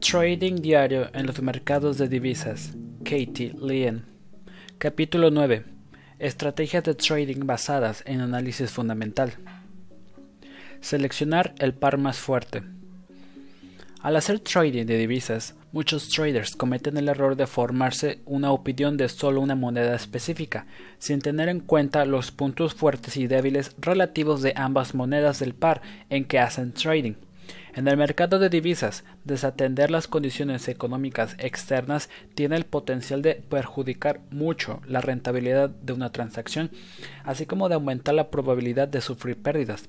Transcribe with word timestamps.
Trading 0.00 0.56
diario 0.62 1.10
en 1.12 1.26
los 1.26 1.42
mercados 1.42 1.98
de 1.98 2.08
divisas. 2.08 2.72
Katie 3.04 3.54
Lien. 3.60 4.06
Capítulo 4.78 5.30
9. 5.30 5.64
Estrategias 6.18 6.84
de 6.84 6.94
trading 6.94 7.44
basadas 7.44 8.02
en 8.06 8.22
análisis 8.22 8.70
fundamental. 8.70 9.34
Seleccionar 10.80 11.54
el 11.58 11.74
par 11.74 11.98
más 11.98 12.16
fuerte. 12.16 12.62
Al 14.00 14.16
hacer 14.16 14.40
trading 14.40 14.86
de 14.86 14.96
divisas, 14.96 15.54
muchos 15.70 16.08
traders 16.08 16.56
cometen 16.56 16.96
el 16.96 17.08
error 17.08 17.36
de 17.36 17.46
formarse 17.46 18.20
una 18.24 18.52
opinión 18.52 18.96
de 18.96 19.10
solo 19.10 19.42
una 19.42 19.54
moneda 19.54 19.94
específica, 19.94 20.66
sin 20.98 21.20
tener 21.20 21.50
en 21.50 21.60
cuenta 21.60 22.06
los 22.06 22.30
puntos 22.30 22.72
fuertes 22.72 23.18
y 23.18 23.26
débiles 23.26 23.76
relativos 23.78 24.40
de 24.40 24.54
ambas 24.56 24.94
monedas 24.94 25.40
del 25.40 25.54
par 25.54 25.82
en 26.08 26.24
que 26.24 26.38
hacen 26.38 26.72
trading. 26.72 27.16
En 27.72 27.86
el 27.86 27.96
mercado 27.96 28.40
de 28.40 28.48
divisas, 28.48 29.04
desatender 29.24 29.90
las 29.90 30.08
condiciones 30.08 30.66
económicas 30.66 31.36
externas 31.38 32.10
tiene 32.34 32.56
el 32.56 32.64
potencial 32.64 33.22
de 33.22 33.36
perjudicar 33.36 34.20
mucho 34.30 34.80
la 34.86 35.00
rentabilidad 35.00 35.70
de 35.70 35.92
una 35.92 36.10
transacción, 36.10 36.70
así 37.24 37.46
como 37.46 37.68
de 37.68 37.76
aumentar 37.76 38.14
la 38.14 38.30
probabilidad 38.30 38.88
de 38.88 39.00
sufrir 39.00 39.40
pérdidas. 39.40 39.88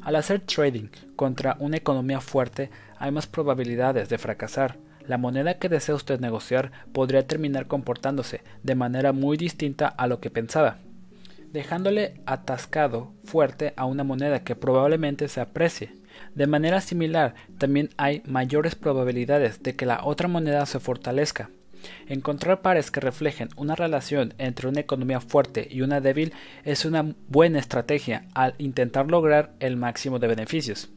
Al 0.00 0.16
hacer 0.16 0.40
trading 0.40 0.88
contra 1.16 1.56
una 1.58 1.76
economía 1.76 2.20
fuerte 2.20 2.70
hay 2.98 3.10
más 3.10 3.26
probabilidades 3.26 4.08
de 4.08 4.18
fracasar. 4.18 4.78
La 5.06 5.18
moneda 5.18 5.58
que 5.58 5.68
desea 5.68 5.94
usted 5.94 6.18
negociar 6.18 6.72
podría 6.92 7.26
terminar 7.26 7.66
comportándose 7.66 8.40
de 8.62 8.74
manera 8.74 9.12
muy 9.12 9.36
distinta 9.36 9.86
a 9.86 10.06
lo 10.06 10.20
que 10.20 10.30
pensaba, 10.30 10.78
dejándole 11.52 12.20
atascado 12.24 13.12
fuerte 13.24 13.74
a 13.76 13.84
una 13.84 14.04
moneda 14.04 14.44
que 14.44 14.56
probablemente 14.56 15.28
se 15.28 15.40
aprecie. 15.40 15.92
De 16.36 16.46
manera 16.46 16.82
similar, 16.82 17.34
también 17.56 17.88
hay 17.96 18.22
mayores 18.26 18.74
probabilidades 18.74 19.62
de 19.62 19.74
que 19.74 19.86
la 19.86 20.04
otra 20.04 20.28
moneda 20.28 20.66
se 20.66 20.78
fortalezca. 20.78 21.48
Encontrar 22.08 22.60
pares 22.60 22.90
que 22.90 23.00
reflejen 23.00 23.48
una 23.56 23.74
relación 23.74 24.34
entre 24.36 24.68
una 24.68 24.80
economía 24.80 25.20
fuerte 25.20 25.66
y 25.70 25.80
una 25.80 26.02
débil 26.02 26.34
es 26.64 26.84
una 26.84 27.14
buena 27.28 27.58
estrategia 27.58 28.26
al 28.34 28.54
intentar 28.58 29.10
lograr 29.10 29.54
el 29.60 29.78
máximo 29.78 30.18
de 30.18 30.28
beneficios. 30.28 30.90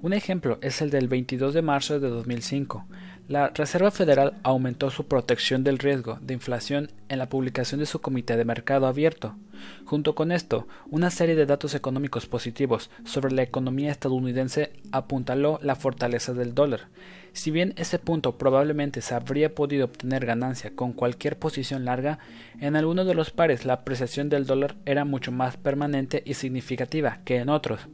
Un 0.00 0.12
ejemplo 0.12 0.58
es 0.62 0.80
el 0.80 0.90
del 0.90 1.08
22 1.08 1.54
de 1.54 1.62
marzo 1.62 1.98
de 1.98 2.08
2005. 2.08 2.86
La 3.28 3.48
Reserva 3.48 3.90
Federal 3.90 4.32
aumentó 4.42 4.90
su 4.90 5.06
protección 5.06 5.62
del 5.62 5.76
riesgo 5.76 6.18
de 6.22 6.32
inflación 6.32 6.90
en 7.10 7.18
la 7.18 7.28
publicación 7.28 7.78
de 7.78 7.84
su 7.84 8.00
Comité 8.00 8.38
de 8.38 8.46
Mercado 8.46 8.86
Abierto. 8.86 9.36
Junto 9.84 10.14
con 10.14 10.32
esto, 10.32 10.66
una 10.90 11.10
serie 11.10 11.34
de 11.34 11.44
datos 11.44 11.74
económicos 11.74 12.24
positivos 12.24 12.88
sobre 13.04 13.34
la 13.34 13.42
economía 13.42 13.90
estadounidense 13.90 14.72
apuntaló 14.92 15.60
la 15.62 15.76
fortaleza 15.76 16.32
del 16.32 16.54
dólar. 16.54 16.88
Si 17.34 17.50
bien 17.50 17.74
ese 17.76 17.98
punto 17.98 18.38
probablemente 18.38 19.02
se 19.02 19.14
habría 19.14 19.54
podido 19.54 19.84
obtener 19.84 20.24
ganancia 20.24 20.74
con 20.74 20.94
cualquier 20.94 21.38
posición 21.38 21.84
larga, 21.84 22.20
en 22.60 22.76
algunos 22.76 23.06
de 23.06 23.12
los 23.12 23.30
pares 23.30 23.66
la 23.66 23.74
apreciación 23.74 24.30
del 24.30 24.46
dólar 24.46 24.76
era 24.86 25.04
mucho 25.04 25.32
más 25.32 25.58
permanente 25.58 26.22
y 26.24 26.32
significativa 26.32 27.18
que 27.26 27.36
en 27.36 27.50
otros. 27.50 27.88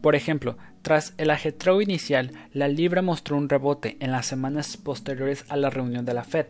Por 0.00 0.14
ejemplo, 0.14 0.56
tras 0.82 1.12
el 1.18 1.30
ajetreo 1.30 1.82
inicial, 1.82 2.30
la 2.54 2.68
libra 2.68 3.02
mostró 3.02 3.36
un 3.36 3.50
rebote 3.50 3.98
en 4.00 4.12
las 4.12 4.26
semanas 4.26 4.78
posteriores 4.78 5.44
a 5.48 5.56
la 5.56 5.68
reunión 5.68 6.06
de 6.06 6.14
la 6.14 6.24
Fed, 6.24 6.46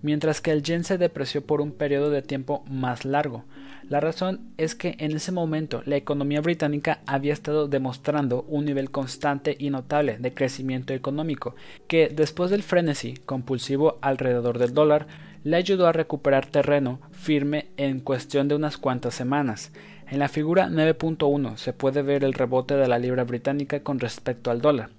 mientras 0.00 0.40
que 0.40 0.52
el 0.52 0.62
yen 0.62 0.84
se 0.84 0.96
depreció 0.96 1.44
por 1.44 1.60
un 1.60 1.72
periodo 1.72 2.08
de 2.08 2.22
tiempo 2.22 2.64
más 2.70 3.04
largo. 3.04 3.44
La 3.88 4.00
razón 4.00 4.48
es 4.56 4.74
que 4.74 4.96
en 4.98 5.12
ese 5.12 5.32
momento 5.32 5.82
la 5.84 5.96
economía 5.96 6.40
británica 6.40 7.00
había 7.06 7.34
estado 7.34 7.68
demostrando 7.68 8.46
un 8.48 8.64
nivel 8.64 8.90
constante 8.90 9.54
y 9.58 9.68
notable 9.68 10.16
de 10.16 10.32
crecimiento 10.32 10.94
económico, 10.94 11.56
que 11.86 12.08
después 12.08 12.50
del 12.50 12.62
frenesí 12.62 13.14
compulsivo 13.26 13.98
alrededor 14.00 14.58
del 14.58 14.72
dólar, 14.72 15.06
le 15.42 15.56
ayudó 15.56 15.86
a 15.86 15.92
recuperar 15.92 16.46
terreno 16.46 17.00
firme 17.12 17.66
en 17.76 18.00
cuestión 18.00 18.48
de 18.48 18.54
unas 18.54 18.78
cuantas 18.78 19.14
semanas. 19.14 19.72
En 20.10 20.18
la 20.18 20.28
figura 20.28 20.68
9.1 20.68 21.56
se 21.56 21.72
puede 21.72 22.02
ver 22.02 22.24
el 22.24 22.34
rebote 22.34 22.76
de 22.76 22.86
la 22.86 22.98
libra 22.98 23.24
británica 23.24 23.80
con 23.80 23.98
respecto 23.98 24.50
al 24.50 24.60
dólar. 24.60 24.90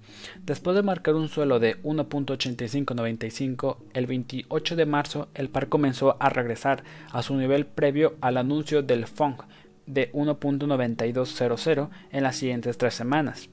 Después 0.44 0.74
de 0.74 0.82
marcar 0.82 1.14
un 1.14 1.28
suelo 1.28 1.60
de 1.60 1.80
1.8595, 1.82 3.76
el 3.94 4.06
28 4.06 4.74
de 4.74 4.86
marzo 4.86 5.28
el 5.34 5.48
par 5.48 5.68
comenzó 5.68 6.16
a 6.18 6.28
regresar 6.28 6.82
a 7.12 7.22
su 7.22 7.36
nivel 7.36 7.66
previo 7.66 8.16
al 8.20 8.36
anuncio 8.36 8.82
del 8.82 9.06
FONC 9.06 9.44
de 9.86 10.10
1.9200 10.12 11.88
en 12.10 12.22
las 12.24 12.36
siguientes 12.36 12.76
tres 12.76 12.94
semanas. 12.94 13.48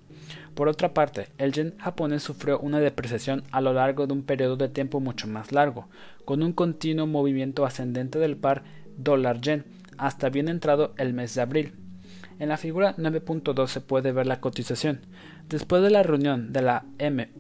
Por 0.56 0.68
otra 0.68 0.94
parte, 0.94 1.28
el 1.38 1.52
yen 1.52 1.76
japonés 1.78 2.24
sufrió 2.24 2.60
una 2.60 2.80
depreciación 2.80 3.44
a 3.52 3.62
lo 3.62 3.74
largo 3.74 4.08
de 4.08 4.14
un 4.14 4.24
periodo 4.24 4.56
de 4.56 4.70
tiempo 4.70 5.00
mucho 5.00 5.28
más 5.28 5.52
largo, 5.52 5.88
con 6.26 6.42
un 6.42 6.54
continuo 6.54 7.06
movimiento 7.06 7.66
ascendente 7.66 8.18
del 8.18 8.38
par 8.38 8.64
dólar-yen 8.98 9.66
hasta 9.98 10.30
bien 10.30 10.48
entrado 10.48 10.94
el 10.98 11.14
mes 11.14 11.36
de 11.36 11.42
abril. 11.42 11.74
En 12.40 12.50
la 12.50 12.58
figura 12.58 12.96
9.2 12.98 13.68
se 13.68 13.82
puede 13.82 14.12
ver 14.12 14.28
la 14.28 14.40
cotización. 14.40 15.02
Después 15.50 15.84
de 15.84 15.90
la 15.90 16.04
reunión 16.04 16.52
de 16.52 16.62
la 16.62 16.86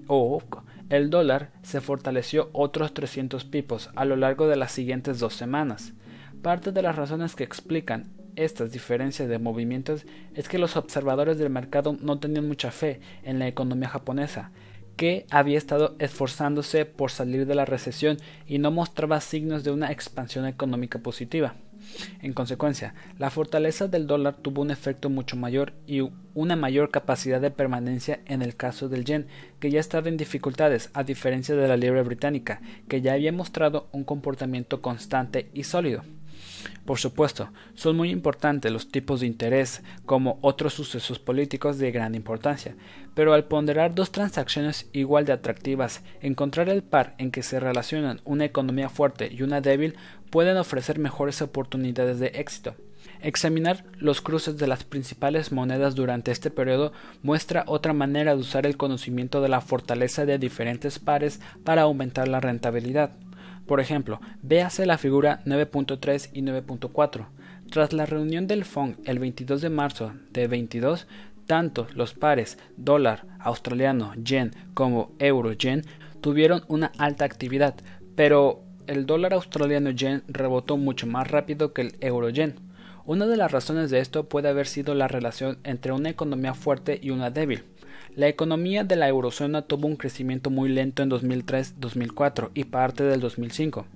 MOOC, 0.08 0.64
el 0.90 1.10
dólar 1.10 1.52
se 1.64 1.82
fortaleció 1.82 2.50
otros 2.54 2.94
300 2.94 3.46
pipos 3.46 3.90
a 3.96 4.06
lo 4.06 4.16
largo 4.16 4.48
de 4.48 4.56
las 4.56 4.72
siguientes 4.72 5.20
dos 5.20 5.34
semanas. 5.34 5.94
Parte 6.42 6.72
de 6.72 6.82
las 6.82 6.96
razones 6.96 7.36
que 7.36 7.44
explican 7.44 8.12
estas 8.36 8.72
diferencias 8.72 9.30
de 9.30 9.40
movimientos 9.40 10.06
es 10.36 10.48
que 10.48 10.60
los 10.60 10.76
observadores 10.76 11.38
del 11.38 11.50
mercado 11.50 11.98
no 12.02 12.20
tenían 12.20 12.48
mucha 12.48 12.72
fe 12.72 13.00
en 13.24 13.40
la 13.40 13.48
economía 13.48 13.90
japonesa, 13.90 14.52
que 14.96 15.26
había 15.32 15.58
estado 15.58 15.96
esforzándose 16.00 16.86
por 16.86 17.12
salir 17.12 17.46
de 17.46 17.56
la 17.56 17.66
recesión 17.66 18.18
y 18.46 18.60
no 18.60 18.72
mostraba 18.72 19.22
signos 19.22 19.64
de 19.64 19.72
una 19.72 19.92
expansión 19.92 20.46
económica 20.46 21.00
positiva. 21.00 21.56
En 22.22 22.34
consecuencia, 22.34 22.94
la 23.20 23.30
fortaleza 23.30 23.88
del 23.88 24.08
dólar 24.08 24.38
tuvo 24.38 24.62
un 24.62 24.72
efecto 24.72 25.10
mucho 25.10 25.36
mayor 25.36 25.74
y 25.86 26.02
una 26.34 26.56
mayor 26.56 26.90
capacidad 26.90 27.42
de 27.42 27.52
permanencia 27.52 28.20
en 28.26 28.42
el 28.42 28.56
caso 28.56 28.90
del 28.90 29.06
yen, 29.06 29.28
que 29.60 29.72
ya 29.72 29.80
estaba 29.80 30.10
en 30.10 30.18
dificultades, 30.18 30.90
a 30.94 31.04
diferencia 31.04 31.56
de 31.56 31.68
la 31.68 31.78
libra 31.78 32.04
británica, 32.04 32.62
que 32.88 33.02
ya 33.02 33.14
había 33.14 33.32
mostrado 33.32 33.88
un 33.92 34.04
comportamiento 34.04 34.82
constante 34.82 35.50
y 35.54 35.64
sólido. 35.64 36.04
Por 36.86 37.00
supuesto, 37.00 37.50
son 37.76 37.96
muy 37.96 38.10
importantes 38.10 38.72
los 38.72 38.90
tipos 38.90 39.22
de 39.22 39.28
interés 39.28 39.82
como 40.06 40.38
otros 40.42 40.74
sucesos 40.74 41.20
políticos 41.20 41.78
de 41.78 41.92
gran 41.92 42.16
importancia, 42.16 42.76
pero 43.16 43.34
al 43.34 43.46
ponderar 43.46 43.96
dos 43.96 44.12
transacciones 44.12 44.90
igual 44.92 45.26
de 45.26 45.34
atractivas, 45.34 46.02
encontrar 46.22 46.70
el 46.70 46.84
par 46.84 47.16
en 47.18 47.32
que 47.32 47.44
se 47.44 47.60
relacionan 47.60 48.22
una 48.26 48.46
economía 48.46 48.90
fuerte 48.90 49.30
y 49.32 49.44
una 49.44 49.62
débil 49.62 49.96
pueden 50.30 50.58
ofrecer 50.58 51.00
mejores 51.00 51.42
oportunidades 51.42 52.20
de 52.20 52.28
éxito. 52.28 52.76
Examinar 53.22 53.86
los 54.00 54.22
cruces 54.22 54.58
de 54.58 54.68
las 54.68 54.84
principales 54.84 55.52
monedas 55.52 55.96
durante 55.96 56.32
este 56.32 56.52
periodo 56.52 56.92
muestra 57.22 57.64
otra 57.68 57.94
manera 57.94 58.36
de 58.36 58.42
usar 58.42 58.66
el 58.66 58.78
conocimiento 58.78 59.42
de 59.42 59.50
la 59.50 59.62
fortaleza 59.62 60.26
de 60.26 60.38
diferentes 60.38 61.00
pares 61.00 61.40
para 61.64 61.84
aumentar 61.84 62.28
la 62.28 62.40
rentabilidad. 62.42 63.12
Por 63.66 63.80
ejemplo, 63.80 64.20
véase 64.42 64.86
la 64.86 64.98
figura 64.98 65.42
9.3 65.46 66.30
y 66.34 66.42
9.4. 66.42 67.28
Tras 67.72 67.94
la 67.94 68.06
reunión 68.06 68.46
del 68.48 68.66
FONC 68.66 68.98
el 69.08 69.20
22 69.20 69.62
de 69.62 69.70
marzo 69.70 70.14
de 70.32 70.48
22, 70.48 71.08
tanto 71.46 71.88
los 71.94 72.14
pares 72.14 72.58
dólar 72.78 73.26
australiano 73.40 74.14
yen 74.16 74.52
como 74.74 75.12
euro 75.20 75.54
yen 75.54 75.84
tuvieron 76.22 76.64
una 76.68 76.92
alta 76.98 77.26
actividad, 77.26 77.76
pero 78.16 78.64
el 78.88 79.06
dólar 79.06 79.34
australiano 79.34 79.92
yen 79.92 80.24
rebotó 80.28 80.78
mucho 80.78 81.08
más 81.08 81.30
rápido 81.30 81.74
que 81.74 81.82
el 81.82 81.96
euro 82.00 82.30
yen. 82.30 82.56
Una 83.06 83.26
de 83.26 83.36
las 83.36 83.52
razones 83.52 83.92
de 83.92 84.00
esto 84.00 84.30
puede 84.30 84.48
haber 84.48 84.68
sido 84.68 84.96
la 84.96 85.10
relación 85.10 85.58
entre 85.64 85.92
una 85.92 86.10
economía 86.10 86.54
fuerte 86.54 87.00
y 87.02 87.10
una 87.10 87.30
débil. 87.30 87.64
La 88.16 88.28
economía 88.28 88.84
de 88.84 88.96
la 88.96 89.08
eurozona 89.08 89.64
tuvo 89.64 89.88
un 89.88 89.96
crecimiento 89.96 90.52
muy 90.52 90.70
lento 90.70 91.02
en 91.02 91.10
2003-2004 91.10 92.52
y 92.54 92.66
parte 92.66 93.04
del 93.04 93.20
2005. 93.20 93.88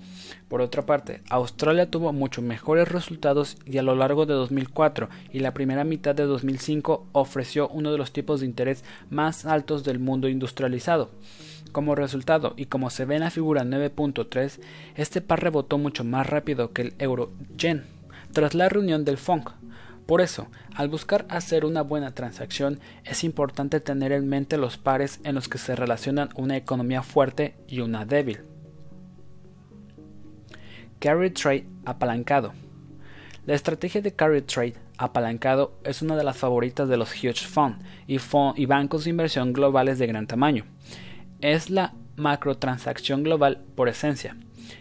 Por 0.48 0.62
otra 0.62 0.88
parte, 0.88 1.22
Australia 1.30 1.92
tuvo 1.92 2.12
mucho 2.14 2.42
mejores 2.42 2.88
resultados 2.88 3.58
y 3.68 3.78
a 3.78 3.84
lo 3.84 3.94
largo 3.94 4.26
de 4.26 4.34
2004 4.34 5.10
y 5.32 5.40
la 5.40 5.54
primera 5.54 5.84
mitad 5.84 6.16
de 6.16 6.24
2005 6.24 7.06
ofreció 7.12 7.70
uno 7.70 7.92
de 7.92 8.00
los 8.00 8.12
tipos 8.12 8.40
de 8.40 8.48
interés 8.48 8.84
más 9.12 9.46
altos 9.46 9.84
del 9.84 10.00
mundo 10.00 10.28
industrializado. 10.30 11.12
Como 11.72 11.94
resultado, 11.94 12.56
y 12.58 12.66
como 12.66 12.90
se 12.90 13.06
ve 13.06 13.16
en 13.16 13.22
la 13.22 13.30
figura 13.30 13.66
9.3, 13.66 14.60
este 14.96 15.22
par 15.22 15.44
rebotó 15.44 15.78
mucho 15.78 16.04
más 16.04 16.26
rápido 16.26 16.72
que 16.72 16.82
el 16.82 16.94
euro-yen 16.98 17.84
tras 18.32 18.54
la 18.54 18.70
reunión 18.70 19.06
del 19.06 19.18
FONC, 19.18 19.52
por 20.08 20.22
eso, 20.22 20.48
al 20.74 20.88
buscar 20.88 21.26
hacer 21.30 21.66
una 21.66 21.82
buena 21.82 22.16
transacción, 22.16 22.80
es 23.04 23.26
importante 23.26 23.82
tener 23.82 24.14
en 24.14 24.30
mente 24.30 24.58
los 24.58 24.78
pares 24.78 25.20
en 25.26 25.36
los 25.36 25.50
que 25.50 25.58
se 25.58 25.76
relacionan 25.76 26.30
una 26.36 26.56
economía 26.56 27.04
fuerte 27.04 27.56
y 27.68 27.82
una 27.82 28.06
débil. 28.06 28.40
Carry 31.00 31.30
Trade 31.32 31.68
apalancado. 31.86 32.54
La 33.46 33.54
estrategia 33.54 34.02
de 34.02 34.16
Carry 34.16 34.42
Trade 34.42 34.76
apalancado 34.98 35.78
es 35.84 36.02
una 36.02 36.16
de 36.16 36.24
las 36.24 36.38
favoritas 36.38 36.88
de 36.88 36.98
los 36.98 37.14
hedge 37.14 37.46
funds 37.46 37.84
y, 38.08 38.18
y 38.56 38.66
bancos 38.66 39.04
de 39.04 39.10
inversión 39.10 39.52
globales 39.52 40.00
de 40.00 40.08
gran 40.08 40.26
tamaño. 40.26 40.64
Es 41.42 41.70
la 41.70 41.94
macrotransacción 42.16 43.24
global 43.24 43.62
por 43.76 43.90
esencia. 43.90 44.38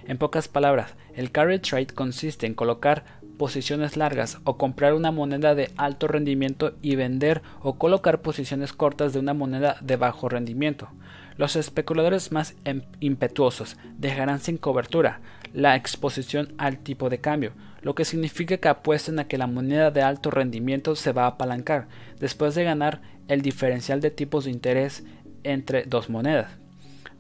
En 0.06 0.19
pocas 0.19 0.46
palabras, 0.46 0.94
el 1.14 1.32
carry 1.32 1.58
trade 1.58 1.88
consiste 1.88 2.46
en 2.46 2.55
colocar 2.55 3.05
posiciones 3.36 3.96
largas 3.96 4.38
o 4.44 4.56
comprar 4.56 4.94
una 4.94 5.10
moneda 5.10 5.54
de 5.54 5.70
alto 5.76 6.08
rendimiento 6.08 6.74
y 6.82 6.96
vender 6.96 7.42
o 7.60 7.78
colocar 7.78 8.22
posiciones 8.22 8.72
cortas 8.72 9.12
de 9.12 9.18
una 9.18 9.34
moneda 9.34 9.76
de 9.80 9.96
bajo 9.96 10.28
rendimiento. 10.28 10.88
Los 11.36 11.56
especuladores 11.56 12.32
más 12.32 12.54
em, 12.64 12.82
impetuosos 13.00 13.76
dejarán 13.98 14.40
sin 14.40 14.56
cobertura 14.56 15.20
la 15.52 15.76
exposición 15.76 16.54
al 16.58 16.78
tipo 16.78 17.10
de 17.10 17.18
cambio, 17.18 17.52
lo 17.82 17.94
que 17.94 18.04
significa 18.04 18.56
que 18.56 18.68
apuestan 18.68 19.18
a 19.18 19.28
que 19.28 19.38
la 19.38 19.46
moneda 19.46 19.90
de 19.90 20.02
alto 20.02 20.30
rendimiento 20.30 20.96
se 20.96 21.12
va 21.12 21.24
a 21.24 21.28
apalancar 21.28 21.88
después 22.18 22.54
de 22.54 22.64
ganar 22.64 23.00
el 23.28 23.42
diferencial 23.42 24.00
de 24.00 24.10
tipos 24.10 24.44
de 24.44 24.50
interés 24.50 25.04
entre 25.44 25.84
dos 25.84 26.10
monedas. 26.10 26.50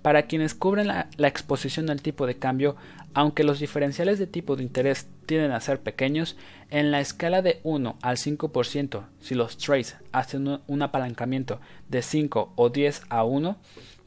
Para 0.02 0.22
quienes 0.22 0.54
cubren 0.54 0.86
la, 0.86 1.08
exposición 1.18 1.90
al 1.90 2.00
tipo 2.00 2.26
de 2.26 2.38
cambio, 2.38 2.76
aunque 3.16 3.44
los 3.44 3.60
diferenciales 3.60 4.18
de 4.18 4.26
tipo 4.26 4.56
de 4.56 4.62
interés 4.62 5.06
tienden 5.24 5.52
a 5.52 5.60
ser 5.62 5.80
pequeños, 5.80 6.36
en 6.70 6.90
la 6.90 7.00
escala 7.00 7.40
de 7.40 7.60
1 7.62 7.96
al 8.02 8.18
5%, 8.18 9.06
si 9.20 9.34
los 9.34 9.56
trades 9.56 9.96
hacen 10.12 10.60
un 10.66 10.82
apalancamiento 10.82 11.58
de 11.88 12.02
5 12.02 12.52
o 12.54 12.68
10 12.68 13.04
a 13.08 13.24
1, 13.24 13.56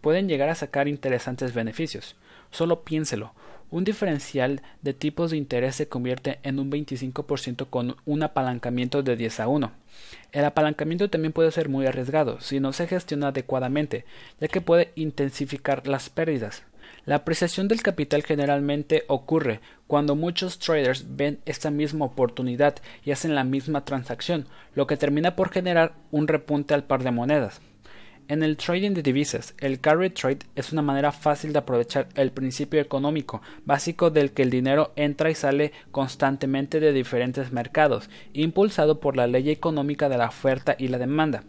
pueden 0.01 0.27
llegar 0.27 0.49
a 0.49 0.55
sacar 0.55 0.87
interesantes 0.87 1.55
beneficios. 1.55 2.17
Solo 2.51 2.83
piénselo, 2.83 3.33
un 3.71 3.83
diferencial 3.83 4.61
de 4.83 4.93
tipos 4.93 5.31
de 5.31 5.37
interés 5.37 5.77
se 5.77 5.87
convierte 5.87 6.37
en 6.43 6.59
un 6.59 6.71
25% 6.71 7.65
con 7.67 7.95
un 8.05 8.21
apalancamiento 8.21 9.01
de 9.01 9.15
10 9.15 9.39
a 9.39 9.47
1. 9.47 9.71
El 10.33 10.45
apalancamiento 10.45 11.09
también 11.09 11.33
puede 11.33 11.49
ser 11.49 11.67
muy 11.67 11.87
arriesgado 11.87 12.39
si 12.41 12.59
no 12.59 12.73
se 12.73 12.85
gestiona 12.85 13.29
adecuadamente, 13.29 14.05
ya 14.39 14.49
que 14.49 14.61
puede 14.61 14.91
intensificar 14.93 15.87
las 15.87 16.11
pérdidas. 16.11 16.63
La 17.09 17.15
apreciación 17.15 17.67
del 17.67 17.81
capital 17.81 18.21
generalmente 18.21 19.03
ocurre 19.07 19.61
cuando 19.87 20.15
muchos 20.15 20.59
traders 20.59 21.15
ven 21.15 21.39
esta 21.47 21.71
misma 21.71 22.05
oportunidad 22.05 22.75
y 23.03 23.09
hacen 23.09 23.33
la 23.33 23.43
misma 23.43 23.83
transacción, 23.83 24.45
lo 24.75 24.85
que 24.85 24.95
termina 24.95 25.35
por 25.35 25.49
generar 25.49 25.93
un 26.11 26.27
repunte 26.27 26.75
al 26.75 26.83
par 26.83 27.01
de 27.01 27.09
monedas. 27.09 27.61
En 28.27 28.43
el 28.43 28.57
trading 28.57 28.91
de 28.91 29.01
divisas, 29.01 29.55
el 29.57 29.79
carry 29.79 30.11
trade 30.11 30.45
es 30.53 30.71
una 30.71 30.83
manera 30.83 31.11
fácil 31.11 31.51
de 31.51 31.57
aprovechar 31.57 32.09
el 32.13 32.31
principio 32.31 32.79
económico 32.79 33.41
básico 33.65 34.11
del 34.11 34.29
que 34.29 34.43
el 34.43 34.51
dinero 34.51 34.93
entra 34.95 35.31
y 35.31 35.33
sale 35.33 35.71
constantemente 35.89 36.79
de 36.79 36.93
diferentes 36.93 37.51
mercados, 37.51 38.07
impulsado 38.33 38.99
por 38.99 39.17
la 39.17 39.25
ley 39.25 39.49
económica 39.49 40.09
de 40.09 40.19
la 40.19 40.27
oferta 40.27 40.75
y 40.77 40.89
la 40.89 40.99
demanda. 40.99 41.43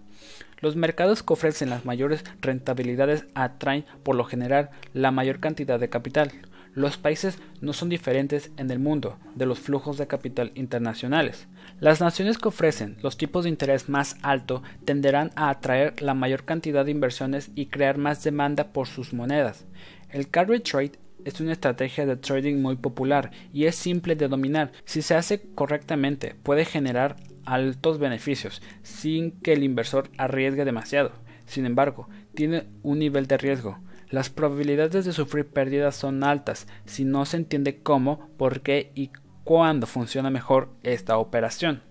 Los 0.60 0.76
mercados 0.76 1.22
que 1.22 1.32
ofrecen 1.32 1.70
las 1.70 1.84
mayores 1.84 2.24
rentabilidades 2.40 3.26
atraen 3.34 3.84
por 4.02 4.14
lo 4.14 4.24
general 4.24 4.70
la 4.92 5.10
mayor 5.10 5.40
cantidad 5.40 5.80
de 5.80 5.88
capital. 5.88 6.32
Los 6.74 6.98
países 6.98 7.38
no 7.60 7.72
son 7.72 7.88
diferentes 7.88 8.52
en 8.56 8.70
el 8.70 8.78
mundo 8.78 9.18
de 9.34 9.46
los 9.46 9.58
flujos 9.58 9.98
de 9.98 10.06
capital 10.06 10.52
internacionales. 10.54 11.48
Las 11.80 12.00
naciones 12.00 12.38
que 12.38 12.48
ofrecen 12.48 12.96
los 13.02 13.16
tipos 13.16 13.44
de 13.44 13.50
interés 13.50 13.88
más 13.88 14.16
alto 14.22 14.62
tenderán 14.84 15.32
a 15.34 15.50
atraer 15.50 16.00
la 16.00 16.14
mayor 16.14 16.44
cantidad 16.44 16.84
de 16.84 16.92
inversiones 16.92 17.50
y 17.56 17.66
crear 17.66 17.98
más 17.98 18.22
demanda 18.22 18.72
por 18.72 18.86
sus 18.86 19.12
monedas. 19.12 19.64
El 20.10 20.28
carry 20.28 20.60
trade 20.60 20.92
es 21.24 21.40
una 21.40 21.52
estrategia 21.52 22.06
de 22.06 22.16
trading 22.16 22.62
muy 22.62 22.76
popular 22.76 23.30
y 23.52 23.64
es 23.64 23.74
simple 23.74 24.14
de 24.14 24.28
dominar. 24.28 24.72
Si 24.84 25.02
se 25.02 25.14
hace 25.14 25.40
correctamente, 25.54 26.36
puede 26.42 26.64
generar 26.64 27.16
altos 27.44 27.98
beneficios 27.98 28.62
sin 28.82 29.40
que 29.40 29.52
el 29.52 29.62
inversor 29.62 30.10
arriesgue 30.18 30.64
demasiado. 30.64 31.12
Sin 31.46 31.66
embargo, 31.66 32.08
tiene 32.34 32.68
un 32.82 32.98
nivel 33.00 33.26
de 33.26 33.36
riesgo 33.38 33.78
las 34.10 34.28
probabilidades 34.28 35.04
de 35.04 35.12
sufrir 35.12 35.46
pérdidas 35.46 35.94
son 35.94 36.24
altas 36.24 36.66
si 36.84 37.04
no 37.04 37.24
se 37.24 37.36
entiende 37.36 37.80
cómo, 37.80 38.28
por 38.36 38.60
qué 38.60 38.90
y 38.96 39.12
cuándo 39.44 39.86
funciona 39.86 40.30
mejor 40.30 40.74
esta 40.82 41.16
operación. 41.16 41.82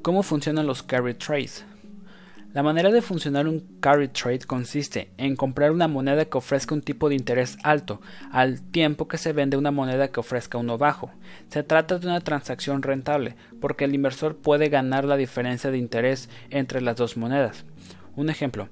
¿Cómo 0.00 0.22
funcionan 0.22 0.68
los 0.68 0.84
carry 0.84 1.14
trades? 1.14 1.66
La 2.56 2.62
manera 2.62 2.90
de 2.90 3.02
funcionar 3.02 3.46
un 3.48 3.60
carry 3.80 4.08
trade 4.08 4.46
consiste 4.46 5.10
en 5.18 5.36
comprar 5.36 5.72
una 5.72 5.88
moneda 5.88 6.24
que 6.24 6.38
ofrezca 6.38 6.74
un 6.74 6.80
tipo 6.80 7.10
de 7.10 7.14
interés 7.14 7.58
alto, 7.62 8.00
al 8.32 8.62
tiempo 8.62 9.08
que 9.08 9.18
se 9.18 9.34
vende 9.34 9.58
una 9.58 9.70
moneda 9.70 10.08
que 10.08 10.20
ofrezca 10.20 10.56
uno 10.56 10.78
bajo. 10.78 11.10
Se 11.48 11.62
trata 11.62 11.98
de 11.98 12.06
una 12.06 12.22
transacción 12.22 12.80
rentable, 12.80 13.36
porque 13.60 13.84
el 13.84 13.94
inversor 13.94 14.36
puede 14.36 14.70
ganar 14.70 15.04
la 15.04 15.18
diferencia 15.18 15.70
de 15.70 15.76
interés 15.76 16.30
entre 16.48 16.80
las 16.80 16.96
dos 16.96 17.18
monedas. 17.18 17.66
Un 18.16 18.30
ejemplo, 18.30 18.70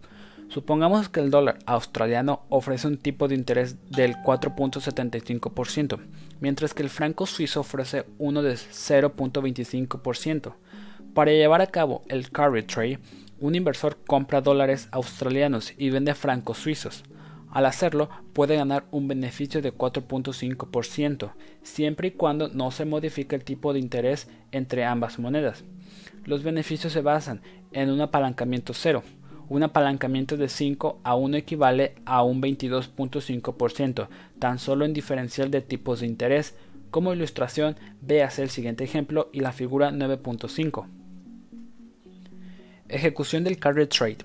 Supongamos 0.48 1.10
que 1.10 1.20
el 1.20 1.30
dólar 1.30 1.58
australiano 1.66 2.46
ofrece 2.48 2.86
un 2.86 2.96
tipo 2.96 3.28
de 3.28 3.34
interés 3.34 3.76
del 3.90 4.14
4.75%, 4.14 5.98
mientras 6.40 6.72
que 6.72 6.82
el 6.82 6.90
franco 6.90 7.26
suizo 7.26 7.60
ofrece 7.60 8.06
uno 8.18 8.42
de 8.42 8.54
0.25%. 8.54 10.54
Para 11.12 11.32
llevar 11.32 11.60
a 11.60 11.66
cabo 11.68 12.02
el 12.08 12.30
carry 12.30 12.62
trade, 12.62 12.98
un 13.40 13.54
inversor 13.54 13.98
compra 14.06 14.40
dólares 14.40 14.88
australianos 14.92 15.74
y 15.76 15.90
vende 15.90 16.14
francos 16.14 16.58
suizos. 16.58 17.04
Al 17.50 17.66
hacerlo, 17.66 18.08
puede 18.32 18.56
ganar 18.56 18.84
un 18.90 19.06
beneficio 19.06 19.62
de 19.62 19.72
4.5%, 19.72 21.32
siempre 21.62 22.08
y 22.08 22.10
cuando 22.10 22.48
no 22.48 22.70
se 22.72 22.84
modifique 22.84 23.36
el 23.36 23.44
tipo 23.44 23.72
de 23.72 23.78
interés 23.78 24.28
entre 24.50 24.84
ambas 24.84 25.18
monedas. 25.20 25.64
Los 26.24 26.42
beneficios 26.42 26.92
se 26.92 27.00
basan 27.00 27.42
en 27.72 27.90
un 27.90 28.00
apalancamiento 28.00 28.72
cero, 28.74 29.04
un 29.48 29.62
apalancamiento 29.62 30.36
de 30.36 30.48
5 30.48 31.00
a 31.04 31.14
1 31.14 31.36
equivale 31.36 31.94
a 32.06 32.22
un 32.22 32.40
22.5%, 32.42 34.08
tan 34.38 34.58
solo 34.58 34.84
en 34.84 34.92
diferencial 34.92 35.50
de 35.50 35.60
tipos 35.60 36.00
de 36.00 36.06
interés. 36.06 36.56
Como 36.90 37.12
ilustración, 37.12 37.76
véase 38.00 38.42
el 38.42 38.50
siguiente 38.50 38.84
ejemplo 38.84 39.28
y 39.32 39.40
la 39.40 39.52
figura 39.52 39.90
9.5. 39.90 41.03
Ejecución 42.94 43.42
del 43.42 43.58
carry 43.58 43.88
trade. 43.88 44.18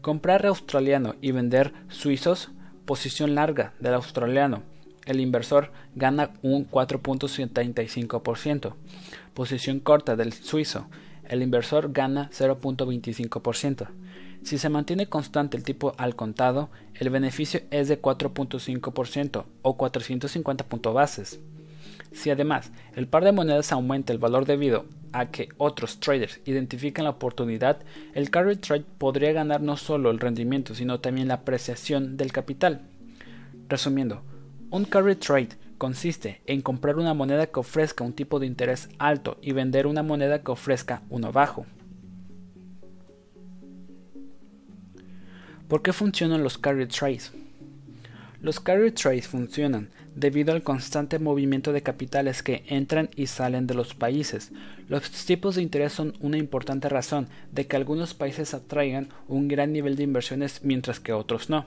Comprar 0.00 0.44
australiano 0.44 1.14
y 1.20 1.30
vender 1.30 1.72
suizos, 1.88 2.50
posición 2.84 3.36
larga 3.36 3.72
del 3.78 3.94
australiano. 3.94 4.64
El 5.06 5.20
inversor 5.20 5.70
gana 5.94 6.30
un 6.42 6.68
4.75%. 6.68 8.74
Posición 9.32 9.78
corta 9.78 10.16
del 10.16 10.32
suizo. 10.32 10.88
El 11.28 11.40
inversor 11.40 11.92
gana 11.92 12.30
0.25%. 12.32 13.86
Si 14.42 14.58
se 14.58 14.68
mantiene 14.70 15.08
constante 15.08 15.56
el 15.56 15.62
tipo 15.62 15.94
al 15.98 16.16
contado, 16.16 16.70
el 16.94 17.10
beneficio 17.10 17.60
es 17.70 17.86
de 17.86 18.02
4.5% 18.02 19.44
o 19.62 19.76
450 19.76 20.66
puntos 20.66 20.94
bases. 20.94 21.38
Si 22.12 22.30
además 22.30 22.72
el 22.94 23.06
par 23.06 23.24
de 23.24 23.32
monedas 23.32 23.72
aumenta 23.72 24.12
el 24.12 24.18
valor 24.18 24.46
debido 24.46 24.86
a 25.12 25.30
que 25.30 25.48
otros 25.56 26.00
traders 26.00 26.40
identifican 26.44 27.04
la 27.04 27.10
oportunidad, 27.10 27.78
el 28.14 28.30
carry 28.30 28.56
trade 28.56 28.84
podría 28.98 29.32
ganar 29.32 29.60
no 29.60 29.76
solo 29.76 30.10
el 30.10 30.20
rendimiento, 30.20 30.74
sino 30.74 31.00
también 31.00 31.28
la 31.28 31.34
apreciación 31.34 32.16
del 32.16 32.32
capital. 32.32 32.82
Resumiendo, 33.68 34.22
un 34.70 34.84
carry 34.84 35.16
trade 35.16 35.50
consiste 35.78 36.42
en 36.46 36.60
comprar 36.60 36.96
una 36.96 37.14
moneda 37.14 37.46
que 37.46 37.60
ofrezca 37.60 38.04
un 38.04 38.12
tipo 38.12 38.40
de 38.40 38.46
interés 38.46 38.88
alto 38.98 39.38
y 39.40 39.52
vender 39.52 39.86
una 39.86 40.02
moneda 40.02 40.42
que 40.42 40.50
ofrezca 40.50 41.02
uno 41.08 41.32
bajo. 41.32 41.66
¿Por 45.68 45.82
qué 45.82 45.92
funcionan 45.92 46.42
los 46.42 46.58
carry 46.58 46.86
trades? 46.86 47.32
Los 48.40 48.58
carry 48.60 48.92
trades 48.92 49.28
funcionan 49.28 49.90
debido 50.18 50.52
al 50.52 50.62
constante 50.62 51.20
movimiento 51.20 51.72
de 51.72 51.82
capitales 51.82 52.42
que 52.42 52.64
entran 52.66 53.08
y 53.14 53.28
salen 53.28 53.68
de 53.68 53.74
los 53.74 53.94
países. 53.94 54.50
Los 54.88 55.10
tipos 55.24 55.54
de 55.54 55.62
interés 55.62 55.92
son 55.92 56.14
una 56.20 56.38
importante 56.38 56.88
razón 56.88 57.28
de 57.52 57.68
que 57.68 57.76
algunos 57.76 58.14
países 58.14 58.52
atraigan 58.52 59.10
un 59.28 59.46
gran 59.46 59.72
nivel 59.72 59.94
de 59.94 60.02
inversiones 60.02 60.60
mientras 60.64 60.98
que 60.98 61.12
otros 61.12 61.50
no. 61.50 61.66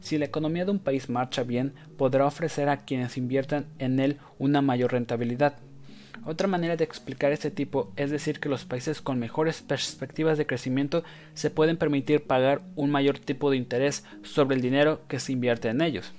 Si 0.00 0.18
la 0.18 0.24
economía 0.24 0.64
de 0.64 0.72
un 0.72 0.80
país 0.80 1.08
marcha 1.08 1.44
bien, 1.44 1.74
podrá 1.96 2.26
ofrecer 2.26 2.68
a 2.68 2.78
quienes 2.78 3.16
inviertan 3.16 3.66
en 3.78 4.00
él 4.00 4.18
una 4.40 4.62
mayor 4.62 4.90
rentabilidad. 4.90 5.54
Otra 6.24 6.48
manera 6.48 6.76
de 6.76 6.84
explicar 6.84 7.30
este 7.30 7.52
tipo 7.52 7.92
es 7.94 8.10
decir 8.10 8.40
que 8.40 8.48
los 8.48 8.64
países 8.64 9.00
con 9.00 9.20
mejores 9.20 9.62
perspectivas 9.62 10.38
de 10.38 10.46
crecimiento 10.46 11.04
se 11.34 11.50
pueden 11.50 11.76
permitir 11.76 12.24
pagar 12.24 12.62
un 12.74 12.90
mayor 12.90 13.20
tipo 13.20 13.48
de 13.50 13.56
interés 13.56 14.04
sobre 14.24 14.56
el 14.56 14.62
dinero 14.62 15.02
que 15.06 15.20
se 15.20 15.32
invierte 15.32 15.68
en 15.68 15.80
ellos. 15.80 16.12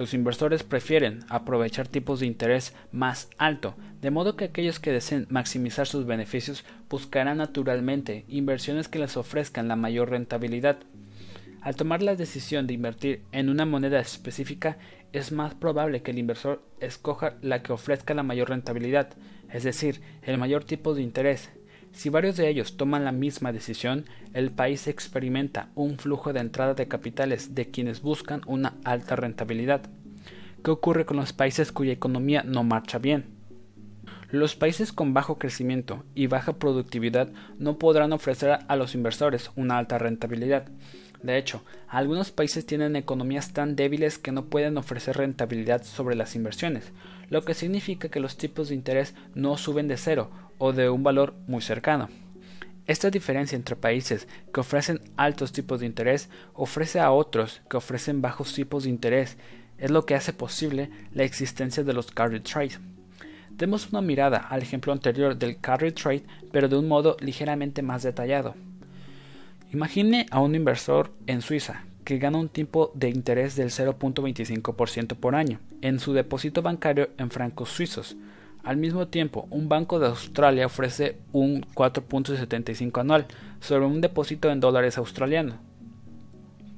Los 0.00 0.14
inversores 0.14 0.62
prefieren 0.62 1.20
aprovechar 1.28 1.86
tipos 1.86 2.20
de 2.20 2.26
interés 2.26 2.74
más 2.90 3.28
alto, 3.36 3.74
de 4.00 4.10
modo 4.10 4.34
que 4.34 4.46
aquellos 4.46 4.80
que 4.80 4.92
deseen 4.92 5.26
maximizar 5.28 5.86
sus 5.86 6.06
beneficios 6.06 6.64
buscarán 6.88 7.36
naturalmente 7.36 8.24
inversiones 8.26 8.88
que 8.88 8.98
les 8.98 9.18
ofrezcan 9.18 9.68
la 9.68 9.76
mayor 9.76 10.08
rentabilidad. 10.08 10.78
Al 11.60 11.76
tomar 11.76 12.00
la 12.02 12.16
decisión 12.16 12.66
de 12.66 12.72
invertir 12.72 13.20
en 13.32 13.50
una 13.50 13.66
moneda 13.66 14.00
específica, 14.00 14.78
es 15.12 15.32
más 15.32 15.52
probable 15.52 16.00
que 16.00 16.12
el 16.12 16.18
inversor 16.18 16.62
escoja 16.80 17.34
la 17.42 17.62
que 17.62 17.74
ofrezca 17.74 18.14
la 18.14 18.22
mayor 18.22 18.48
rentabilidad, 18.48 19.10
es 19.52 19.64
decir, 19.64 20.00
el 20.22 20.38
mayor 20.38 20.64
tipo 20.64 20.94
de 20.94 21.02
interés. 21.02 21.50
Si 21.92 22.08
varios 22.08 22.36
de 22.36 22.48
ellos 22.48 22.76
toman 22.76 23.04
la 23.04 23.12
misma 23.12 23.52
decisión, 23.52 24.04
el 24.32 24.50
país 24.50 24.86
experimenta 24.86 25.68
un 25.74 25.98
flujo 25.98 26.32
de 26.32 26.40
entrada 26.40 26.74
de 26.74 26.88
capitales 26.88 27.54
de 27.54 27.70
quienes 27.70 28.00
buscan 28.00 28.42
una 28.46 28.74
alta 28.84 29.16
rentabilidad. 29.16 29.82
¿Qué 30.62 30.70
ocurre 30.70 31.04
con 31.04 31.16
los 31.16 31.32
países 31.32 31.72
cuya 31.72 31.92
economía 31.92 32.42
no 32.42 32.64
marcha 32.64 32.98
bien? 32.98 33.24
Los 34.30 34.54
países 34.54 34.92
con 34.92 35.12
bajo 35.12 35.38
crecimiento 35.38 36.04
y 36.14 36.28
baja 36.28 36.52
productividad 36.52 37.32
no 37.58 37.78
podrán 37.78 38.12
ofrecer 38.12 38.60
a 38.68 38.76
los 38.76 38.94
inversores 38.94 39.50
una 39.56 39.76
alta 39.76 39.98
rentabilidad. 39.98 40.68
De 41.22 41.36
hecho, 41.36 41.62
algunos 41.88 42.30
países 42.30 42.64
tienen 42.64 42.94
economías 42.94 43.52
tan 43.52 43.74
débiles 43.74 44.18
que 44.18 44.32
no 44.32 44.46
pueden 44.46 44.78
ofrecer 44.78 45.16
rentabilidad 45.16 45.82
sobre 45.82 46.14
las 46.14 46.36
inversiones, 46.36 46.92
lo 47.30 47.42
que 47.42 47.54
significa 47.54 48.10
que 48.10 48.20
los 48.20 48.36
tipos 48.36 48.68
de 48.68 48.74
interés 48.74 49.14
no 49.34 49.56
suben 49.56 49.88
de 49.88 49.96
cero 49.96 50.30
o 50.58 50.72
de 50.72 50.90
un 50.90 51.02
valor 51.02 51.34
muy 51.46 51.62
cercano. 51.62 52.08
Esta 52.86 53.08
diferencia 53.08 53.56
entre 53.56 53.76
países 53.76 54.26
que 54.52 54.60
ofrecen 54.60 55.00
altos 55.16 55.52
tipos 55.52 55.80
de 55.80 55.86
interés 55.86 56.28
ofrece 56.54 56.98
a 56.98 57.12
otros 57.12 57.62
que 57.70 57.76
ofrecen 57.76 58.20
bajos 58.20 58.52
tipos 58.52 58.82
de 58.82 58.90
interés 58.90 59.38
es 59.78 59.90
lo 59.90 60.04
que 60.04 60.16
hace 60.16 60.32
posible 60.32 60.90
la 61.14 61.22
existencia 61.22 61.84
de 61.84 61.92
los 61.92 62.10
carry 62.10 62.40
trade. 62.40 62.78
Demos 63.50 63.90
una 63.90 64.02
mirada 64.02 64.38
al 64.38 64.62
ejemplo 64.62 64.92
anterior 64.92 65.36
del 65.36 65.60
carry 65.60 65.92
trade, 65.92 66.24
pero 66.50 66.68
de 66.68 66.76
un 66.76 66.88
modo 66.88 67.16
ligeramente 67.20 67.80
más 67.82 68.02
detallado. 68.02 68.54
Imagine 69.72 70.26
a 70.30 70.40
un 70.40 70.54
inversor 70.54 71.12
en 71.26 71.42
Suiza 71.42 71.84
que 72.10 72.18
gana 72.18 72.38
un 72.38 72.48
tipo 72.48 72.90
de 72.94 73.08
interés 73.08 73.54
del 73.54 73.70
0.25% 73.70 75.14
por 75.14 75.36
año 75.36 75.60
en 75.80 76.00
su 76.00 76.12
depósito 76.12 76.60
bancario 76.60 77.10
en 77.18 77.30
francos 77.30 77.68
suizos, 77.68 78.16
al 78.64 78.78
mismo 78.78 79.06
tiempo, 79.06 79.46
un 79.50 79.68
banco 79.68 80.00
de 80.00 80.08
Australia 80.08 80.66
ofrece 80.66 81.18
un 81.30 81.64
4.75 81.72 83.00
anual 83.00 83.28
sobre 83.60 83.86
un 83.86 84.00
depósito 84.00 84.50
en 84.50 84.58
dólares 84.58 84.98
australianos. 84.98 85.54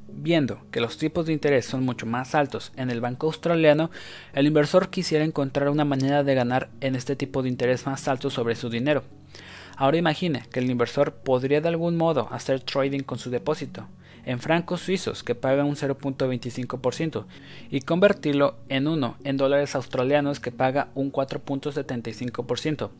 Viendo 0.09 0.67
que 0.71 0.83
los 0.83 0.99
tipos 0.99 1.25
de 1.25 1.33
interés 1.33 1.65
son 1.65 1.83
mucho 1.83 2.05
más 2.05 2.35
altos 2.35 2.71
en 2.77 2.91
el 2.91 3.01
banco 3.01 3.29
australiano, 3.29 3.91
el 4.35 4.47
inversor 4.47 4.91
quisiera 4.91 5.25
encontrar 5.25 5.71
una 5.71 5.87
manera 5.87 6.25
de 6.25 6.35
ganar 6.35 6.69
en 6.83 6.95
este 6.95 7.17
tipo 7.17 7.43
de 7.43 7.49
interés 7.49 7.87
más 7.87 8.07
alto 8.07 8.29
sobre 8.29 8.55
su 8.55 8.69
dinero. 8.69 9.03
Ahora 9.79 9.97
imagine 9.97 10.43
que 10.53 10.61
el 10.61 10.71
inversor 10.71 11.15
podría 11.15 11.63
de 11.63 11.69
algún 11.69 11.97
modo 11.97 12.29
hacer 12.31 12.61
trading 12.61 13.01
con 13.01 13.19
su 13.19 13.31
depósito 13.31 13.89
en 14.25 14.41
francos 14.41 14.81
suizos 14.81 15.23
que 15.23 15.35
pagan 15.35 15.67
un 15.67 15.77
0.25% 15.77 17.25
y 17.71 17.81
convertirlo 17.81 18.57
en 18.69 18.89
uno 18.89 19.17
en 19.25 19.37
dólares 19.37 19.75
australianos 19.75 20.41
que 20.41 20.53
paga 20.53 20.89
un 20.95 21.13
4.75%. 21.13 22.91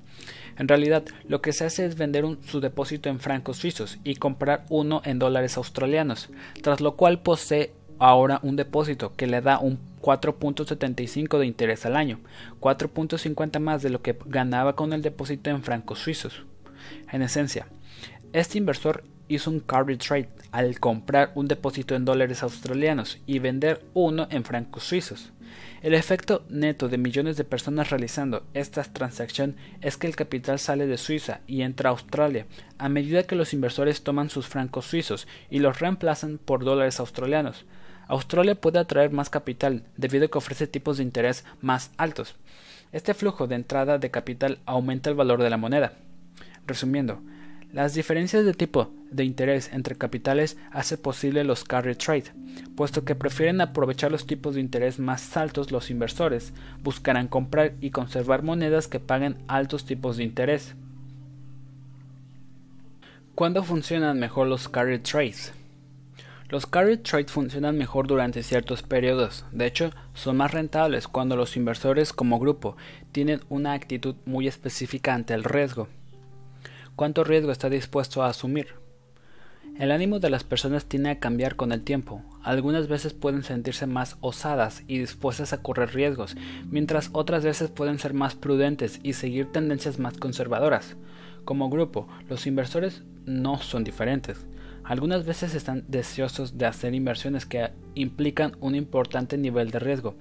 En 0.59 0.69
realidad, 0.69 1.05
lo 1.27 1.41
que 1.41 1.53
se 1.53 1.65
hace 1.65 1.87
es 1.87 1.97
vender 1.97 2.25
su 2.47 2.61
depósito 2.61 3.09
en 3.09 3.21
francos 3.21 3.59
suizos 3.59 3.99
y 4.05 4.17
comprar 4.17 4.65
uno 4.69 5.03
en 5.05 5.19
dólares 5.19 5.57
australianos, 5.57 6.31
tras 6.63 6.81
lo 6.81 6.97
cual 6.97 7.21
posee 7.21 7.73
ahora 7.99 8.41
un 8.43 8.57
depósito 8.57 9.15
que 9.17 9.27
le 9.27 9.41
da 9.41 9.59
un 9.59 9.79
4.75 10.01 11.39
de 11.39 11.47
interés 11.47 11.87
al 11.87 11.97
año, 11.97 12.19
4.50 12.61 13.61
más 13.61 13.83
de 13.83 13.91
lo 13.91 14.03
que 14.03 14.19
ganaba 14.27 14.75
con 14.75 14.93
el 14.93 15.03
depósito 15.03 15.51
en 15.51 15.63
francos 15.63 16.01
suizos. 16.01 16.45
En 17.13 17.23
esencia, 17.23 17.69
este 18.33 18.59
inversor 18.59 19.05
hizo 19.35 19.51
un 19.51 19.61
carry 19.61 19.97
trade 19.97 20.29
al 20.51 20.79
comprar 20.81 21.33
un 21.35 21.49
depósito 21.49 21.95
en 21.95 22.05
dólares 22.05 22.43
australianos 22.43 23.19
y 23.27 23.39
vender 23.39 23.85
uno 23.95 24.27
en 24.31 24.45
francos 24.45 24.85
suizos. 24.85 25.33
El 25.83 25.95
efecto 25.95 26.45
neto 26.49 26.89
de 26.89 26.99
millones 26.99 27.37
de 27.37 27.45
personas 27.45 27.91
realizando 27.91 28.45
esta 28.55 28.85
transacción 28.85 29.57
es 29.81 29.97
que 29.97 30.07
el 30.07 30.17
capital 30.17 30.59
sale 30.59 30.87
de 30.87 30.97
Suiza 30.97 31.41
y 31.47 31.63
entra 31.63 31.91
a 31.91 31.93
Australia 31.93 32.47
a 32.79 32.89
medida 32.89 33.25
que 33.25 33.35
los 33.35 33.53
inversores 33.53 34.03
toman 34.03 34.31
sus 34.31 34.47
francos 34.47 34.87
suizos 34.87 35.27
y 35.51 35.59
los 35.59 35.81
reemplazan 35.81 36.39
por 36.39 36.65
dólares 36.65 37.01
australianos. 37.01 37.67
Australia 38.09 38.55
puede 38.55 38.79
atraer 38.79 39.11
más 39.11 39.31
capital 39.31 39.85
debido 39.97 40.27
a 40.27 40.29
que 40.29 40.39
ofrece 40.39 40.67
tipos 40.67 40.99
de 40.99 41.03
interés 41.03 41.45
más 41.61 41.91
altos. 41.97 42.37
Este 42.93 43.15
flujo 43.15 43.47
de 43.47 43.55
entrada 43.55 43.99
de 43.99 44.11
capital 44.11 44.59
aumenta 44.67 45.11
el 45.11 45.17
valor 45.17 45.43
de 45.43 45.51
la 45.51 45.57
moneda. 45.57 45.95
Resumiendo, 46.67 47.23
las 47.73 47.95
diferencias 47.95 48.45
de 48.45 48.53
tipo 48.53 48.91
de 49.11 49.25
interés 49.25 49.73
entre 49.73 49.97
capitales 49.97 50.59
hace 50.73 50.99
posible 50.99 51.43
los 51.43 51.65
carry 51.65 51.95
trade, 51.95 52.33
puesto 52.77 53.05
que 53.05 53.15
prefieren 53.15 53.63
aprovechar 53.63 54.13
los 54.13 54.27
tipos 54.27 54.55
de 54.55 54.61
interés 54.61 54.99
más 54.99 55.37
altos 55.39 55.73
los 55.73 55.91
inversores, 55.91 56.53
buscarán 56.83 57.29
comprar 57.29 57.73
y 57.81 57.91
conservar 57.91 58.43
monedas 58.43 58.89
que 58.89 59.01
paguen 59.01 59.39
altos 59.49 59.87
tipos 59.87 60.19
de 60.19 60.25
interés. 60.25 60.75
¿Cuándo 63.35 63.65
funcionan 63.65 64.19
mejor 64.19 64.49
los 64.49 64.69
carry 64.69 64.99
trades? 64.99 65.55
Los 66.51 66.67
carry 66.67 66.99
trades 66.99 67.33
funcionan 67.33 67.79
mejor 67.79 68.07
durante 68.07 68.43
ciertos 68.43 68.83
periodos, 68.83 69.47
de 69.51 69.65
hecho 69.65 69.91
son 70.13 70.37
más 70.37 70.51
rentables 70.51 71.09
cuando 71.09 71.37
los 71.37 71.57
inversores 71.57 72.13
como 72.13 72.39
grupo 72.39 72.77
tienen 73.13 73.41
una 73.49 73.73
actitud 73.73 74.17
muy 74.27 74.47
específica 74.47 75.15
ante 75.15 75.33
el 75.33 75.45
riesgo 75.45 75.89
cuánto 77.03 77.25
riesgo 77.25 77.51
está 77.51 77.69
dispuesto 77.69 78.23
a 78.23 78.29
asumir. 78.29 78.75
El 79.77 79.91
ánimo 79.91 80.21
de 80.21 80.31
las 80.31 80.45
personas 80.45 80.85
tiende 80.85 81.11
a 81.11 81.19
cambiar 81.19 81.57
con 81.57 81.73
el 81.73 81.83
tiempo. 81.83 82.23
Algunas 82.45 82.87
veces 82.87 83.13
pueden 83.13 83.43
sentirse 83.43 83.89
más 83.89 84.19
osadas 84.21 84.85
y 84.87 84.99
dispuestas 84.99 85.53
a 85.53 85.61
correr 85.63 85.95
riesgos, 85.95 86.37
mientras 86.71 87.11
otras 87.13 87.43
veces 87.43 87.71
pueden 87.71 87.99
ser 87.99 88.15
más 88.15 88.37
prudentes 88.37 89.01
y 89.03 89.15
seguir 89.15 89.51
tendencias 89.51 89.99
más 89.99 90.17
conservadoras. 90.17 90.95
Como 91.45 91.71
grupo, 91.71 92.07
los 92.29 92.47
inversores 92.47 93.03
no 93.27 93.59
son 93.59 93.83
diferentes. 93.83 94.47
Algunas 94.85 95.25
veces 95.25 95.55
están 95.55 95.85
deseosos 95.87 96.59
de 96.59 96.67
hacer 96.67 96.95
inversiones 96.95 97.47
que 97.47 97.71
implican 97.95 98.57
un 98.61 98.75
importante 98.75 99.39
nivel 99.39 99.71
de 99.71 99.79
riesgo, 99.79 100.17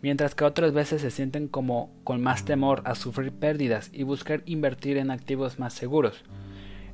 mientras 0.00 0.34
que 0.34 0.44
otras 0.44 0.72
veces 0.72 1.02
se 1.02 1.10
sienten 1.10 1.48
como 1.48 1.92
con 2.02 2.22
más 2.22 2.44
temor 2.44 2.82
a 2.86 2.94
sufrir 2.94 3.32
pérdidas 3.32 3.90
y 3.92 4.04
buscar 4.04 4.42
invertir 4.46 4.96
en 4.96 5.10
activos 5.10 5.58
más 5.58 5.74
seguros. 5.74 6.24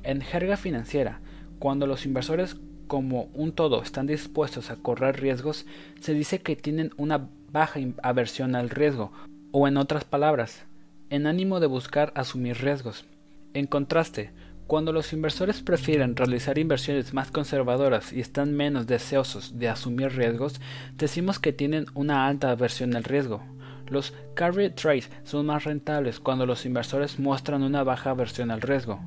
En 0.03 0.19
jerga 0.19 0.57
financiera, 0.57 1.21
cuando 1.59 1.87
los 1.87 2.05
inversores 2.05 2.57
como 2.87 3.29
un 3.33 3.53
todo 3.53 3.81
están 3.81 4.05
dispuestos 4.05 4.69
a 4.69 4.75
correr 4.75 5.21
riesgos, 5.21 5.65
se 6.01 6.13
dice 6.13 6.39
que 6.39 6.57
tienen 6.57 6.91
una 6.97 7.29
baja 7.51 7.79
aversión 8.01 8.55
al 8.55 8.69
riesgo, 8.69 9.13
o 9.51 9.67
en 9.67 9.77
otras 9.77 10.03
palabras, 10.03 10.65
en 11.09 11.25
ánimo 11.25 11.61
de 11.61 11.67
buscar 11.67 12.11
asumir 12.15 12.57
riesgos. 12.57 13.05
En 13.53 13.67
contraste, 13.67 14.31
cuando 14.67 14.91
los 14.91 15.13
inversores 15.13 15.61
prefieren 15.61 16.15
realizar 16.15 16.57
inversiones 16.57 17.13
más 17.13 17.31
conservadoras 17.31 18.13
y 18.13 18.21
están 18.21 18.55
menos 18.55 18.87
deseosos 18.87 19.59
de 19.59 19.69
asumir 19.69 20.15
riesgos, 20.15 20.61
decimos 20.95 21.39
que 21.39 21.53
tienen 21.53 21.85
una 21.93 22.27
alta 22.27 22.49
aversión 22.51 22.95
al 22.95 23.03
riesgo. 23.03 23.43
Los 23.87 24.13
carry 24.33 24.69
trades 24.69 25.11
son 25.23 25.45
más 25.47 25.65
rentables 25.65 26.19
cuando 26.19 26.45
los 26.45 26.65
inversores 26.65 27.19
muestran 27.19 27.63
una 27.63 27.83
baja 27.83 28.11
aversión 28.11 28.49
al 28.51 28.61
riesgo. 28.61 28.99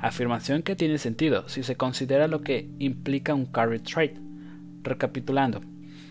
Afirmación 0.00 0.62
que 0.62 0.76
tiene 0.76 0.98
sentido 0.98 1.48
si 1.48 1.62
se 1.62 1.76
considera 1.76 2.28
lo 2.28 2.42
que 2.42 2.68
implica 2.78 3.34
un 3.34 3.46
carry 3.46 3.78
trade. 3.78 4.20
Recapitulando, 4.82 5.62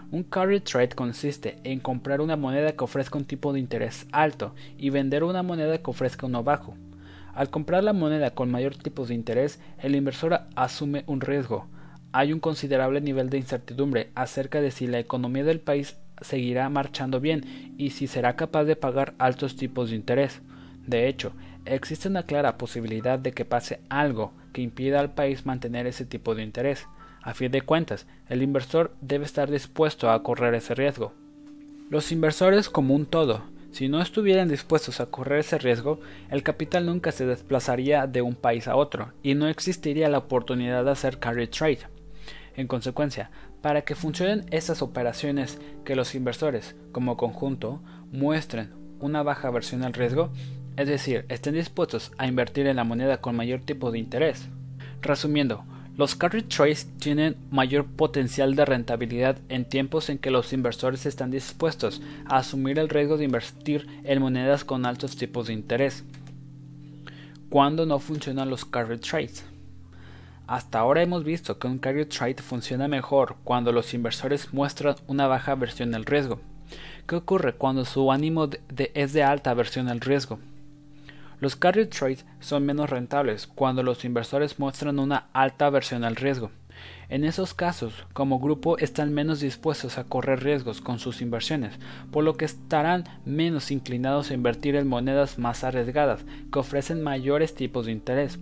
un 0.09 0.23
carry 0.23 0.61
trade 0.61 0.89
consiste 0.89 1.57
en 1.63 1.79
comprar 1.79 2.21
una 2.21 2.37
moneda 2.37 2.71
que 2.71 2.83
ofrezca 2.83 3.17
un 3.17 3.25
tipo 3.25 3.51
de 3.51 3.59
interés 3.59 4.07
alto 4.11 4.55
y 4.77 4.89
vender 4.89 5.23
una 5.23 5.43
moneda 5.43 5.77
que 5.77 5.91
ofrezca 5.91 6.25
uno 6.25 6.43
bajo. 6.43 6.75
Al 7.33 7.49
comprar 7.49 7.83
la 7.83 7.93
moneda 7.93 8.31
con 8.31 8.51
mayor 8.51 8.75
tipo 8.75 9.05
de 9.05 9.15
interés, 9.15 9.59
el 9.79 9.95
inversor 9.95 10.41
asume 10.55 11.03
un 11.07 11.19
riesgo. 11.19 11.67
Hay 12.11 12.31
un 12.31 12.39
considerable 12.39 13.01
nivel 13.01 13.31
de 13.31 13.39
incertidumbre 13.39 14.11
acerca 14.13 14.61
de 14.61 14.69
si 14.69 14.85
la 14.85 14.99
economía 14.99 15.43
del 15.43 15.59
país 15.59 15.97
seguirá 16.21 16.69
marchando 16.69 17.19
bien 17.19 17.73
y 17.77 17.89
si 17.89 18.05
será 18.05 18.35
capaz 18.35 18.65
de 18.65 18.75
pagar 18.75 19.15
altos 19.17 19.55
tipos 19.55 19.89
de 19.89 19.95
interés. 19.95 20.41
De 20.85 21.07
hecho, 21.07 21.33
existe 21.65 22.07
una 22.07 22.23
clara 22.23 22.57
posibilidad 22.59 23.17
de 23.17 23.31
que 23.31 23.45
pase 23.45 23.79
algo 23.89 24.33
que 24.53 24.61
impida 24.61 24.99
al 24.99 25.13
país 25.13 25.45
mantener 25.47 25.87
ese 25.87 26.05
tipo 26.05 26.35
de 26.35 26.43
interés. 26.43 26.85
A 27.23 27.33
fin 27.33 27.51
de 27.51 27.61
cuentas, 27.61 28.05
el 28.29 28.43
inversor 28.43 28.95
debe 29.01 29.25
estar 29.25 29.49
dispuesto 29.49 30.11
a 30.11 30.21
correr 30.21 30.53
ese 30.53 30.75
riesgo. 30.75 31.13
Los 31.89 32.11
inversores 32.11 32.69
como 32.69 32.93
un 32.93 33.07
todo 33.07 33.52
si 33.73 33.89
no 33.89 34.03
estuvieran 34.03 34.49
dispuestos 34.49 34.99
a 34.99 35.07
correr 35.07 35.39
ese 35.39 35.57
riesgo, 35.57 35.99
el 36.29 36.43
capital 36.43 36.85
nunca 36.85 37.11
se 37.11 37.25
desplazaría 37.25 38.05
de 38.05 38.21
un 38.21 38.35
país 38.35 38.67
a 38.67 38.75
otro 38.75 39.13
y 39.23 39.33
no 39.33 39.47
existiría 39.47 40.09
la 40.09 40.19
oportunidad 40.19 40.85
de 40.85 40.91
hacer 40.91 41.17
carry 41.17 41.47
trade. 41.47 41.79
En 42.55 42.67
consecuencia, 42.67 43.31
para 43.63 43.81
que 43.81 43.95
funcionen 43.95 44.45
estas 44.51 44.83
operaciones 44.83 45.59
que 45.85 45.95
los 45.95 46.13
inversores, 46.13 46.75
como 46.91 47.17
conjunto, 47.17 47.81
muestren 48.11 48.75
una 48.99 49.23
baja 49.23 49.47
aversión 49.47 49.81
al 49.81 49.93
riesgo, 49.93 50.29
es 50.77 50.87
decir, 50.87 51.25
estén 51.29 51.55
dispuestos 51.55 52.11
a 52.19 52.27
invertir 52.27 52.67
en 52.67 52.75
la 52.75 52.83
moneda 52.83 53.21
con 53.21 53.35
mayor 53.35 53.61
tipo 53.61 53.89
de 53.89 53.97
interés. 53.97 54.49
Resumiendo, 55.01 55.65
los 55.95 56.15
carry 56.15 56.41
trades 56.41 56.87
tienen 56.97 57.35
mayor 57.51 57.85
potencial 57.85 58.55
de 58.55 58.65
rentabilidad 58.65 59.37
en 59.49 59.65
tiempos 59.65 60.09
en 60.09 60.17
que 60.17 60.31
los 60.31 60.51
inversores 60.51 61.05
están 61.05 61.29
dispuestos 61.29 62.01
a 62.25 62.37
asumir 62.37 62.79
el 62.79 62.89
riesgo 62.89 63.17
de 63.17 63.25
invertir 63.25 63.87
en 64.03 64.19
monedas 64.19 64.63
con 64.63 64.87
altos 64.87 65.15
tipos 65.15 65.47
de 65.47 65.53
interés. 65.53 66.03
cuando 67.49 67.85
no 67.85 67.99
funcionan 67.99 68.49
los 68.49 68.65
carry 68.65 68.97
trades. 68.97 69.45
Hasta 70.47 70.79
ahora 70.79 71.03
hemos 71.03 71.23
visto 71.23 71.59
que 71.59 71.67
un 71.67 71.77
carry 71.77 72.05
trade 72.07 72.41
funciona 72.41 72.87
mejor 72.87 73.35
cuando 73.43 73.71
los 73.71 73.93
inversores 73.93 74.51
muestran 74.55 74.95
una 75.05 75.27
baja 75.27 75.53
versión 75.53 75.91
del 75.91 76.05
riesgo. 76.05 76.39
¿Qué 77.07 77.15
ocurre 77.15 77.53
cuando 77.53 77.85
su 77.85 78.11
ánimo 78.11 78.49
es 78.95 79.13
de 79.13 79.23
alta 79.23 79.53
versión 79.53 79.87
al 79.87 80.01
riesgo? 80.01 80.39
Los 81.43 81.57
carry 81.57 81.87
trades 81.87 82.25
son 82.39 82.65
menos 82.65 82.89
rentables 82.89 83.47
cuando 83.47 83.83
los 83.83 84.05
inversores 84.05 84.59
muestran 84.59 84.97
una 84.97 85.25
alta 85.33 85.69
versión 85.69 86.05
al 86.05 86.15
riesgo. 86.15 86.51
En 87.09 87.25
esos 87.25 87.53
casos, 87.53 88.05
como 88.13 88.39
grupo 88.39 88.77
están 88.77 89.13
menos 89.13 89.41
dispuestos 89.41 89.97
a 89.97 90.05
correr 90.05 90.41
riesgos 90.41 90.79
con 90.79 90.99
sus 90.99 91.21
inversiones, 91.21 91.73
por 92.13 92.23
lo 92.23 92.35
que 92.35 92.45
estarán 92.45 93.03
menos 93.25 93.71
inclinados 93.71 94.31
a 94.31 94.35
invertir 94.35 94.77
en 94.77 94.87
monedas 94.87 95.37
más 95.37 95.65
arriesgadas, 95.65 96.23
que 96.49 96.59
ofrecen 96.59 97.03
mayores 97.03 97.55
tipos 97.55 97.87
de 97.87 97.91
interés. 97.91 98.39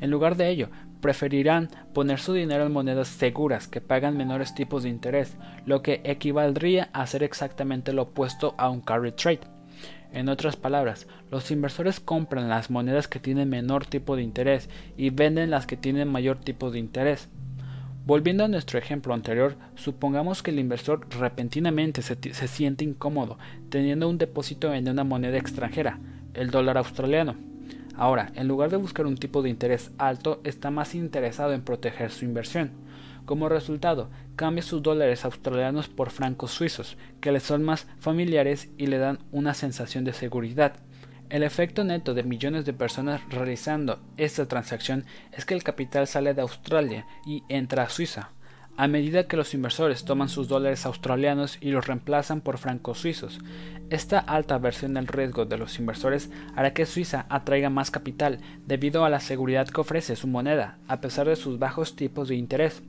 En 0.00 0.10
lugar 0.10 0.36
de 0.36 0.48
ello, 0.48 0.70
preferirán 1.00 1.68
poner 1.94 2.18
su 2.18 2.32
dinero 2.32 2.66
en 2.66 2.72
monedas 2.72 3.06
seguras 3.06 3.68
que 3.68 3.80
pagan 3.80 4.16
menores 4.16 4.56
tipos 4.56 4.82
de 4.82 4.88
interés, 4.88 5.36
lo 5.66 5.82
que 5.82 6.00
equivaldría 6.02 6.90
a 6.92 7.02
hacer 7.02 7.22
exactamente 7.22 7.92
lo 7.92 8.02
opuesto 8.02 8.56
a 8.58 8.70
un 8.70 8.80
carry 8.80 9.12
trade. 9.12 9.59
En 10.12 10.28
otras 10.28 10.56
palabras, 10.56 11.06
los 11.30 11.50
inversores 11.50 12.00
compran 12.00 12.48
las 12.48 12.70
monedas 12.70 13.08
que 13.08 13.20
tienen 13.20 13.48
menor 13.48 13.86
tipo 13.86 14.16
de 14.16 14.22
interés 14.22 14.68
y 14.96 15.10
venden 15.10 15.50
las 15.50 15.66
que 15.66 15.76
tienen 15.76 16.08
mayor 16.08 16.38
tipo 16.38 16.70
de 16.70 16.78
interés. 16.78 17.28
Volviendo 18.06 18.44
a 18.44 18.48
nuestro 18.48 18.78
ejemplo 18.78 19.14
anterior, 19.14 19.56
supongamos 19.76 20.42
que 20.42 20.50
el 20.50 20.58
inversor 20.58 21.06
repentinamente 21.18 22.02
se, 22.02 22.48
siente 22.48 22.84
incómodo 22.84 23.38
teniendo 23.68 24.08
un 24.08 24.18
depósito 24.18 24.74
en 24.74 24.88
una 24.88 25.04
moneda 25.04 25.38
extranjera, 25.38 26.00
el 26.34 26.50
dólar 26.50 26.78
australiano 26.78 27.36
Ahora, 28.00 28.32
en 28.34 28.48
lugar 28.48 28.70
de 28.70 28.78
buscar 28.78 29.06
un 29.06 29.18
tipo 29.18 29.42
de 29.42 29.50
interés 29.50 29.90
alto, 29.98 30.40
está 30.42 30.70
más 30.70 30.94
interesado 30.94 31.52
en 31.52 31.60
proteger 31.60 32.10
su 32.10 32.24
inversión. 32.24 32.70
Como 33.30 33.48
resultado, 33.48 34.10
cambia 34.34 34.60
sus 34.60 34.82
dólares 34.82 35.24
australianos 35.24 35.86
por 35.86 36.10
francos 36.10 36.50
suizos, 36.50 36.96
que 37.20 37.30
le 37.30 37.38
son 37.38 37.62
más 37.62 37.86
familiares 38.00 38.70
y 38.76 38.88
le 38.88 38.98
dan 38.98 39.20
una 39.30 39.54
sensación 39.54 40.02
de 40.02 40.12
seguridad. 40.12 40.72
El 41.28 41.44
efecto 41.44 41.84
neto 41.84 42.12
de 42.12 42.24
millones 42.24 42.64
de 42.64 42.72
personas 42.72 43.20
realizando 43.28 44.00
esta 44.16 44.48
transacción 44.48 45.04
es 45.30 45.44
que 45.44 45.54
el 45.54 45.62
capital 45.62 46.08
sale 46.08 46.34
de 46.34 46.42
Australia 46.42 47.06
y 47.24 47.44
entra 47.48 47.84
a 47.84 47.88
Suiza 47.88 48.30
a 48.80 48.88
medida 48.88 49.26
que 49.26 49.36
los 49.36 49.52
inversores 49.52 50.06
toman 50.06 50.30
sus 50.30 50.48
dólares 50.48 50.86
australianos 50.86 51.58
y 51.60 51.70
los 51.70 51.86
reemplazan 51.86 52.40
por 52.40 52.56
francos 52.56 52.98
suizos. 52.98 53.38
Esta 53.90 54.18
alta 54.18 54.56
versión 54.56 54.94
del 54.94 55.06
riesgo 55.06 55.44
de 55.44 55.58
los 55.58 55.78
inversores 55.78 56.30
hará 56.56 56.72
que 56.72 56.86
Suiza 56.86 57.26
atraiga 57.28 57.68
más 57.68 57.90
capital 57.90 58.38
debido 58.66 59.04
a 59.04 59.10
la 59.10 59.20
seguridad 59.20 59.68
que 59.68 59.82
ofrece 59.82 60.16
su 60.16 60.28
moneda, 60.28 60.78
a 60.88 61.02
pesar 61.02 61.28
de 61.28 61.36
sus 61.36 61.58
bajos 61.58 61.94
tipos 61.94 62.28
de 62.28 62.36
interés. 62.36 62.82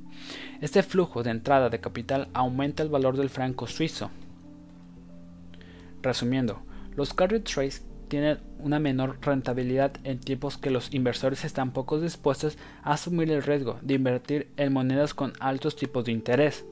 Este 0.61 0.83
flujo 0.83 1.23
de 1.23 1.31
entrada 1.31 1.69
de 1.69 1.79
capital 1.79 2.27
aumenta 2.33 2.83
el 2.83 2.89
valor 2.89 3.17
del 3.17 3.29
franco 3.29 3.67
suizo. 3.67 4.11
Resumiendo, 6.01 6.59
los 6.95 7.13
carry 7.13 7.39
trades 7.39 7.83
tienen 8.07 8.39
una 8.59 8.79
menor 8.79 9.17
rentabilidad 9.21 9.93
en 10.03 10.19
tiempos 10.19 10.57
que 10.57 10.69
los 10.69 10.93
inversores 10.93 11.45
están 11.45 11.71
poco 11.71 11.99
dispuestos 12.01 12.57
a 12.83 12.93
asumir 12.93 13.31
el 13.31 13.41
riesgo 13.41 13.79
de 13.81 13.93
invertir 13.93 14.49
en 14.57 14.73
monedas 14.73 15.13
con 15.13 15.31
altos 15.39 15.75
tipos 15.75 16.03
de 16.03 16.11
interés. 16.11 16.65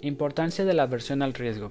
Importancia 0.00 0.64
de 0.64 0.72
la 0.72 0.84
aversión 0.84 1.20
al 1.20 1.34
riesgo. 1.34 1.70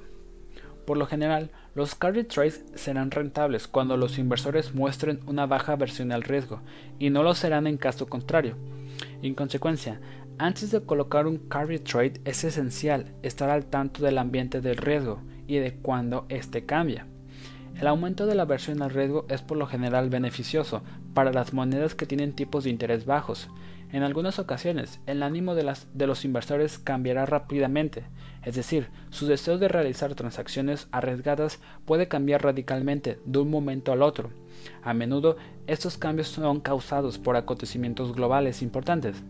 Por 0.85 0.97
lo 0.97 1.07
general, 1.07 1.49
los 1.75 1.95
carry 1.95 2.23
trades 2.23 2.63
serán 2.75 3.09
rentables 3.09 3.67
cuando 3.67 3.97
los 3.97 4.19
inversores 4.19 4.75
muestren 4.75 5.19
una 5.25 5.45
baja 5.45 5.71
aversión 5.71 6.11
al 6.11 6.23
riesgo 6.23 6.61
y 6.99 7.09
no 7.09 7.23
lo 7.23 7.33
serán 7.33 7.67
en 7.67 7.77
caso 7.77 8.07
contrario. 8.07 8.55
En 9.23 9.35
consecuencia, 9.35 10.01
antes 10.37 10.69
de 10.71 10.81
colocar 10.81 11.27
un 11.27 11.37
carry 11.37 11.79
trade 11.79 12.19
es 12.25 12.43
esencial 12.43 13.15
estar 13.23 13.49
al 13.49 13.65
tanto 13.65 14.03
del 14.03 14.17
ambiente 14.17 14.59
del 14.59 14.75
riesgo 14.75 15.21
y 15.47 15.59
de 15.59 15.75
cuándo 15.75 16.25
éste 16.27 16.65
cambia. 16.65 17.07
El 17.79 17.87
aumento 17.87 18.25
de 18.25 18.35
la 18.35 18.43
versión 18.43 18.81
al 18.81 18.89
riesgo 18.89 19.25
es 19.29 19.41
por 19.41 19.57
lo 19.57 19.65
general 19.65 20.09
beneficioso 20.09 20.83
para 21.13 21.31
las 21.31 21.53
monedas 21.53 21.95
que 21.95 22.05
tienen 22.05 22.33
tipos 22.33 22.65
de 22.65 22.71
interés 22.71 23.05
bajos. 23.05 23.49
En 23.93 24.01
algunas 24.01 24.39
ocasiones, 24.39 24.99
el 25.05 25.21
ánimo 25.21 25.53
de, 25.53 26.07
los 26.07 26.25
inversores 26.25 26.79
cambiará 26.79 27.27
rápidamente, 27.27 28.05
es 28.43 28.55
decir, 28.55 28.87
su 29.11 29.27
deseo 29.27 29.59
de 29.59 29.67
realizar 29.67 30.15
transacciones 30.15 30.87
arriesgadas 30.91 31.59
puede 31.85 32.07
cambiar 32.07 32.41
radicalmente 32.41 33.19
de 33.23 33.37
un 33.37 33.51
momento 33.51 33.91
al 33.91 34.01
otro. 34.01 34.31
A 34.81 34.95
menudo, 34.95 35.37
estos 35.67 35.99
cambios 35.99 36.29
son 36.29 36.59
causados 36.59 37.19
por 37.19 37.35
acontecimientos 37.35 38.15
globales 38.15 38.63
importantes. 38.63 39.21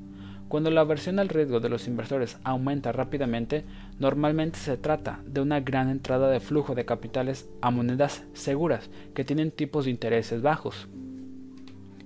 Cuando 0.48 0.72
la 0.72 0.80
aversión 0.80 1.20
al 1.20 1.28
riesgo 1.28 1.60
de 1.60 1.68
los 1.68 1.86
inversores 1.90 2.38
aumenta 2.46 2.94
rápidamente, 2.94 3.66
normalmente 4.00 4.60
se 4.60 4.78
trata 4.78 5.20
de 5.26 5.42
una 5.42 5.60
gran 5.60 5.90
entrada 5.90 6.30
de 6.30 6.40
flujo 6.40 6.74
de 6.74 6.86
capitales 6.86 7.50
a 7.60 7.70
monedas 7.70 8.24
seguras 8.32 8.90
que 9.14 9.26
tienen 9.26 9.52
tipos 9.52 9.84
de 9.84 9.92
intereses 9.92 10.42
bajos. 10.42 10.88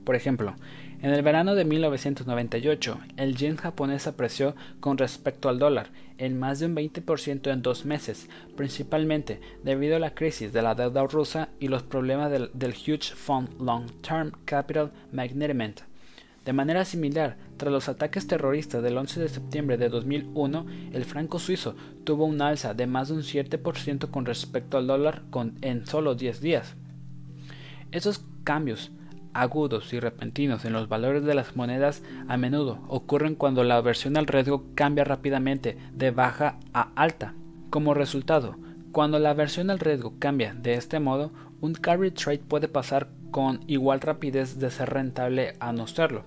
Por 0.07 0.15
ejemplo, 0.15 0.55
en 1.01 1.11
el 1.11 1.21
verano 1.21 1.53
de 1.55 1.63
1998, 1.63 2.99
el 3.17 3.35
yen 3.35 3.55
japonés 3.55 4.07
apreció 4.07 4.55
con 4.79 4.97
respecto 4.97 5.49
al 5.49 5.59
dólar 5.59 5.89
en 6.17 6.39
más 6.39 6.59
de 6.59 6.65
un 6.65 6.75
20% 6.75 7.51
en 7.51 7.61
dos 7.61 7.85
meses, 7.85 8.27
principalmente 8.55 9.39
debido 9.63 9.95
a 9.95 9.99
la 9.99 10.15
crisis 10.15 10.51
de 10.53 10.61
la 10.61 10.73
deuda 10.73 11.05
rusa 11.05 11.49
y 11.59 11.67
los 11.67 11.83
problemas 11.83 12.31
del, 12.31 12.49
Huge 12.73 13.13
Fund 13.15 13.61
Long 13.61 13.85
Term 14.01 14.31
Capital 14.45 14.91
Management 15.11 15.81
de 16.47 16.53
manera 16.53 16.85
similar, 16.85 17.35
tras 17.57 17.73
los 17.73 17.89
ataques 17.89 18.25
terroristas 18.25 18.81
del 18.81 18.97
11 18.97 19.19
de 19.19 19.27
septiembre 19.27 19.77
de 19.77 19.89
2001, 19.89 20.65
el 20.93 21.03
franco 21.03 21.39
suizo 21.39 21.75
tuvo 22.05 22.23
un 22.23 22.41
alza 22.41 22.73
de 22.73 22.87
más 22.87 23.09
de 23.09 23.15
un 23.15 23.21
7% 23.21 24.09
con 24.09 24.25
respecto 24.25 24.77
al 24.77 24.87
dólar 24.87 25.23
en 25.59 25.85
solo 25.85 26.15
10 26.15 26.39
días. 26.39 26.75
Esos 27.91 28.23
cambios 28.45 28.91
agudos 29.41 29.93
y 29.93 29.99
repentinos 29.99 30.65
en 30.65 30.73
los 30.73 30.89
valores 30.89 31.23
de 31.23 31.35
las 31.35 31.55
monedas 31.55 32.03
a 32.27 32.37
menudo 32.37 32.79
ocurren 32.87 33.35
cuando 33.35 33.63
la 33.63 33.77
aversión 33.77 34.17
al 34.17 34.27
riesgo 34.27 34.65
cambia 34.75 35.03
rápidamente 35.03 35.77
de 35.93 36.11
baja 36.11 36.57
a 36.73 36.89
alta. 36.95 37.33
Como 37.69 37.93
resultado, 37.93 38.55
cuando 38.91 39.19
la 39.19 39.29
aversión 39.29 39.69
al 39.69 39.79
riesgo 39.79 40.15
cambia 40.19 40.53
de 40.53 40.73
este 40.73 40.99
modo, 40.99 41.31
un 41.61 41.73
carry 41.73 42.11
trade 42.11 42.39
puede 42.39 42.67
pasar 42.67 43.09
con 43.31 43.61
igual 43.67 44.01
rapidez 44.01 44.57
de 44.57 44.71
ser 44.71 44.89
rentable 44.89 45.53
a 45.59 45.71
no 45.71 45.85
serlo. 45.85 46.23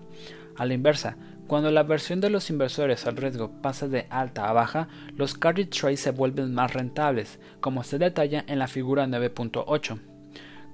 A 0.57 0.67
la 0.67 0.75
inversa, 0.75 1.17
cuando 1.47 1.71
la 1.73 1.83
versión 1.83 2.21
de 2.21 2.31
los 2.31 2.49
inversores 2.49 3.07
al 3.07 3.17
riesgo 3.17 3.51
pasa 3.61 3.89
de 3.89 4.07
alta 4.11 4.49
a 4.49 4.53
baja, 4.53 4.89
los 5.17 5.35
carry 5.35 5.65
trades 5.65 6.01
se 6.01 6.13
vuelven 6.13 6.55
más 6.55 6.73
rentables, 6.73 7.41
como 7.61 7.83
se 7.83 7.99
detalla 7.99 8.45
en 8.47 8.61
la 8.61 8.69
figura 8.69 9.07
9.8. 9.07 10.10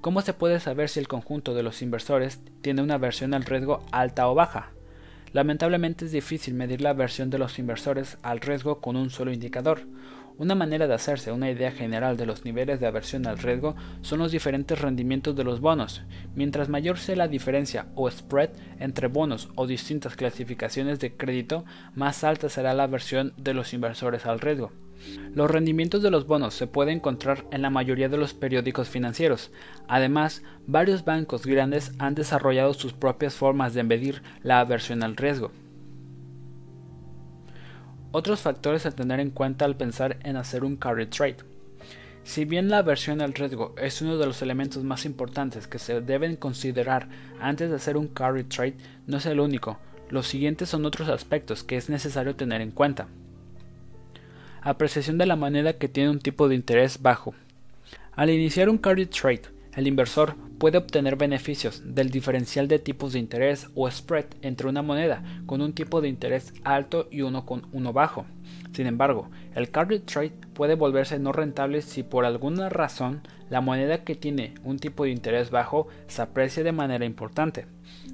¿Cómo 0.01 0.21
se 0.21 0.33
puede 0.33 0.59
saber 0.59 0.89
si 0.89 0.99
el 0.99 1.07
conjunto 1.07 1.55
de 1.55 1.63
los 1.63 1.81
inversores 1.81 2.39
tiene 2.61 2.81
una 2.83 2.97
versión 2.97 3.33
al 3.33 3.45
riesgo 3.45 3.83
alta 3.91 4.29
o 4.29 4.35
baja? 4.35 4.69
Lamentablemente 5.33 6.05
es 6.05 6.11
difícil 6.11 6.53
medir 6.53 6.81
la 6.81 6.93
versión 6.93 7.29
de 7.29 7.39
los 7.39 7.57
inversores 7.57 8.17
al 8.21 8.39
riesgo 8.39 8.79
con 8.79 8.95
un 8.95 9.09
solo 9.09 9.31
indicador. 9.33 9.81
Una 10.39 10.53
manera 10.53 10.87
de 10.87 10.93
hacerse 10.93 11.31
una 11.31 11.49
idea 11.49 11.71
general 11.71 12.15
de 12.15 12.27
los 12.27 12.45
niveles 12.45 12.79
de 12.79 12.85
aversión 12.85 13.25
al 13.25 13.39
riesgo 13.39 13.75
son 14.01 14.19
los 14.19 14.31
diferentes 14.31 14.79
rendimientos 14.79 15.35
de 15.35 15.43
los 15.43 15.61
bonos. 15.61 16.03
Mientras 16.35 16.69
mayor 16.69 16.99
sea 16.99 17.15
la 17.15 17.27
diferencia 17.27 17.87
o 17.95 18.09
spread 18.09 18.51
entre 18.79 19.07
bonos 19.07 19.49
o 19.55 19.65
distintas 19.65 20.15
clasificaciones 20.15 20.99
de 20.99 21.17
crédito, 21.17 21.65
más 21.95 22.23
alta 22.23 22.49
será 22.49 22.75
la 22.75 22.83
aversión 22.83 23.33
de 23.37 23.55
los 23.55 23.73
inversores 23.73 24.27
al 24.27 24.39
riesgo. 24.39 24.71
Los 25.33 25.49
rendimientos 25.49 26.03
de 26.03 26.11
los 26.11 26.27
bonos 26.27 26.53
se 26.53 26.67
pueden 26.67 26.97
encontrar 26.97 27.45
en 27.51 27.63
la 27.63 27.71
mayoría 27.71 28.09
de 28.09 28.17
los 28.17 28.35
periódicos 28.35 28.89
financieros. 28.89 29.51
Además, 29.87 30.43
varios 30.67 31.03
bancos 31.03 31.47
grandes 31.47 31.93
han 31.97 32.13
desarrollado 32.13 32.75
sus 32.75 32.93
propias 32.93 33.33
formas 33.33 33.73
de 33.73 33.83
medir 33.83 34.21
la 34.43 34.59
aversión 34.59 35.01
al 35.01 35.15
riesgo. 35.15 35.51
Otros 38.17 38.41
factores 38.41 38.87
a 38.87 38.91
tener 38.91 39.19
en 39.19 39.29
cuenta 39.29 39.63
al 39.65 39.75
pensar 39.75 40.17
en 40.23 40.37
hacer 40.37 40.63
un 40.63 40.75
carry 40.75 41.05
trade. 41.05 41.37
Si 42.23 42.45
bien 42.45 42.67
la 42.67 42.79
aversión 42.79 43.21
al 43.21 43.35
riesgo 43.35 43.75
es 43.77 44.01
uno 44.01 44.17
de 44.17 44.25
los 44.25 44.41
elementos 44.41 44.83
más 44.83 45.05
importantes 45.05 45.67
que 45.67 45.77
se 45.77 46.01
deben 46.01 46.35
considerar 46.35 47.09
antes 47.39 47.69
de 47.69 47.75
hacer 47.75 47.95
un 47.95 48.07
carry 48.07 48.43
trade, 48.43 48.73
no 49.05 49.17
es 49.17 49.27
el 49.27 49.39
único. 49.39 49.77
Los 50.09 50.25
siguientes 50.25 50.67
son 50.67 50.87
otros 50.87 51.09
aspectos 51.09 51.63
que 51.63 51.77
es 51.77 51.91
necesario 51.91 52.35
tener 52.35 52.61
en 52.61 52.71
cuenta. 52.71 53.07
Apreciación 54.63 55.19
de 55.19 55.27
la 55.27 55.35
moneda 55.35 55.73
que 55.73 55.87
tiene 55.87 56.09
un 56.09 56.19
tipo 56.19 56.49
de 56.49 56.55
interés 56.55 57.03
bajo. 57.03 57.35
Al 58.13 58.31
iniciar 58.31 58.67
un 58.67 58.79
carry 58.79 59.05
trade, 59.05 59.43
el 59.77 59.85
inversor 59.85 60.35
puede 60.57 60.79
obtener 60.79 61.17
beneficios 61.17 61.83
del 61.85 62.09
diferencial 62.09 62.67
de 62.67 62.79
tipos 62.79 63.13
de 63.13 63.19
interés 63.19 63.69
o 63.75 63.89
spread 63.89 64.25
entre 64.41 64.67
una 64.67 64.81
moneda 64.81 65.23
con 65.45 65.61
un 65.61 65.73
tipo 65.73 66.01
de 66.01 66.09
interés 66.09 66.51
alto 66.63 67.07
y 67.11 67.21
uno 67.21 67.45
con 67.45 67.67
uno 67.71 67.93
bajo. 67.93 68.25
Sin 68.73 68.87
embargo, 68.87 69.29
el 69.53 69.69
carry 69.69 69.99
trade 69.99 70.33
puede 70.55 70.73
volverse 70.73 71.19
no 71.19 71.31
rentable 71.31 71.83
si 71.83 72.01
por 72.01 72.25
alguna 72.25 72.69
razón 72.69 73.21
la 73.51 73.61
moneda 73.61 74.03
que 74.03 74.15
tiene 74.15 74.55
un 74.63 74.79
tipo 74.79 75.03
de 75.03 75.11
interés 75.11 75.51
bajo 75.51 75.87
se 76.07 76.23
aprecia 76.23 76.63
de 76.63 76.71
manera 76.71 77.05
importante. 77.05 77.67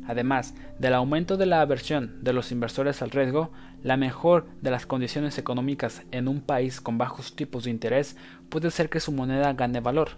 Además 0.05 0.55
del 0.79 0.93
aumento 0.93 1.37
de 1.37 1.45
la 1.45 1.61
aversión 1.61 2.21
de 2.25 2.33
los 2.33 2.51
inversores 2.51 3.01
al 3.01 3.11
riesgo, 3.11 3.51
la 3.81 3.95
mejor 3.95 4.47
de 4.61 4.69
las 4.69 4.85
condiciones 4.85 5.37
económicas 5.37 6.03
en 6.11 6.27
un 6.27 6.41
país 6.41 6.81
con 6.81 6.97
bajos 6.97 7.37
tipos 7.37 7.63
de 7.63 7.71
interés 7.71 8.17
puede 8.49 8.69
ser 8.69 8.89
que 8.89 8.99
su 8.99 9.13
moneda 9.13 9.53
gane 9.53 9.79
valor. 9.79 10.09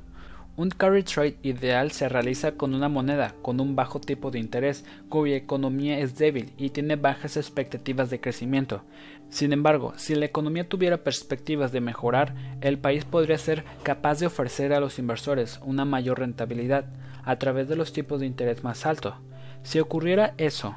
Un 0.58 0.70
carry 0.70 1.04
trade 1.04 1.36
ideal 1.44 1.92
se 1.92 2.08
realiza 2.08 2.54
con 2.54 2.74
una 2.74 2.88
moneda 2.88 3.36
con 3.42 3.60
un 3.60 3.76
bajo 3.76 4.00
tipo 4.00 4.32
de 4.32 4.40
interés 4.40 4.86
cuya 5.10 5.36
economía 5.36 6.00
es 6.00 6.18
débil 6.18 6.54
y 6.58 6.70
tiene 6.70 6.96
bajas 6.96 7.36
expectativas 7.36 8.10
de 8.10 8.22
crecimiento. 8.22 8.84
Sin 9.30 9.52
embargo, 9.52 9.92
si 9.98 10.16
la 10.16 10.24
economía 10.24 10.70
tuviera 10.70 11.04
perspectivas 11.04 11.74
de 11.74 11.82
mejorar, 11.82 12.36
el 12.62 12.80
país 12.80 13.04
podría 13.04 13.38
ser 13.38 13.66
capaz 13.84 14.20
de 14.20 14.28
ofrecer 14.28 14.72
a 14.72 14.80
los 14.80 14.98
inversores 14.98 15.60
una 15.62 15.84
mayor 15.84 16.20
rentabilidad 16.20 16.86
a 17.26 17.38
través 17.38 17.68
de 17.68 17.76
los 17.76 17.92
tipos 17.92 18.22
de 18.22 18.26
interés 18.26 18.64
más 18.64 18.86
altos. 18.86 19.16
Si 19.64 19.80
ocurriera 19.80 20.36
eso, 20.38 20.74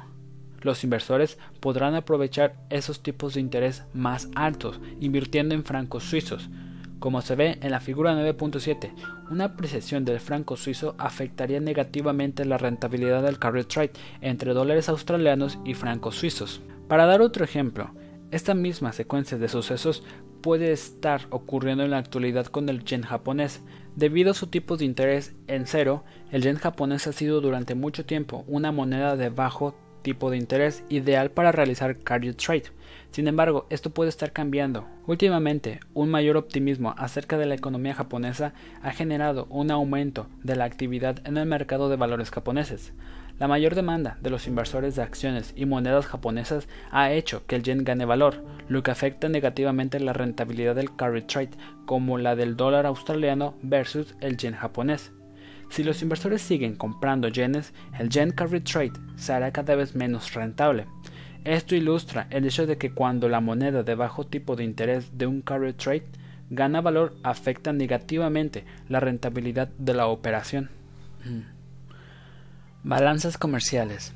los 0.59 0.83
inversores 0.83 1.37
podrán 1.61 1.95
aprovechar 1.95 2.55
esos 2.69 3.01
tipos 3.01 3.33
de 3.33 3.39
interés 3.39 3.85
más 3.93 4.27
altos 4.35 4.81
invirtiendo 4.99 5.55
en 5.55 5.63
francos 5.63 6.03
suizos, 6.03 6.49
como 6.99 7.21
se 7.21 7.35
ve 7.35 7.57
en 7.61 7.71
la 7.71 7.79
figura 7.79 8.13
9.7, 8.13 8.91
una 9.31 9.45
apreciación 9.45 10.05
del 10.05 10.19
franco 10.19 10.57
suizo 10.57 10.95
afectaría 10.97 11.59
negativamente 11.59 12.45
la 12.45 12.57
rentabilidad 12.57 13.23
del 13.23 13.39
carry 13.39 13.63
trade 13.63 13.93
entre 14.21 14.53
dólares 14.53 14.89
australianos 14.89 15.59
y 15.65 15.73
francos 15.73 16.15
suizos. 16.15 16.61
Para 16.87 17.05
dar 17.05 17.21
otro 17.21 17.45
ejemplo, 17.45 17.91
esta 18.31 18.53
misma 18.53 18.93
secuencia 18.93 19.37
de 19.37 19.47
sucesos 19.47 20.03
puede 20.41 20.71
estar 20.71 21.21
ocurriendo 21.29 21.83
en 21.83 21.91
la 21.91 21.97
actualidad 21.97 22.45
con 22.47 22.69
el 22.69 22.83
yen 22.83 23.03
japonés. 23.03 23.61
Debido 23.95 24.31
a 24.31 24.35
su 24.35 24.47
tipo 24.47 24.77
de 24.77 24.85
interés 24.85 25.35
en 25.47 25.67
cero, 25.67 26.03
el 26.31 26.43
yen 26.43 26.57
japonés 26.57 27.07
ha 27.07 27.13
sido 27.13 27.41
durante 27.41 27.75
mucho 27.75 28.05
tiempo 28.05 28.43
una 28.47 28.71
moneda 28.71 29.15
de 29.15 29.29
bajo 29.29 29.75
tipo 30.01 30.29
de 30.29 30.37
interés 30.37 30.83
ideal 30.89 31.31
para 31.31 31.51
realizar 31.51 31.97
carry 31.99 32.33
trade. 32.33 32.63
Sin 33.11 33.27
embargo, 33.27 33.65
esto 33.69 33.89
puede 33.89 34.09
estar 34.09 34.31
cambiando. 34.31 34.87
Últimamente, 35.07 35.79
un 35.93 36.09
mayor 36.09 36.37
optimismo 36.37 36.93
acerca 36.97 37.37
de 37.37 37.47
la 37.47 37.55
economía 37.55 37.95
japonesa 37.95 38.53
ha 38.83 38.91
generado 38.91 39.47
un 39.49 39.71
aumento 39.71 40.27
de 40.43 40.55
la 40.55 40.65
actividad 40.65 41.19
en 41.25 41.37
el 41.37 41.47
mercado 41.47 41.89
de 41.89 41.95
valores 41.95 42.29
japoneses. 42.29 42.93
La 43.39 43.47
mayor 43.47 43.73
demanda 43.73 44.17
de 44.21 44.29
los 44.29 44.47
inversores 44.47 44.95
de 44.95 45.01
acciones 45.01 45.53
y 45.55 45.65
monedas 45.65 46.05
japonesas 46.05 46.67
ha 46.91 47.11
hecho 47.11 47.45
que 47.47 47.55
el 47.55 47.63
yen 47.63 47.85
gane 47.85 48.03
valor, 48.05 48.43
lo 48.67 48.83
que 48.83 48.91
afecta 48.91 49.29
negativamente 49.29 49.99
la 50.01 50.13
rentabilidad 50.13 50.75
del 50.75 50.93
carry 50.95 51.21
trade, 51.21 51.51
como 51.85 52.17
la 52.17 52.35
del 52.35 52.57
dólar 52.57 52.85
australiano 52.85 53.55
versus 53.61 54.15
el 54.19 54.35
yen 54.35 54.55
japonés. 54.55 55.13
Si 55.69 55.83
los 55.83 56.01
inversores 56.01 56.41
siguen 56.41 56.75
comprando 56.75 57.29
yenes, 57.29 57.73
el 57.97 58.09
yen 58.09 58.31
carry 58.31 58.59
trade 58.59 58.93
será 59.15 59.51
cada 59.51 59.75
vez 59.75 59.95
menos 59.95 60.33
rentable. 60.33 60.87
Esto 61.45 61.75
ilustra 61.75 62.27
el 62.29 62.45
hecho 62.45 62.67
de 62.67 62.77
que 62.77 62.91
cuando 62.91 63.29
la 63.29 63.39
moneda 63.39 63.83
de 63.83 63.95
bajo 63.95 64.25
tipo 64.25 64.55
de 64.55 64.63
interés 64.63 65.17
de 65.17 65.25
un 65.25 65.41
carry 65.41 65.73
trade 65.73 66.05
gana 66.49 66.81
valor 66.81 67.15
afecta 67.23 67.73
negativamente 67.73 68.65
la 68.87 68.99
rentabilidad 68.99 69.69
de 69.77 69.93
la 69.93 70.07
operación. 70.07 70.69
Mm. 71.25 71.41
Balanzas 72.83 73.37
comerciales. 73.37 74.13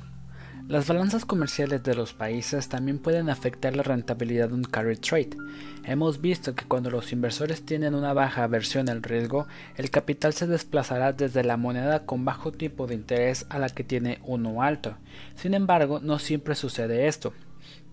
Las 0.66 0.88
balanzas 0.88 1.26
comerciales 1.26 1.82
de 1.82 1.94
los 1.94 2.14
países 2.14 2.70
también 2.70 2.98
pueden 2.98 3.28
afectar 3.28 3.76
la 3.76 3.82
rentabilidad 3.82 4.48
de 4.48 4.54
un 4.54 4.64
carry 4.64 4.96
trade. 4.96 5.36
Hemos 5.84 6.22
visto 6.22 6.54
que 6.54 6.64
cuando 6.64 6.90
los 6.90 7.12
inversores 7.12 7.66
tienen 7.66 7.94
una 7.94 8.14
baja 8.14 8.44
aversión 8.44 8.88
al 8.88 9.02
riesgo, 9.02 9.46
el 9.76 9.90
capital 9.90 10.32
se 10.32 10.46
desplazará 10.46 11.12
desde 11.12 11.44
la 11.44 11.58
moneda 11.58 12.06
con 12.06 12.24
bajo 12.24 12.50
tipo 12.50 12.86
de 12.86 12.94
interés 12.94 13.44
a 13.50 13.58
la 13.58 13.68
que 13.68 13.84
tiene 13.84 14.20
uno 14.24 14.62
alto. 14.62 14.96
Sin 15.34 15.52
embargo, 15.52 16.00
no 16.00 16.18
siempre 16.18 16.54
sucede 16.54 17.08
esto. 17.08 17.34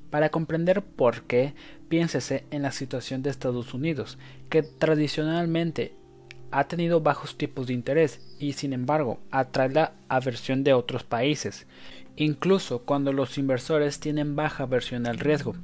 Para 0.10 0.30
comprender 0.30 0.82
por 0.82 1.24
qué, 1.24 1.54
piénsese 1.90 2.46
en 2.52 2.62
la 2.62 2.72
situación 2.72 3.22
de 3.22 3.32
Estados 3.32 3.74
Unidos, 3.74 4.18
que 4.50 4.64
tradicionalmente 4.64 5.94
ha 6.52 6.66
tenido 6.66 7.02
bajos 7.02 7.38
tipos 7.38 7.68
de 7.68 7.74
interés 7.74 8.22
y 8.40 8.54
sin 8.54 8.74
embargo 8.74 9.20
atrae 9.32 9.70
la 9.70 9.94
aversión 10.10 10.64
de 10.64 10.74
otros 10.74 11.04
países 11.04 11.66
incluso 12.24 12.80
cuando 12.80 13.14
los 13.14 13.38
inversores 13.38 14.00
tienen 14.00 14.36
baja 14.36 14.64
aversión 14.64 15.08
al 15.08 15.20
riesgo. 15.20 15.56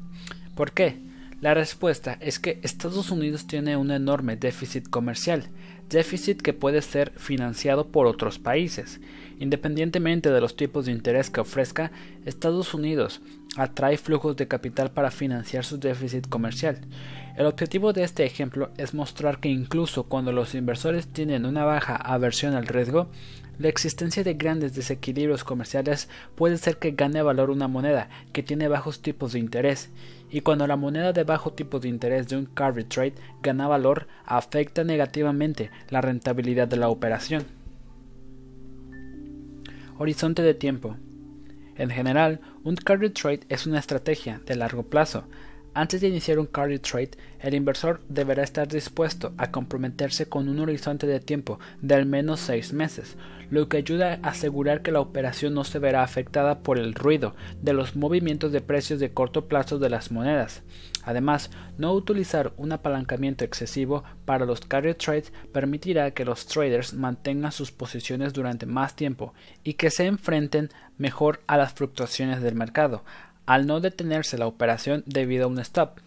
¿Por 0.55 0.71
qué? 0.71 0.97
La 1.39 1.53
respuesta 1.53 2.17
es 2.19 2.39
que 2.39 2.59
Estados 2.63 3.11
Unidos 3.11 3.45
tiene 3.45 3.77
un 3.77 3.91
enorme 3.91 4.37
déficit 4.37 4.89
comercial, 4.89 5.43
déficit 5.87 6.41
que 6.41 6.53
puede 6.53 6.81
ser 6.81 7.11
financiado 7.11 7.89
por 7.89 8.07
otros 8.07 8.39
países. 8.39 8.99
Independientemente 9.39 10.31
de 10.31 10.41
los 10.41 10.55
tipos 10.55 10.87
de 10.87 10.93
interés 10.93 11.29
que 11.29 11.41
ofrezca, 11.41 11.91
Estados 12.25 12.73
Unidos 12.73 13.21
atrae 13.55 13.97
flujos 13.97 14.35
de 14.35 14.47
capital 14.47 14.91
para 14.91 15.11
financiar 15.11 15.63
su 15.63 15.77
déficit 15.77 16.27
comercial. 16.27 16.81
El 17.35 17.45
objetivo 17.45 17.93
de 17.93 18.03
este 18.03 18.25
ejemplo 18.25 18.71
es 18.77 18.95
mostrar 18.95 19.39
que 19.39 19.49
incluso 19.49 20.05
cuando 20.05 20.31
los 20.31 20.55
inversores 20.55 21.07
tienen 21.07 21.45
una 21.45 21.65
baja 21.65 21.95
aversión 21.95 22.55
al 22.55 22.65
riesgo, 22.65 23.11
la 23.59 23.69
existencia 23.69 24.23
de 24.23 24.35
grandes 24.35 24.75
desequilibrios 24.75 25.43
comerciales 25.43 26.09
puede 26.35 26.57
ser 26.57 26.77
que 26.77 26.91
gane 26.91 27.21
valor 27.21 27.49
una 27.49 27.67
moneda 27.67 28.09
que 28.31 28.43
tiene 28.43 28.67
bajos 28.67 29.01
tipos 29.01 29.33
de 29.33 29.39
interés, 29.39 29.89
y 30.29 30.41
cuando 30.41 30.67
la 30.67 30.75
moneda 30.75 31.13
de 31.13 31.23
bajo 31.23 31.53
tipo 31.53 31.79
de 31.79 31.87
interés 31.89 32.27
de 32.27 32.37
un 32.37 32.45
carry 32.45 32.83
trade 32.83 33.15
gana 33.41 33.67
valor, 33.67 34.07
afecta 34.25 34.83
negativamente 34.83 35.71
la 35.89 36.01
rentabilidad 36.01 36.67
de 36.67 36.77
la 36.77 36.89
operación. 36.89 37.45
Horizonte 39.97 40.43
de 40.43 40.53
tiempo. 40.53 40.97
En 41.75 41.89
general, 41.89 42.41
un 42.63 42.75
carry 42.75 43.09
trade 43.09 43.41
es 43.49 43.65
una 43.65 43.79
estrategia 43.79 44.41
de 44.45 44.55
largo 44.55 44.83
plazo, 44.83 45.25
antes 45.77 46.01
de 46.01 46.07
iniciar 46.07 46.39
un 46.39 46.47
carry 46.47 46.79
trade, 46.79 47.11
el 47.39 47.53
inversor 47.53 48.01
deberá 48.09 48.41
estar 48.41 48.67
dispuesto 48.67 49.33
a 49.37 49.51
comprometerse 49.51 50.27
con 50.27 50.49
un 50.49 50.59
horizonte 50.59 51.05
de 51.05 51.19
tiempo 51.19 51.59
de 51.81 51.93
al 51.93 52.07
menos 52.07 52.39
seis 52.39 52.73
meses, 52.73 53.15
lo 53.51 53.69
que 53.69 53.77
ayuda 53.77 54.19
a 54.23 54.29
asegurar 54.29 54.81
que 54.81 54.91
la 54.91 55.01
operación 55.01 55.53
no 55.53 55.63
se 55.63 55.77
verá 55.77 56.01
afectada 56.01 56.63
por 56.63 56.79
el 56.79 56.95
ruido 56.95 57.35
de 57.61 57.73
los 57.73 57.95
movimientos 57.95 58.51
de 58.51 58.61
precios 58.61 58.99
de 58.99 59.11
corto 59.11 59.47
plazo 59.47 59.77
de 59.77 59.91
las 59.91 60.09
monedas. 60.09 60.63
Además, 61.03 61.51
no 61.77 61.93
utilizar 61.93 62.53
un 62.57 62.71
apalancamiento 62.71 63.45
excesivo 63.45 64.03
para 64.25 64.45
los 64.45 64.61
carry 64.61 64.95
trades 64.95 65.31
permitirá 65.53 66.09
que 66.11 66.25
los 66.25 66.47
traders 66.47 66.95
mantengan 66.95 67.51
sus 67.51 67.71
posiciones 67.71 68.33
durante 68.33 68.65
más 68.65 68.95
tiempo 68.95 69.35
y 69.63 69.75
que 69.75 69.91
se 69.91 70.07
enfrenten 70.07 70.69
mejor 70.97 71.41
a 71.47 71.55
las 71.55 71.73
fluctuaciones 71.73 72.41
del 72.41 72.55
mercado, 72.55 73.05
al 73.47 73.65
no 73.65 73.79
detenerse 73.79 74.37
la 74.37 74.45
operación 74.45 75.03
debido 75.07 75.45
a 75.45 75.47
un 75.47 75.57
stop. 75.59 75.99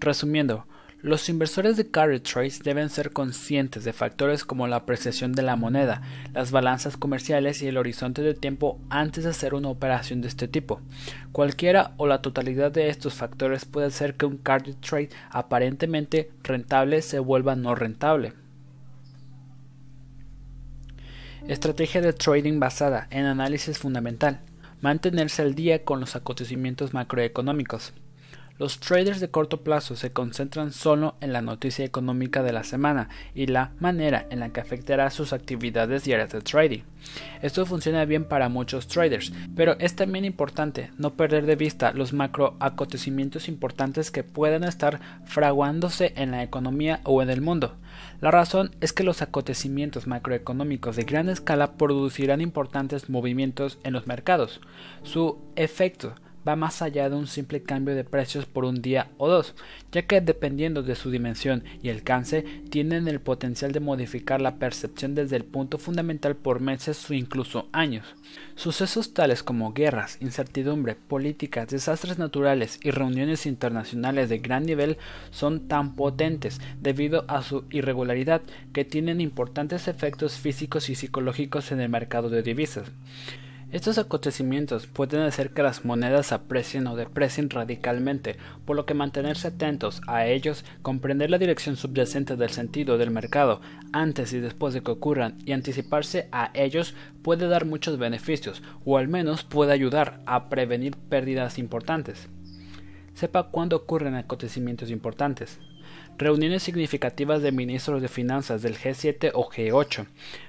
Resumiendo, 0.00 0.66
los 1.02 1.30
inversores 1.30 1.78
de 1.78 1.90
carry 1.90 2.20
trades 2.20 2.62
deben 2.62 2.90
ser 2.90 3.12
conscientes 3.12 3.84
de 3.84 3.94
factores 3.94 4.44
como 4.44 4.66
la 4.66 4.76
apreciación 4.76 5.32
de 5.32 5.42
la 5.42 5.56
moneda, 5.56 6.02
las 6.34 6.50
balanzas 6.50 6.98
comerciales 6.98 7.62
y 7.62 7.68
el 7.68 7.78
horizonte 7.78 8.20
de 8.20 8.34
tiempo 8.34 8.78
antes 8.90 9.24
de 9.24 9.30
hacer 9.30 9.54
una 9.54 9.70
operación 9.70 10.20
de 10.20 10.28
este 10.28 10.46
tipo. 10.46 10.82
Cualquiera 11.32 11.94
o 11.96 12.06
la 12.06 12.20
totalidad 12.20 12.70
de 12.70 12.90
estos 12.90 13.14
factores 13.14 13.64
puede 13.64 13.86
hacer 13.86 14.14
que 14.14 14.26
un 14.26 14.36
carry 14.36 14.74
trade 14.74 15.08
aparentemente 15.30 16.30
rentable 16.42 17.00
se 17.00 17.18
vuelva 17.18 17.56
no 17.56 17.74
rentable. 17.74 18.34
Estrategia 21.48 22.02
de 22.02 22.12
trading 22.12 22.60
basada 22.60 23.06
en 23.10 23.24
análisis 23.24 23.78
fundamental 23.78 24.40
mantenerse 24.80 25.42
al 25.42 25.54
día 25.54 25.84
con 25.84 26.00
los 26.00 26.16
acontecimientos 26.16 26.94
macroeconómicos. 26.94 27.92
Los 28.60 28.78
traders 28.78 29.20
de 29.20 29.30
corto 29.30 29.62
plazo 29.62 29.96
se 29.96 30.12
concentran 30.12 30.70
solo 30.70 31.16
en 31.22 31.32
la 31.32 31.40
noticia 31.40 31.82
económica 31.82 32.42
de 32.42 32.52
la 32.52 32.62
semana 32.62 33.08
y 33.34 33.46
la 33.46 33.72
manera 33.80 34.26
en 34.28 34.40
la 34.40 34.50
que 34.50 34.60
afectará 34.60 35.08
sus 35.08 35.32
actividades 35.32 36.04
diarias 36.04 36.28
de 36.28 36.42
trading. 36.42 36.82
Esto 37.40 37.64
funciona 37.64 38.04
bien 38.04 38.26
para 38.26 38.50
muchos 38.50 38.86
traders, 38.86 39.32
pero 39.56 39.78
es 39.78 39.96
también 39.96 40.26
importante 40.26 40.90
no 40.98 41.14
perder 41.14 41.46
de 41.46 41.56
vista 41.56 41.94
los 41.94 42.12
macroacontecimientos 42.12 43.48
importantes 43.48 44.10
que 44.10 44.24
puedan 44.24 44.64
estar 44.64 45.00
fraguándose 45.24 46.12
en 46.16 46.32
la 46.32 46.42
economía 46.42 47.00
o 47.04 47.22
en 47.22 47.30
el 47.30 47.40
mundo. 47.40 47.78
La 48.20 48.30
razón 48.30 48.76
es 48.82 48.92
que 48.92 49.02
los 49.02 49.22
acontecimientos 49.22 50.06
macroeconómicos 50.06 50.96
de 50.96 51.04
gran 51.04 51.30
escala 51.30 51.72
producirán 51.78 52.42
importantes 52.42 53.08
movimientos 53.08 53.78
en 53.82 53.94
los 53.94 54.06
mercados. 54.06 54.60
Su 55.02 55.38
efecto 55.56 56.14
va 56.46 56.56
más 56.56 56.82
allá 56.82 57.08
de 57.08 57.16
un 57.16 57.26
simple 57.26 57.62
cambio 57.62 57.94
de 57.94 58.04
precios 58.04 58.46
por 58.46 58.64
un 58.64 58.82
día 58.82 59.10
o 59.18 59.28
dos, 59.28 59.54
ya 59.92 60.02
que 60.02 60.20
dependiendo 60.20 60.82
de 60.82 60.94
su 60.94 61.10
dimensión 61.10 61.64
y 61.82 61.90
alcance, 61.90 62.44
tienen 62.70 63.08
el 63.08 63.20
potencial 63.20 63.72
de 63.72 63.80
modificar 63.80 64.40
la 64.40 64.56
percepción 64.56 65.14
desde 65.14 65.36
el 65.36 65.44
punto 65.44 65.78
fundamental 65.78 66.36
por 66.36 66.60
meses 66.60 67.10
o 67.10 67.14
incluso 67.14 67.68
años. 67.72 68.06
Sucesos 68.54 69.14
tales 69.14 69.42
como 69.42 69.72
guerras, 69.72 70.18
incertidumbre, 70.20 70.94
políticas, 70.94 71.68
desastres 71.68 72.18
naturales 72.18 72.78
y 72.82 72.90
reuniones 72.90 73.46
internacionales 73.46 74.28
de 74.28 74.38
gran 74.38 74.64
nivel 74.64 74.98
son 75.30 75.68
tan 75.68 75.94
potentes 75.94 76.60
debido 76.80 77.24
a 77.28 77.42
su 77.42 77.64
irregularidad 77.70 78.42
que 78.72 78.84
tienen 78.84 79.20
importantes 79.20 79.88
efectos 79.88 80.38
físicos 80.38 80.90
y 80.90 80.94
psicológicos 80.94 81.72
en 81.72 81.80
el 81.80 81.88
mercado 81.88 82.30
de 82.30 82.42
divisas. 82.42 82.90
Estos 83.72 83.98
acontecimientos 83.98 84.88
pueden 84.88 85.20
hacer 85.20 85.50
que 85.50 85.62
las 85.62 85.84
monedas 85.84 86.32
aprecien 86.32 86.88
o 86.88 86.96
deprecien 86.96 87.48
radicalmente, 87.50 88.36
por 88.64 88.74
lo 88.74 88.84
que 88.84 88.94
mantenerse 88.94 89.46
atentos 89.46 90.02
a 90.08 90.26
ellos, 90.26 90.64
comprender 90.82 91.30
la 91.30 91.38
dirección 91.38 91.76
subyacente 91.76 92.34
del 92.34 92.50
sentido 92.50 92.98
del 92.98 93.12
mercado 93.12 93.60
antes 93.92 94.32
y 94.32 94.40
después 94.40 94.74
de 94.74 94.82
que 94.82 94.90
ocurran 94.90 95.38
y 95.46 95.52
anticiparse 95.52 96.28
a 96.32 96.50
ellos 96.52 96.96
puede 97.22 97.46
dar 97.46 97.64
muchos 97.64 97.96
beneficios, 97.96 98.60
o 98.84 98.98
al 98.98 99.06
menos 99.06 99.44
puede 99.44 99.72
ayudar 99.72 100.20
a 100.26 100.48
prevenir 100.48 100.96
pérdidas 100.96 101.56
importantes. 101.56 102.28
Sepa 103.14 103.52
cuándo 103.52 103.76
ocurren 103.76 104.16
acontecimientos 104.16 104.90
importantes. 104.90 105.60
Reuniones 106.18 106.64
significativas 106.64 107.40
de 107.40 107.52
ministros 107.52 108.02
de 108.02 108.08
finanzas 108.08 108.62
del 108.62 108.76
G7 108.76 109.30
o 109.32 109.48
G8, 109.48 110.06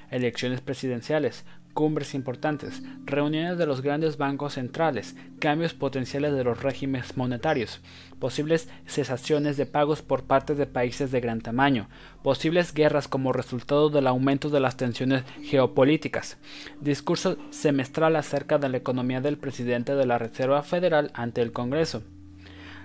elecciones 0.10 0.60
presidenciales, 0.62 1.46
cumbres 1.74 2.14
importantes, 2.14 2.82
reuniones 3.06 3.58
de 3.58 3.66
los 3.66 3.82
grandes 3.82 4.18
bancos 4.18 4.54
centrales, 4.54 5.16
cambios 5.40 5.74
potenciales 5.74 6.34
de 6.34 6.44
los 6.44 6.62
regímenes 6.62 7.18
monetarios, 7.18 7.82
posibles 8.20 8.70
cesaciones 8.86 9.58
de 9.58 9.66
pagos 9.66 10.02
por 10.02 10.24
parte 10.24 10.56
de 10.56 10.68
países 10.68 11.12
de 11.12 11.22
gran 11.22 11.42
tamaño, 11.42 11.90
posibles 12.24 12.74
guerras 12.74 13.08
como 13.08 13.34
resultado 13.34 13.90
del 13.90 14.08
aumento 14.08 14.50
de 14.50 14.60
las 14.60 14.78
tensiones 14.78 15.24
geopolíticas, 15.44 16.38
discurso 16.80 17.38
semestral 17.50 18.16
acerca 18.16 18.58
de 18.58 18.70
la 18.70 18.78
economía 18.78 19.22
del 19.22 19.38
presidente 19.38 19.96
de 19.96 20.06
la 20.06 20.18
Reserva 20.18 20.64
Federal 20.64 21.12
ante 21.14 21.42
el 21.42 21.52
Congreso. 21.52 22.04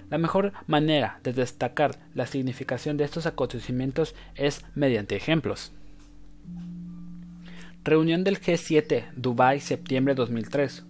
La 0.09 0.19
mejor 0.19 0.53
manera 0.67 1.19
de 1.25 1.33
destacar 1.33 1.99
la 2.15 2.27
significación 2.27 2.97
de 2.97 3.05
estos 3.05 3.27
acontecimientos 3.27 4.15
es 4.37 4.65
mediante 4.75 5.17
ejemplos. 5.17 5.73
Reunión 7.87 8.25
del 8.25 8.41
G7, 8.41 9.13
Dubái, 9.15 9.61
septiembre 9.61 10.17
2003. 10.17 10.85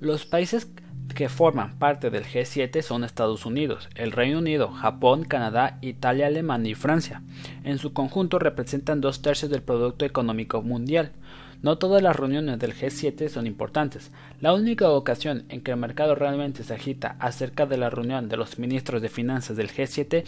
Los 0.00 0.24
países 0.24 0.66
que 1.14 1.28
forman 1.28 1.78
parte 1.78 2.08
del 2.08 2.24
G7 2.24 2.80
son 2.80 3.04
Estados 3.04 3.44
Unidos, 3.44 3.90
el 3.96 4.12
Reino 4.12 4.38
Unido, 4.38 4.70
Japón, 4.70 5.24
Canadá, 5.24 5.76
Italia, 5.82 6.28
Alemania 6.28 6.72
y 6.72 6.74
Francia. 6.74 7.20
En 7.64 7.76
su 7.76 7.92
conjunto 7.92 8.38
representan 8.38 9.02
dos 9.02 9.20
tercios 9.20 9.50
del 9.50 9.60
Producto 9.60 10.06
Económico 10.06 10.62
Mundial. 10.62 11.12
No 11.60 11.76
todas 11.76 12.02
las 12.02 12.16
reuniones 12.16 12.58
del 12.58 12.74
G7 12.74 13.28
son 13.28 13.46
importantes. 13.46 14.10
La 14.40 14.54
única 14.54 14.88
ocasión 14.88 15.44
en 15.50 15.60
que 15.60 15.72
el 15.72 15.76
mercado 15.76 16.14
realmente 16.14 16.64
se 16.64 16.72
agita 16.72 17.14
acerca 17.18 17.66
de 17.66 17.76
la 17.76 17.90
reunión 17.90 18.30
de 18.30 18.38
los 18.38 18.58
ministros 18.58 19.02
de 19.02 19.10
finanzas 19.10 19.58
del 19.58 19.70
G7 19.70 20.24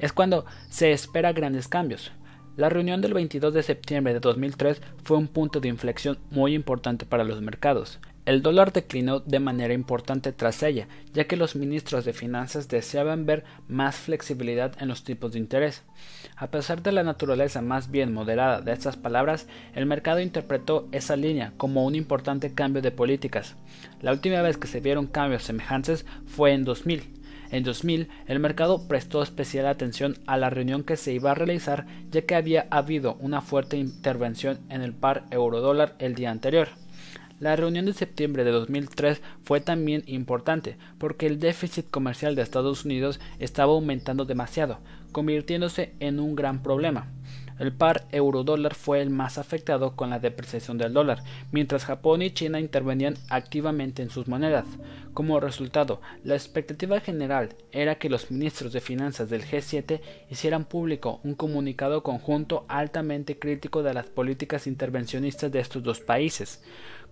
es 0.00 0.12
cuando 0.12 0.44
se 0.68 0.92
espera 0.92 1.32
grandes 1.32 1.66
cambios. 1.66 2.12
La 2.56 2.70
reunión 2.70 3.02
del 3.02 3.12
22 3.12 3.52
de 3.52 3.62
septiembre 3.62 4.14
de 4.14 4.20
2003 4.20 4.80
fue 5.04 5.18
un 5.18 5.28
punto 5.28 5.60
de 5.60 5.68
inflexión 5.68 6.16
muy 6.30 6.54
importante 6.54 7.04
para 7.04 7.22
los 7.22 7.42
mercados. 7.42 7.98
El 8.24 8.40
dólar 8.40 8.72
declinó 8.72 9.20
de 9.20 9.40
manera 9.40 9.74
importante 9.74 10.32
tras 10.32 10.62
ella, 10.62 10.88
ya 11.12 11.26
que 11.26 11.36
los 11.36 11.54
ministros 11.54 12.06
de 12.06 12.14
finanzas 12.14 12.66
deseaban 12.68 13.26
ver 13.26 13.44
más 13.68 13.96
flexibilidad 13.96 14.72
en 14.80 14.88
los 14.88 15.04
tipos 15.04 15.32
de 15.32 15.38
interés. 15.38 15.82
A 16.34 16.46
pesar 16.50 16.82
de 16.82 16.92
la 16.92 17.02
naturaleza 17.02 17.60
más 17.60 17.90
bien 17.90 18.14
moderada 18.14 18.62
de 18.62 18.72
estas 18.72 18.96
palabras, 18.96 19.46
el 19.74 19.84
mercado 19.84 20.20
interpretó 20.20 20.88
esa 20.92 21.14
línea 21.14 21.52
como 21.58 21.84
un 21.84 21.94
importante 21.94 22.54
cambio 22.54 22.80
de 22.80 22.90
políticas. 22.90 23.54
La 24.00 24.12
última 24.12 24.40
vez 24.40 24.56
que 24.56 24.66
se 24.66 24.80
vieron 24.80 25.06
cambios 25.06 25.42
semejantes 25.42 26.06
fue 26.26 26.52
en 26.52 26.64
2000, 26.64 27.15
en 27.50 27.64
2000, 27.64 28.08
el 28.26 28.38
mercado 28.38 28.88
prestó 28.88 29.22
especial 29.22 29.66
atención 29.66 30.16
a 30.26 30.36
la 30.36 30.50
reunión 30.50 30.84
que 30.84 30.96
se 30.96 31.12
iba 31.12 31.30
a 31.30 31.34
realizar 31.34 31.86
ya 32.10 32.22
que 32.22 32.34
había 32.34 32.66
habido 32.70 33.16
una 33.20 33.40
fuerte 33.40 33.76
intervención 33.76 34.58
en 34.68 34.82
el 34.82 34.92
par 34.92 35.24
euro-dólar 35.30 35.94
el 35.98 36.14
día 36.14 36.30
anterior. 36.30 36.68
La 37.38 37.54
reunión 37.54 37.84
de 37.84 37.92
septiembre 37.92 38.44
de 38.44 38.50
2003 38.50 39.20
fue 39.44 39.60
también 39.60 40.02
importante 40.06 40.78
porque 40.98 41.26
el 41.26 41.38
déficit 41.38 41.90
comercial 41.90 42.34
de 42.34 42.42
Estados 42.42 42.86
Unidos 42.86 43.20
estaba 43.38 43.72
aumentando 43.72 44.24
demasiado, 44.24 44.78
convirtiéndose 45.12 45.92
en 46.00 46.18
un 46.18 46.34
gran 46.34 46.62
problema. 46.62 47.12
El 47.58 47.72
par 47.72 48.06
euro-dólar 48.12 48.74
fue 48.74 49.00
el 49.00 49.10
más 49.10 49.38
afectado 49.38 49.96
con 49.96 50.10
la 50.10 50.18
depreciación 50.18 50.76
del 50.76 50.92
dólar, 50.92 51.22
mientras 51.52 51.84
Japón 51.84 52.22
y 52.22 52.30
China 52.30 52.60
intervenían 52.60 53.14
activamente 53.30 54.02
en 54.02 54.10
sus 54.10 54.28
monedas. 54.28 54.66
Como 55.14 55.40
resultado, 55.40 56.02
la 56.24 56.34
expectativa 56.34 57.00
general 57.00 57.54
era 57.72 57.94
que 57.94 58.10
los 58.10 58.30
ministros 58.30 58.72
de 58.74 58.82
finanzas 58.82 59.30
del 59.30 59.44
G7 59.44 60.00
hicieran 60.30 60.66
público 60.66 61.20
un 61.24 61.34
comunicado 61.34 62.02
conjunto 62.02 62.66
altamente 62.68 63.38
crítico 63.38 63.82
de 63.82 63.94
las 63.94 64.06
políticas 64.06 64.66
intervencionistas 64.66 65.50
de 65.50 65.60
estos 65.60 65.82
dos 65.82 66.00
países. 66.00 66.62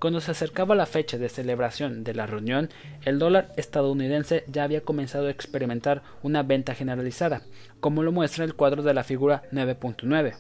Cuando 0.05 0.21
se 0.21 0.33
acercaba 0.33 0.75
la 0.75 0.85
fecha 0.85 1.17
de 1.17 1.31
celebración 1.31 2.05
de 2.05 2.13
la 2.13 2.27
reunión, 2.27 2.69
el 3.07 3.19
dólar 3.19 3.55
estadounidense 3.57 4.45
ya 4.49 4.63
había 4.63 4.83
comenzado 4.83 5.29
a 5.29 5.31
experimentar 5.31 6.03
una 6.23 6.43
venta 6.43 6.75
generalizada, 6.75 7.41
como 7.81 8.03
lo 8.03 8.13
muestra 8.13 8.45
el 8.45 8.53
cuadro 8.53 8.83
de 8.83 8.93
la 8.93 9.03
figura 9.03 9.45
9.9. 9.51 10.35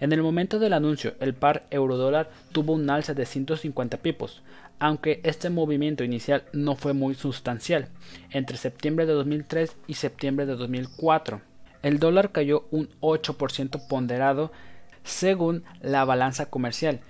En 0.00 0.12
el 0.12 0.22
momento 0.22 0.58
del 0.58 0.74
anuncio, 0.74 1.14
el 1.18 1.32
par 1.32 1.64
eurodólar 1.70 2.28
tuvo 2.52 2.74
un 2.74 2.90
alza 2.90 3.14
de 3.14 3.24
150 3.24 3.96
pipos, 4.02 4.42
aunque 4.78 5.22
este 5.24 5.48
movimiento 5.48 6.04
inicial 6.04 6.44
no 6.52 6.76
fue 6.76 6.92
muy 6.92 7.14
sustancial. 7.14 7.88
Entre 8.32 8.58
septiembre 8.58 9.06
de 9.06 9.14
2003 9.14 9.78
y 9.86 9.94
septiembre 9.94 10.44
de 10.44 10.56
2004, 10.56 11.40
el 11.82 11.98
dólar 11.98 12.32
cayó 12.32 12.66
un 12.70 12.90
8% 13.00 13.88
ponderado 13.88 14.52
según 15.04 15.64
la 15.80 16.04
balanza 16.04 16.50
comercial 16.50 17.00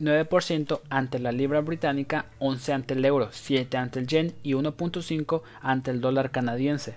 9% 0.00 0.80
ante 0.90 1.18
la 1.18 1.32
libra 1.32 1.60
británica, 1.60 2.26
11 2.38 2.72
ante 2.72 2.94
el 2.94 3.04
euro, 3.04 3.28
7 3.32 3.76
ante 3.76 3.98
el 4.00 4.06
yen 4.06 4.34
y 4.42 4.52
1.5 4.52 5.42
ante 5.62 5.90
el 5.90 6.00
dólar 6.00 6.30
canadiense. 6.30 6.96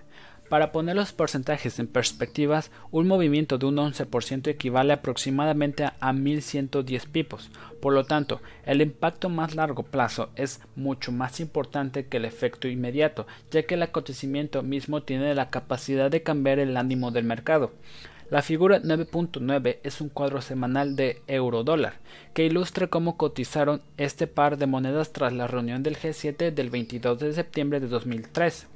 Para 0.49 0.71
poner 0.71 0.95
los 0.95 1.13
porcentajes 1.13 1.77
en 1.77 1.85
perspectivas, 1.85 2.71
un 2.89 3.07
movimiento 3.07 3.59
de 3.59 3.67
un 3.67 3.77
11% 3.77 4.47
equivale 4.47 4.93
aproximadamente 4.93 5.87
a 5.99 6.11
1110 6.11 7.05
pipos. 7.05 7.51
Por 7.79 7.93
lo 7.93 8.03
tanto, 8.03 8.41
el 8.65 8.81
impacto 8.81 9.29
más 9.29 9.53
largo 9.53 9.83
plazo 9.83 10.31
es 10.35 10.59
mucho 10.75 11.11
más 11.11 11.39
importante 11.39 12.07
que 12.07 12.17
el 12.17 12.25
efecto 12.25 12.67
inmediato, 12.67 13.27
ya 13.51 13.61
que 13.63 13.75
el 13.75 13.83
acontecimiento 13.83 14.63
mismo 14.63 15.03
tiene 15.03 15.35
la 15.35 15.51
capacidad 15.51 16.09
de 16.09 16.23
cambiar 16.23 16.57
el 16.57 16.75
ánimo 16.77 17.11
del 17.11 17.25
mercado. 17.25 17.71
La 18.29 18.43
figura 18.43 18.79
9.9 18.79 19.79
es 19.81 20.01
un 20.01 20.09
cuadro 20.09 20.41
semanal 20.41 20.95
de 20.95 21.23
euro-dólar 21.25 21.95
que 22.35 22.45
ilustra 22.45 22.85
cómo 22.85 23.17
cotizaron 23.17 23.81
este 23.97 24.27
par 24.27 24.57
de 24.57 24.67
monedas 24.67 25.11
tras 25.11 25.33
la 25.33 25.47
reunión 25.47 25.81
del 25.81 25.97
G7 25.97 26.53
del 26.53 26.69
22 26.69 27.17
de 27.17 27.33
septiembre 27.33 27.79
de 27.79 27.87
2003. 27.87 28.67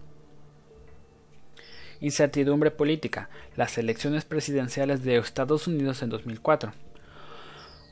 Incertidumbre 2.02 2.72
política. 2.72 3.30
Las 3.56 3.78
elecciones 3.78 4.26
presidenciales 4.26 5.04
de 5.04 5.18
Estados 5.18 5.68
Unidos 5.68 6.02
en 6.02 6.10
2004. 6.10 6.74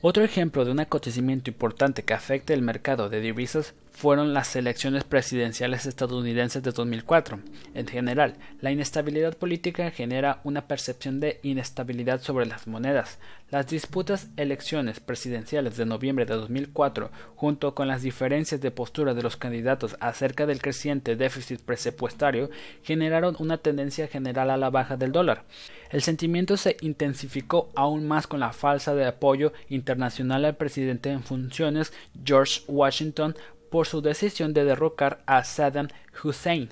Otro 0.00 0.24
ejemplo 0.24 0.64
de 0.64 0.72
un 0.72 0.80
acontecimiento 0.80 1.48
importante 1.48 2.02
que 2.02 2.12
afecta 2.12 2.54
el 2.54 2.62
mercado 2.62 3.08
de 3.08 3.20
divisas 3.20 3.74
fueron 4.02 4.34
las 4.34 4.56
elecciones 4.56 5.04
presidenciales 5.04 5.86
estadounidenses 5.86 6.60
de 6.60 6.72
2004. 6.72 7.38
En 7.72 7.86
general, 7.86 8.34
la 8.60 8.72
inestabilidad 8.72 9.36
política 9.36 9.92
genera 9.92 10.40
una 10.42 10.66
percepción 10.66 11.20
de 11.20 11.38
inestabilidad 11.44 12.20
sobre 12.20 12.46
las 12.46 12.66
monedas. 12.66 13.20
Las 13.48 13.68
disputas 13.68 14.26
elecciones 14.36 14.98
presidenciales 14.98 15.76
de 15.76 15.86
noviembre 15.86 16.26
de 16.26 16.34
2004, 16.34 17.12
junto 17.36 17.76
con 17.76 17.86
las 17.86 18.02
diferencias 18.02 18.60
de 18.60 18.72
postura 18.72 19.14
de 19.14 19.22
los 19.22 19.36
candidatos 19.36 19.96
acerca 20.00 20.46
del 20.46 20.60
creciente 20.60 21.14
déficit 21.14 21.60
presupuestario, 21.60 22.50
generaron 22.82 23.36
una 23.38 23.58
tendencia 23.58 24.08
general 24.08 24.50
a 24.50 24.56
la 24.56 24.70
baja 24.70 24.96
del 24.96 25.12
dólar. 25.12 25.44
El 25.90 26.02
sentimiento 26.02 26.56
se 26.56 26.76
intensificó 26.80 27.70
aún 27.76 28.08
más 28.08 28.26
con 28.26 28.40
la 28.40 28.52
falsa 28.52 28.96
de 28.96 29.06
apoyo 29.06 29.52
internacional 29.68 30.44
al 30.44 30.56
presidente 30.56 31.10
en 31.10 31.22
funciones 31.22 31.92
George 32.24 32.62
Washington 32.66 33.36
por 33.72 33.86
su 33.88 34.02
decisión 34.02 34.52
de 34.52 34.64
derrocar 34.64 35.22
a 35.26 35.42
Saddam 35.42 35.88
Hussein. 36.22 36.68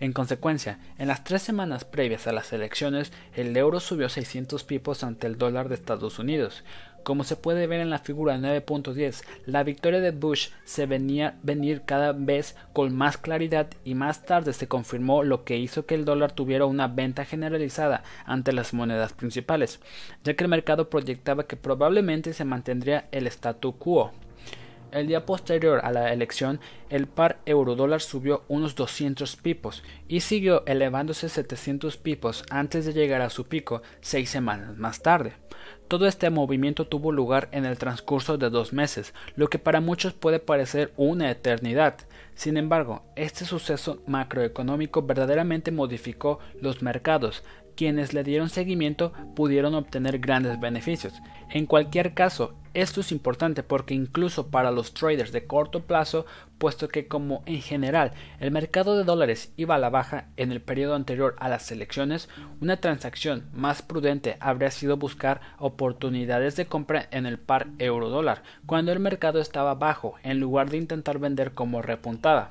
En 0.00 0.12
consecuencia, 0.12 0.78
en 0.96 1.08
las 1.08 1.22
tres 1.22 1.42
semanas 1.42 1.84
previas 1.84 2.26
a 2.26 2.32
las 2.32 2.52
elecciones, 2.54 3.12
el 3.34 3.54
euro 3.56 3.80
subió 3.80 4.08
600 4.08 4.64
pipos 4.64 5.04
ante 5.04 5.26
el 5.26 5.36
dólar 5.36 5.68
de 5.68 5.74
Estados 5.74 6.18
Unidos. 6.18 6.64
Como 7.02 7.22
se 7.24 7.36
puede 7.36 7.66
ver 7.66 7.80
en 7.80 7.90
la 7.90 7.98
figura 7.98 8.38
9.10, 8.38 9.24
la 9.44 9.62
victoria 9.62 10.00
de 10.00 10.12
Bush 10.12 10.48
se 10.64 10.86
venía 10.86 11.36
venir 11.42 11.82
cada 11.84 12.12
vez 12.12 12.56
con 12.72 12.96
más 12.96 13.18
claridad 13.18 13.68
y 13.84 13.94
más 13.94 14.24
tarde 14.24 14.54
se 14.54 14.68
confirmó 14.68 15.24
lo 15.24 15.44
que 15.44 15.58
hizo 15.58 15.84
que 15.84 15.96
el 15.96 16.06
dólar 16.06 16.32
tuviera 16.32 16.64
una 16.64 16.88
venta 16.88 17.26
generalizada 17.26 18.04
ante 18.24 18.52
las 18.52 18.72
monedas 18.72 19.12
principales, 19.12 19.80
ya 20.24 20.34
que 20.34 20.44
el 20.44 20.50
mercado 20.50 20.88
proyectaba 20.88 21.46
que 21.46 21.56
probablemente 21.56 22.32
se 22.32 22.44
mantendría 22.44 23.06
el 23.12 23.26
statu 23.26 23.76
quo. 23.76 24.12
El 24.90 25.06
día 25.06 25.26
posterior 25.26 25.80
a 25.84 25.92
la 25.92 26.12
elección, 26.12 26.60
el 26.88 27.06
par 27.06 27.40
euro-dólar 27.44 28.00
subió 28.00 28.44
unos 28.48 28.74
200 28.74 29.36
pipos 29.36 29.82
y 30.08 30.20
siguió 30.20 30.64
elevándose 30.66 31.28
700 31.28 31.98
pipos 31.98 32.44
antes 32.48 32.86
de 32.86 32.94
llegar 32.94 33.20
a 33.20 33.28
su 33.28 33.46
pico 33.46 33.82
seis 34.00 34.30
semanas 34.30 34.78
más 34.78 35.02
tarde. 35.02 35.34
Todo 35.88 36.06
este 36.06 36.30
movimiento 36.30 36.86
tuvo 36.86 37.12
lugar 37.12 37.48
en 37.52 37.66
el 37.66 37.76
transcurso 37.76 38.38
de 38.38 38.48
dos 38.48 38.72
meses, 38.72 39.12
lo 39.36 39.48
que 39.48 39.58
para 39.58 39.80
muchos 39.80 40.14
puede 40.14 40.38
parecer 40.38 40.92
una 40.96 41.30
eternidad. 41.30 41.96
Sin 42.34 42.56
embargo, 42.56 43.02
este 43.16 43.44
suceso 43.44 44.02
macroeconómico 44.06 45.02
verdaderamente 45.02 45.70
modificó 45.70 46.38
los 46.60 46.82
mercados, 46.82 47.42
quienes 47.78 48.12
le 48.12 48.24
dieron 48.24 48.48
seguimiento 48.48 49.12
pudieron 49.36 49.76
obtener 49.76 50.18
grandes 50.18 50.58
beneficios. 50.58 51.14
En 51.48 51.64
cualquier 51.64 52.12
caso, 52.12 52.56
esto 52.74 53.02
es 53.02 53.12
importante 53.12 53.62
porque 53.62 53.94
incluso 53.94 54.48
para 54.48 54.72
los 54.72 54.94
traders 54.94 55.30
de 55.30 55.46
corto 55.46 55.84
plazo, 55.84 56.26
puesto 56.58 56.88
que 56.88 57.06
como 57.06 57.44
en 57.46 57.62
general 57.62 58.10
el 58.40 58.50
mercado 58.50 58.98
de 58.98 59.04
dólares 59.04 59.52
iba 59.56 59.76
a 59.76 59.78
la 59.78 59.90
baja 59.90 60.26
en 60.36 60.50
el 60.50 60.60
periodo 60.60 60.96
anterior 60.96 61.36
a 61.38 61.48
las 61.48 61.70
elecciones, 61.70 62.28
una 62.60 62.78
transacción 62.78 63.48
más 63.52 63.80
prudente 63.80 64.38
habría 64.40 64.72
sido 64.72 64.96
buscar 64.96 65.40
oportunidades 65.60 66.56
de 66.56 66.66
compra 66.66 67.06
en 67.12 67.26
el 67.26 67.38
par 67.38 67.68
euro-dólar 67.78 68.42
cuando 68.66 68.90
el 68.90 68.98
mercado 68.98 69.40
estaba 69.40 69.76
bajo 69.76 70.16
en 70.24 70.40
lugar 70.40 70.68
de 70.68 70.78
intentar 70.78 71.20
vender 71.20 71.52
como 71.52 71.80
repuntada. 71.80 72.50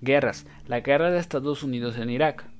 Guerras. 0.00 0.44
La 0.66 0.80
guerra 0.80 1.12
de 1.12 1.20
Estados 1.20 1.62
Unidos 1.62 1.96
en 1.96 2.10
Irak. 2.10 2.51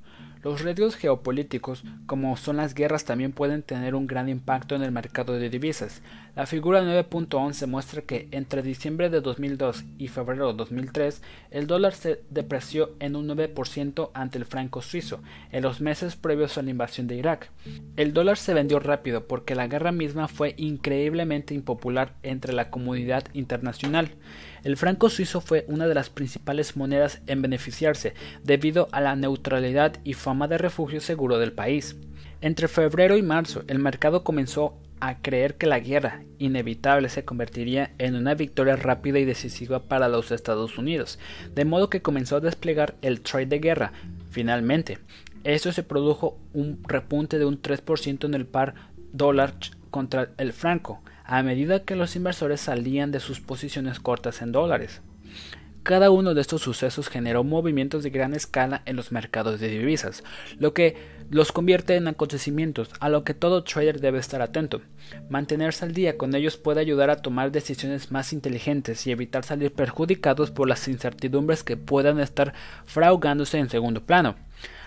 Los 0.42 0.60
riesgos 0.60 0.96
geopolíticos, 0.96 1.84
como 2.06 2.36
son 2.36 2.56
las 2.56 2.74
guerras, 2.74 3.04
también 3.04 3.30
pueden 3.30 3.62
tener 3.62 3.94
un 3.94 4.08
gran 4.08 4.28
impacto 4.28 4.74
en 4.74 4.82
el 4.82 4.90
mercado 4.90 5.34
de 5.34 5.48
divisas. 5.48 6.02
La 6.34 6.46
figura 6.46 6.82
9.11 6.82 7.68
muestra 7.68 8.02
que 8.02 8.26
entre 8.32 8.62
diciembre 8.62 9.08
de 9.08 9.20
2002 9.20 9.84
y 9.98 10.08
febrero 10.08 10.48
de 10.48 10.54
2003, 10.54 11.22
el 11.52 11.68
dólar 11.68 11.94
se 11.94 12.22
depreció 12.30 12.90
en 12.98 13.14
un 13.14 13.28
9% 13.28 14.10
ante 14.14 14.38
el 14.38 14.44
franco 14.44 14.82
suizo, 14.82 15.20
en 15.52 15.62
los 15.62 15.80
meses 15.80 16.16
previos 16.16 16.58
a 16.58 16.62
la 16.62 16.70
invasión 16.70 17.06
de 17.06 17.16
Irak. 17.16 17.50
El 17.96 18.12
dólar 18.12 18.36
se 18.36 18.52
vendió 18.52 18.80
rápido 18.80 19.28
porque 19.28 19.54
la 19.54 19.68
guerra 19.68 19.92
misma 19.92 20.26
fue 20.26 20.54
increíblemente 20.56 21.54
impopular 21.54 22.14
entre 22.24 22.52
la 22.52 22.68
comunidad 22.68 23.24
internacional. 23.32 24.10
El 24.64 24.76
franco 24.76 25.10
suizo 25.10 25.40
fue 25.40 25.64
una 25.68 25.88
de 25.88 25.94
las 25.94 26.08
principales 26.08 26.76
monedas 26.76 27.20
en 27.26 27.42
beneficiarse 27.42 28.14
debido 28.44 28.88
a 28.92 29.00
la 29.00 29.16
neutralidad 29.16 29.96
y 30.04 30.14
fama 30.14 30.46
de 30.46 30.58
refugio 30.58 31.00
seguro 31.00 31.38
del 31.38 31.52
país. 31.52 31.96
Entre 32.40 32.68
febrero 32.68 33.16
y 33.16 33.22
marzo 33.22 33.64
el 33.66 33.80
mercado 33.80 34.22
comenzó 34.22 34.78
a 35.00 35.18
creer 35.18 35.56
que 35.56 35.66
la 35.66 35.80
guerra 35.80 36.22
inevitable 36.38 37.08
se 37.08 37.24
convertiría 37.24 37.90
en 37.98 38.14
una 38.14 38.34
victoria 38.34 38.76
rápida 38.76 39.18
y 39.18 39.24
decisiva 39.24 39.80
para 39.88 40.08
los 40.08 40.30
Estados 40.30 40.78
Unidos, 40.78 41.18
de 41.52 41.64
modo 41.64 41.90
que 41.90 42.02
comenzó 42.02 42.36
a 42.36 42.40
desplegar 42.40 42.94
el 43.02 43.20
trade 43.20 43.46
de 43.46 43.58
guerra. 43.58 43.92
Finalmente, 44.30 44.98
esto 45.42 45.72
se 45.72 45.82
produjo 45.82 46.38
un 46.52 46.80
repunte 46.86 47.40
de 47.40 47.46
un 47.46 47.60
3% 47.60 48.26
en 48.26 48.34
el 48.34 48.46
par 48.46 48.74
dólar 49.12 49.54
contra 49.90 50.30
el 50.38 50.52
franco, 50.52 51.02
a 51.24 51.42
medida 51.42 51.84
que 51.84 51.96
los 51.96 52.16
inversores 52.16 52.60
salían 52.60 53.10
de 53.12 53.20
sus 53.20 53.40
posiciones 53.40 54.00
cortas 54.00 54.42
en 54.42 54.52
dólares. 54.52 55.00
Cada 55.82 56.10
uno 56.10 56.32
de 56.34 56.40
estos 56.40 56.62
sucesos 56.62 57.08
generó 57.08 57.42
movimientos 57.42 58.04
de 58.04 58.10
gran 58.10 58.34
escala 58.34 58.82
en 58.86 58.94
los 58.94 59.10
mercados 59.10 59.58
de 59.58 59.68
divisas, 59.68 60.22
lo 60.60 60.74
que 60.74 60.96
los 61.28 61.50
convierte 61.50 61.96
en 61.96 62.06
acontecimientos 62.06 62.90
a 63.00 63.08
lo 63.08 63.24
que 63.24 63.34
todo 63.34 63.64
trader 63.64 64.00
debe 64.00 64.20
estar 64.20 64.42
atento. 64.42 64.80
Mantenerse 65.28 65.84
al 65.84 65.92
día 65.92 66.16
con 66.16 66.36
ellos 66.36 66.56
puede 66.56 66.80
ayudar 66.80 67.10
a 67.10 67.16
tomar 67.16 67.50
decisiones 67.50 68.12
más 68.12 68.32
inteligentes 68.32 69.08
y 69.08 69.10
evitar 69.10 69.42
salir 69.42 69.72
perjudicados 69.72 70.52
por 70.52 70.68
las 70.68 70.86
incertidumbres 70.86 71.64
que 71.64 71.76
puedan 71.76 72.20
estar 72.20 72.52
fraugándose 72.84 73.58
en 73.58 73.68
segundo 73.68 74.04
plano. 74.04 74.36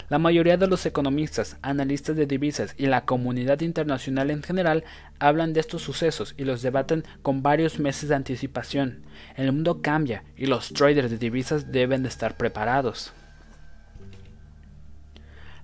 La 0.08 0.20
mayoría 0.20 0.56
de 0.58 0.68
los 0.68 0.86
economistas, 0.86 1.58
analistas 1.64 2.16
de 2.16 2.28
divisas 2.28 2.76
y 2.78 2.86
la 2.86 3.06
comunidad 3.06 3.62
internacional 3.62 4.30
en 4.30 4.44
general 4.44 4.84
hablan 5.18 5.54
de 5.54 5.60
estos 5.60 5.82
sucesos 5.82 6.36
y 6.38 6.44
los 6.44 6.62
debaten 6.62 7.04
con 7.24 7.42
varios 7.42 7.80
meses 7.80 8.10
de 8.10 8.16
anticipación. 8.16 9.04
El 9.36 9.52
mundo 9.52 9.82
cambia 9.82 10.24
y 10.38 10.46
los 10.46 10.74
traders 10.74 11.10
de 11.10 11.18
divisas 11.18 11.72
deben 11.72 12.04
de 12.04 12.10
estar 12.10 12.38
preparados. 12.38 13.14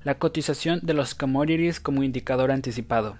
La 0.04 0.16
cotización 0.16 0.80
de 0.82 0.96
los 0.96 1.14
commodities 1.14 1.80
como 1.80 2.02
indicador 2.02 2.50
anticipado. 2.50 3.18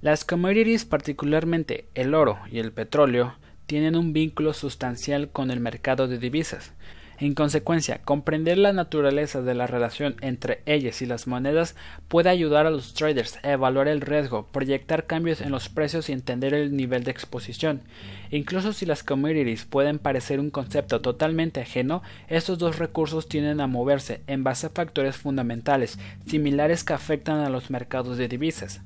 Las 0.00 0.24
commodities, 0.24 0.84
particularmente 0.84 1.86
el 1.94 2.12
oro 2.12 2.40
y 2.50 2.58
el 2.58 2.72
petróleo, 2.72 3.36
tienen 3.66 3.96
un 3.96 4.12
vínculo 4.12 4.52
sustancial 4.52 5.30
con 5.30 5.52
el 5.52 5.60
mercado 5.60 6.08
de 6.08 6.18
divisas. 6.18 6.72
En 7.18 7.34
consecuencia, 7.34 8.00
comprender 8.04 8.58
la 8.58 8.72
naturaleza 8.72 9.40
de 9.40 9.54
la 9.54 9.66
relación 9.66 10.16
entre 10.20 10.62
ellas 10.66 11.00
y 11.00 11.06
las 11.06 11.26
monedas 11.26 11.76
puede 12.08 12.28
ayudar 12.28 12.66
a 12.66 12.70
los 12.70 12.94
traders 12.94 13.38
a 13.44 13.52
evaluar 13.52 13.86
el 13.86 14.00
riesgo, 14.00 14.48
proyectar 14.50 15.06
cambios 15.06 15.40
en 15.40 15.52
los 15.52 15.68
precios 15.68 16.08
y 16.08 16.12
entender 16.12 16.54
el 16.54 16.76
nivel 16.76 17.04
de 17.04 17.12
exposición. 17.12 17.82
Incluso 18.30 18.72
si 18.72 18.84
las 18.84 19.04
commodities 19.04 19.64
pueden 19.64 19.98
parecer 19.98 20.40
un 20.40 20.50
concepto 20.50 21.00
totalmente 21.00 21.60
ajeno, 21.60 22.02
estos 22.28 22.58
dos 22.58 22.78
recursos 22.78 23.28
tienden 23.28 23.60
a 23.60 23.68
moverse 23.68 24.22
en 24.26 24.42
base 24.42 24.66
a 24.66 24.70
factores 24.70 25.16
fundamentales 25.16 25.98
similares 26.26 26.82
que 26.82 26.94
afectan 26.94 27.38
a 27.40 27.50
los 27.50 27.70
mercados 27.70 28.18
de 28.18 28.28
divisas. 28.28 28.80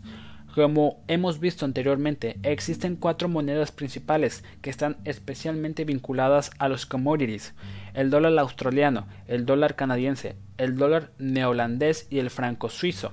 Como 0.55 1.05
hemos 1.09 1.41
visto 1.41 1.65
anteriormente, 1.65 2.39
existen 2.43 2.97
cuatro 2.97 3.29
monedas 3.29 3.71
principales 3.71 4.45
que 4.63 4.71
están 4.71 4.97
especialmente 5.05 5.85
vinculadas 5.85 6.51
a 6.59 6.69
los 6.69 6.87
commodities, 6.87 7.55
el 7.95 8.11
dólar 8.11 8.39
australiano, 8.39 9.07
el 9.27 9.47
dólar 9.47 9.77
canadiense, 9.77 10.37
el 10.57 10.77
dólar 10.77 11.13
neolandés 11.19 12.07
y 12.11 12.19
el 12.19 12.31
franco 12.31 12.71
suizo 12.71 13.13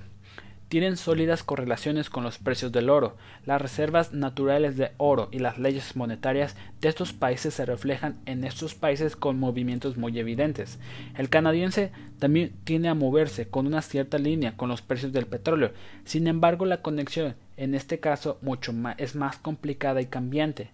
tienen 0.67 0.97
sólidas 0.97 1.43
correlaciones 1.43 2.10
con 2.10 2.23
los 2.23 2.38
precios 2.38 2.71
del 2.71 2.89
oro. 2.89 3.15
Las 3.45 3.62
reservas 3.62 4.13
naturales 4.13 4.78
de 4.78 4.91
oro 4.97 5.30
y 5.32 5.39
las 5.39 5.58
leyes 5.58 5.95
monetarias 5.95 6.56
de 6.82 6.89
estos 6.89 7.13
países 7.13 7.54
se 7.54 7.65
reflejan 7.65 8.19
en 8.25 8.43
estos 8.43 8.75
países 8.75 9.15
con 9.15 9.39
movimientos 9.39 9.97
muy 9.97 10.17
evidentes. 10.17 10.80
El 11.15 11.30
canadiense 11.30 11.91
también 12.19 12.54
tiene 12.63 12.89
a 12.89 12.95
moverse 12.95 13.47
con 13.47 13.67
una 13.67 13.82
cierta 13.82 14.17
línea 14.17 14.58
con 14.58 14.69
los 14.69 14.82
precios 14.82 15.13
del 15.13 15.28
petróleo. 15.28 15.71
Sin 16.04 16.28
embargo, 16.28 16.65
la 16.65 16.82
conexión 16.82 17.36
en 17.58 17.75
este 17.75 17.99
caso 17.99 18.38
mucho 18.41 18.73
es 18.97 19.15
más 19.15 19.38
complicada 19.38 20.01
y 20.01 20.08
cambiante. 20.08 20.71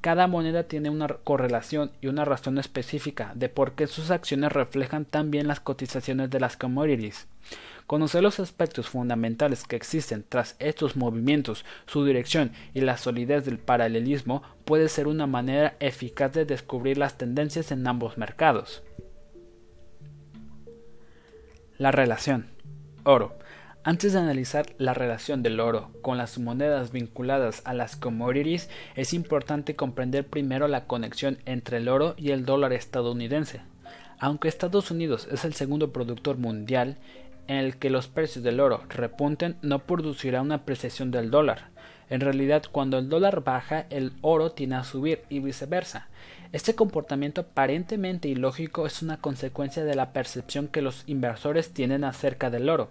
Cada 0.00 0.26
moneda 0.26 0.64
tiene 0.64 0.90
una 0.90 1.08
correlación 1.08 1.90
y 2.02 2.08
una 2.08 2.26
razón 2.26 2.58
específica 2.58 3.32
de 3.34 3.48
por 3.48 3.72
qué 3.72 3.86
sus 3.86 4.10
acciones 4.10 4.52
reflejan 4.52 5.06
también 5.06 5.48
las 5.48 5.60
cotizaciones 5.60 6.28
de 6.28 6.40
las 6.40 6.58
commodities. 6.58 7.26
Conocer 7.86 8.22
los 8.22 8.40
aspectos 8.40 8.88
fundamentales 8.88 9.64
que 9.64 9.76
existen 9.76 10.24
tras 10.26 10.56
estos 10.58 10.96
movimientos, 10.96 11.66
su 11.86 12.04
dirección 12.04 12.52
y 12.72 12.80
la 12.80 12.96
solidez 12.96 13.44
del 13.44 13.58
paralelismo 13.58 14.42
puede 14.64 14.88
ser 14.88 15.06
una 15.06 15.26
manera 15.26 15.76
eficaz 15.80 16.32
de 16.32 16.46
descubrir 16.46 16.96
las 16.96 17.18
tendencias 17.18 17.72
en 17.72 17.86
ambos 17.86 18.16
mercados. 18.16 18.82
La 21.76 21.90
relación. 21.90 22.46
Oro. 23.04 23.36
Antes 23.86 24.14
de 24.14 24.18
analizar 24.18 24.64
la 24.78 24.94
relación 24.94 25.42
del 25.42 25.60
oro 25.60 25.90
con 26.00 26.16
las 26.16 26.38
monedas 26.38 26.90
vinculadas 26.90 27.60
a 27.66 27.74
las 27.74 27.96
commodities, 27.96 28.70
es 28.96 29.12
importante 29.12 29.76
comprender 29.76 30.26
primero 30.26 30.68
la 30.68 30.86
conexión 30.86 31.36
entre 31.44 31.76
el 31.76 31.88
oro 31.90 32.14
y 32.16 32.30
el 32.30 32.46
dólar 32.46 32.72
estadounidense. 32.72 33.60
Aunque 34.18 34.48
Estados 34.48 34.90
Unidos 34.90 35.28
es 35.30 35.44
el 35.44 35.52
segundo 35.52 35.92
productor 35.92 36.38
mundial, 36.38 36.96
en 37.48 37.56
el 37.56 37.76
que 37.76 37.90
los 37.90 38.08
precios 38.08 38.44
del 38.44 38.60
oro 38.60 38.82
repunten 38.88 39.56
no 39.62 39.80
producirá 39.80 40.42
una 40.42 40.56
apreciación 40.56 41.10
del 41.10 41.30
dólar. 41.30 41.74
En 42.10 42.20
realidad, 42.20 42.64
cuando 42.70 42.98
el 42.98 43.08
dólar 43.08 43.42
baja, 43.44 43.86
el 43.90 44.12
oro 44.20 44.52
tiene 44.52 44.76
a 44.76 44.84
subir 44.84 45.22
y 45.30 45.40
viceversa. 45.40 46.08
Este 46.52 46.74
comportamiento 46.74 47.40
aparentemente 47.40 48.28
ilógico 48.28 48.86
es 48.86 49.02
una 49.02 49.16
consecuencia 49.16 49.84
de 49.84 49.94
la 49.94 50.12
percepción 50.12 50.68
que 50.68 50.82
los 50.82 51.02
inversores 51.06 51.72
tienen 51.72 52.04
acerca 52.04 52.50
del 52.50 52.68
oro. 52.68 52.90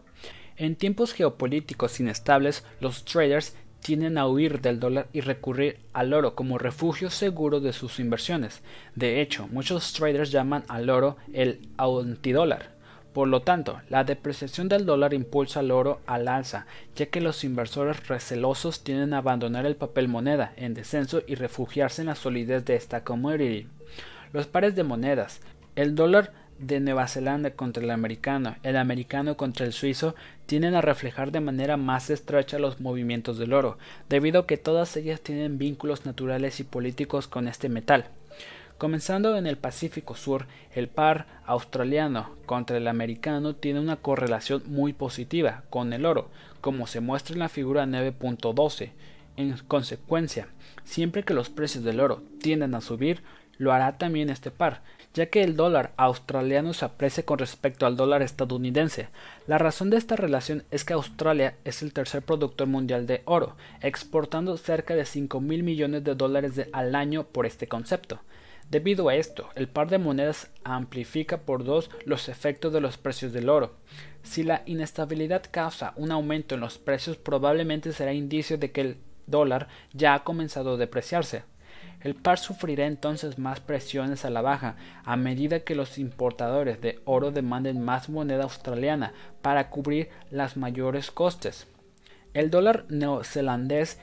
En 0.57 0.75
tiempos 0.75 1.13
geopolíticos 1.13 1.99
inestables, 1.99 2.65
los 2.79 3.05
traders 3.05 3.55
tienden 3.80 4.17
a 4.17 4.28
huir 4.28 4.61
del 4.61 4.80
dólar 4.80 5.07
y 5.13 5.21
recurrir 5.21 5.80
al 5.93 6.13
oro 6.13 6.36
como 6.36 6.57
refugio 6.57 7.09
seguro 7.09 7.59
de 7.59 7.73
sus 7.73 7.99
inversiones. 7.99 8.61
De 8.95 9.21
hecho, 9.21 9.47
muchos 9.51 9.93
traders 9.93 10.32
llaman 10.32 10.63
al 10.67 10.89
oro 10.89 11.17
el 11.34 11.67
antidólar 11.78 12.72
Por 13.14 13.28
lo 13.28 13.43
tanto, 13.43 13.80
la 13.89 14.03
depreciación 14.03 14.70
del 14.70 14.88
dólar 14.88 15.14
impulsa 15.14 15.59
al 15.59 15.70
oro 15.70 16.01
al 16.07 16.28
alza, 16.28 16.66
ya 16.95 17.05
que 17.05 17.22
los 17.22 17.43
inversores 17.43 18.07
recelosos 18.07 18.84
tienden 18.84 19.14
a 19.14 19.20
abandonar 19.20 19.68
el 19.68 19.76
papel 19.76 20.07
moneda 20.07 20.53
en 20.57 20.74
descenso 20.74 21.22
y 21.28 21.36
refugiarse 21.36 22.01
en 22.01 22.07
la 22.07 22.16
solidez 22.16 22.66
de 22.66 22.76
esta 22.76 23.03
commodity. 23.03 23.68
Los 24.32 24.47
pares 24.47 24.76
de 24.76 24.84
monedas, 24.84 25.41
el 25.76 25.93
dólar 25.93 26.32
de 26.57 26.80
Nueva 26.80 27.07
Zelanda 27.07 27.51
contra 27.51 27.84
el 27.84 27.91
americano, 27.91 28.55
el 28.64 28.78
americano 28.78 29.38
contra 29.38 29.66
el 29.66 29.74
suizo, 29.74 30.16
tienden 30.47 30.74
a 30.74 30.82
reflejar 30.82 31.32
de 31.32 31.39
manera 31.39 31.78
más 31.78 32.09
estrecha 32.09 32.57
los 32.57 32.82
movimientos 32.82 33.38
del 33.38 33.53
oro, 33.53 33.78
debido 34.09 34.41
a 34.41 34.47
que 34.47 34.57
todas 34.57 34.97
ellas 34.97 35.22
tienen 35.22 35.59
vínculos 35.59 36.05
naturales 36.05 36.59
y 36.59 36.64
políticos 36.64 37.28
con 37.28 37.47
este 37.47 37.70
metal. 37.70 38.07
Comenzando 38.84 39.38
en 39.38 39.47
el 39.47 39.57
Pacífico 39.57 40.13
Sur, 40.13 40.45
el 40.75 40.89
par 40.89 41.25
australiano 41.45 42.31
contra 42.45 42.75
el 42.75 42.89
americano 42.89 43.55
tiene 43.55 43.79
una 43.79 43.95
correlación 43.95 44.61
muy 44.65 44.91
positiva 44.91 45.63
con 45.69 45.93
el 45.93 46.05
oro, 46.05 46.29
como 46.59 46.86
se 46.86 46.99
muestra 46.99 47.31
en 47.31 47.39
la 47.39 47.47
figura 47.47 47.86
9.12. 47.86 48.91
En 49.38 49.57
consecuencia, 49.69 50.49
siempre 50.84 51.23
que 51.23 51.34
los 51.34 51.49
precios 51.49 51.86
del 51.86 52.01
oro 52.01 52.23
tienden 52.41 52.75
a 52.75 52.81
subir, 52.81 53.23
lo 53.57 53.71
hará 53.71 53.97
también 53.97 54.29
este 54.29 54.51
par, 54.51 54.81
ya 55.13 55.27
que 55.27 55.43
el 55.43 55.55
dólar 55.55 55.93
australiano 55.95 56.73
se 56.73 56.84
aprecia 56.84 57.23
con 57.23 57.39
respecto 57.39 57.86
al 57.86 57.95
dólar 57.95 58.21
estadounidense. 58.21 59.07
La 59.47 59.59
razón 59.59 59.91
de 59.91 59.97
esta 59.97 60.17
relación 60.17 60.65
es 60.71 60.84
que 60.84 60.91
Australia 60.91 61.55
es 61.63 61.84
el 61.84 61.93
tercer 61.93 62.21
productor 62.21 62.67
mundial 62.67 63.07
de 63.07 63.21
oro, 63.23 63.55
exportando 63.79 64.57
cerca 64.57 64.93
de 64.93 65.05
5 65.05 65.39
mil 65.39 65.63
millones 65.63 66.03
de 66.03 66.15
dólares 66.15 66.67
al 66.73 66.95
año 66.95 67.23
por 67.23 67.45
este 67.45 67.67
concepto. 67.69 68.19
Debido 68.70 69.09
a 69.09 69.16
esto, 69.16 69.49
el 69.55 69.68
par 69.68 69.89
de 69.89 69.97
monedas 69.97 70.49
amplifica 70.64 71.41
por 71.41 71.64
dos 71.64 71.91
los 72.05 72.30
efectos 72.30 72.74
de 72.74 72.82
los 72.82 72.97
precios 72.97 73.34
del 73.34 73.49
oro. 73.49 73.76
Si 74.24 74.43
la 74.43 74.64
inestabilidad 74.66 75.43
causa 75.51 75.93
un 75.95 76.11
aumento 76.11 76.55
en 76.55 76.61
los 76.61 76.78
precios, 76.78 77.18
probablemente 77.18 77.93
será 77.93 78.14
indicio 78.14 78.57
de 78.57 78.72
que 78.72 78.82
el 78.82 78.97
dólar 79.28 79.68
ya 79.93 80.16
ha 80.16 80.24
comenzado 80.24 80.74
a 80.74 80.78
depreciarse. 80.78 81.43
El 82.01 82.16
par 82.16 82.38
sufrirá 82.38 82.86
entonces 82.86 83.38
más 83.38 83.59
presiones 83.59 84.26
a 84.26 84.30
la 84.30 84.41
baja 84.41 84.76
a 85.05 85.16
medida 85.16 85.61
que 85.61 85.76
los 85.76 85.97
importadores 85.97 86.82
de 86.82 86.99
oro 87.05 87.32
demanden 87.32 87.84
más 87.84 88.09
moneda 88.09 88.43
australiana 88.43 89.14
para 89.41 89.70
cubrir 89.70 90.09
los 90.30 90.57
mayores 90.57 91.11
costes. 91.11 91.68
El 92.34 92.49
dólar 92.49 92.86
neozelandés 92.89 93.99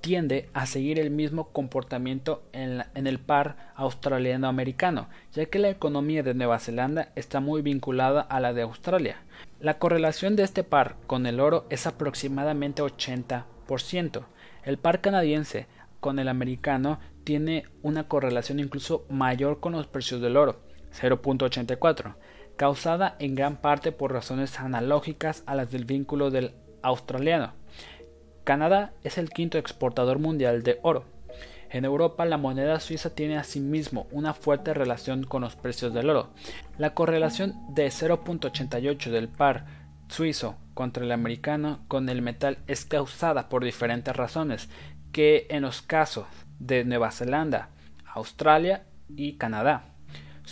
tiende 0.00 0.48
a 0.52 0.66
seguir 0.66 0.98
el 0.98 1.10
mismo 1.10 1.52
comportamiento 1.52 2.42
en, 2.52 3.06
el 3.06 3.20
par 3.20 3.72
australiano-americano, 3.76 5.08
ya 5.32 5.46
que 5.46 5.60
la 5.60 5.68
economía 5.70 6.24
de 6.24 6.34
Nueva 6.34 6.58
Zelanda 6.58 7.12
está 7.14 7.38
muy 7.38 7.62
vinculada 7.62 8.20
a 8.22 8.40
la 8.40 8.52
de 8.52 8.62
Australia. 8.62 9.22
La 9.60 9.78
correlación 9.78 10.34
de 10.34 10.42
este 10.42 10.64
par 10.64 10.96
con 11.06 11.24
el 11.26 11.38
oro 11.38 11.66
es 11.70 11.86
aproximadamente 11.86 12.82
80%. 12.82 14.24
El 14.64 14.78
par 14.78 15.00
canadiense 15.00 15.68
con 16.00 16.18
el 16.18 16.28
americano 16.28 16.98
tiene 17.22 17.64
una 17.82 18.08
correlación 18.08 18.58
incluso 18.58 19.06
mayor 19.08 19.60
con 19.60 19.72
los 19.72 19.86
precios 19.86 20.20
del 20.20 20.36
oro, 20.36 20.60
0.84, 21.00 22.16
causada 22.56 23.14
en 23.20 23.36
gran 23.36 23.58
parte 23.58 23.92
por 23.92 24.12
razones 24.12 24.58
analógicas 24.58 25.44
a 25.46 25.54
las 25.54 25.70
del 25.70 25.84
vínculo 25.84 26.30
del 26.32 26.54
australiano. 26.82 27.52
Canadá 28.44 28.92
es 29.04 29.18
el 29.18 29.30
quinto 29.30 29.58
exportador 29.58 30.18
mundial 30.18 30.62
de 30.62 30.78
oro. 30.82 31.04
En 31.70 31.84
Europa 31.86 32.24
la 32.26 32.36
moneda 32.36 32.80
suiza 32.80 33.14
tiene 33.14 33.38
asimismo 33.38 34.06
una 34.10 34.34
fuerte 34.34 34.74
relación 34.74 35.24
con 35.24 35.42
los 35.42 35.56
precios 35.56 35.94
del 35.94 36.10
oro. 36.10 36.30
La 36.76 36.92
correlación 36.92 37.54
de 37.74 37.86
0.88 37.86 39.10
del 39.10 39.28
par 39.28 39.64
suizo 40.08 40.56
contra 40.74 41.04
el 41.04 41.12
americano 41.12 41.80
con 41.88 42.08
el 42.08 42.20
metal 42.20 42.58
es 42.66 42.84
causada 42.84 43.48
por 43.48 43.64
diferentes 43.64 44.14
razones 44.14 44.68
que 45.12 45.46
en 45.50 45.62
los 45.62 45.80
casos 45.80 46.26
de 46.58 46.84
Nueva 46.84 47.10
Zelanda, 47.10 47.70
Australia 48.04 48.84
y 49.08 49.36
Canadá. 49.36 49.91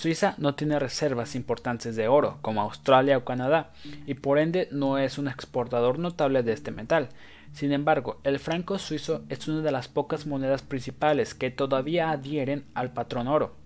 Suiza 0.00 0.34
no 0.38 0.54
tiene 0.54 0.78
reservas 0.78 1.34
importantes 1.34 1.94
de 1.94 2.08
oro 2.08 2.38
como 2.40 2.62
Australia 2.62 3.18
o 3.18 3.26
Canadá 3.26 3.72
y 4.06 4.14
por 4.14 4.38
ende 4.38 4.66
no 4.72 4.96
es 4.96 5.18
un 5.18 5.28
exportador 5.28 5.98
notable 5.98 6.42
de 6.42 6.54
este 6.54 6.70
metal. 6.70 7.10
Sin 7.52 7.70
embargo, 7.70 8.18
el 8.24 8.38
franco 8.38 8.78
suizo 8.78 9.24
es 9.28 9.46
una 9.46 9.60
de 9.60 9.72
las 9.72 9.88
pocas 9.88 10.26
monedas 10.26 10.62
principales 10.62 11.34
que 11.34 11.50
todavía 11.50 12.12
adhieren 12.12 12.64
al 12.72 12.94
patrón 12.94 13.28
oro. 13.28 13.56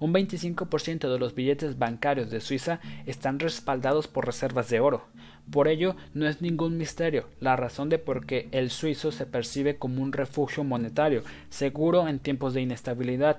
Un 0.00 0.12
25% 0.12 1.10
de 1.10 1.18
los 1.18 1.34
billetes 1.34 1.78
bancarios 1.78 2.30
de 2.30 2.42
Suiza 2.42 2.80
están 3.06 3.38
respaldados 3.38 4.06
por 4.06 4.26
reservas 4.26 4.68
de 4.68 4.80
oro. 4.80 5.06
Por 5.50 5.66
ello, 5.66 5.96
no 6.12 6.28
es 6.28 6.42
ningún 6.42 6.76
misterio 6.76 7.28
la 7.40 7.56
razón 7.56 7.88
de 7.88 7.98
por 7.98 8.26
qué 8.26 8.50
el 8.52 8.68
suizo 8.68 9.12
se 9.12 9.24
percibe 9.24 9.78
como 9.78 10.02
un 10.02 10.12
refugio 10.12 10.62
monetario, 10.62 11.22
seguro 11.48 12.06
en 12.06 12.18
tiempos 12.18 12.52
de 12.52 12.60
inestabilidad. 12.60 13.38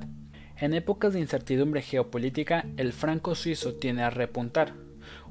En 0.61 0.75
épocas 0.75 1.13
de 1.13 1.19
incertidumbre 1.19 1.81
geopolítica, 1.81 2.65
el 2.77 2.93
franco 2.93 3.33
suizo 3.33 3.73
tiene 3.73 4.03
a 4.03 4.11
repuntar. 4.11 4.73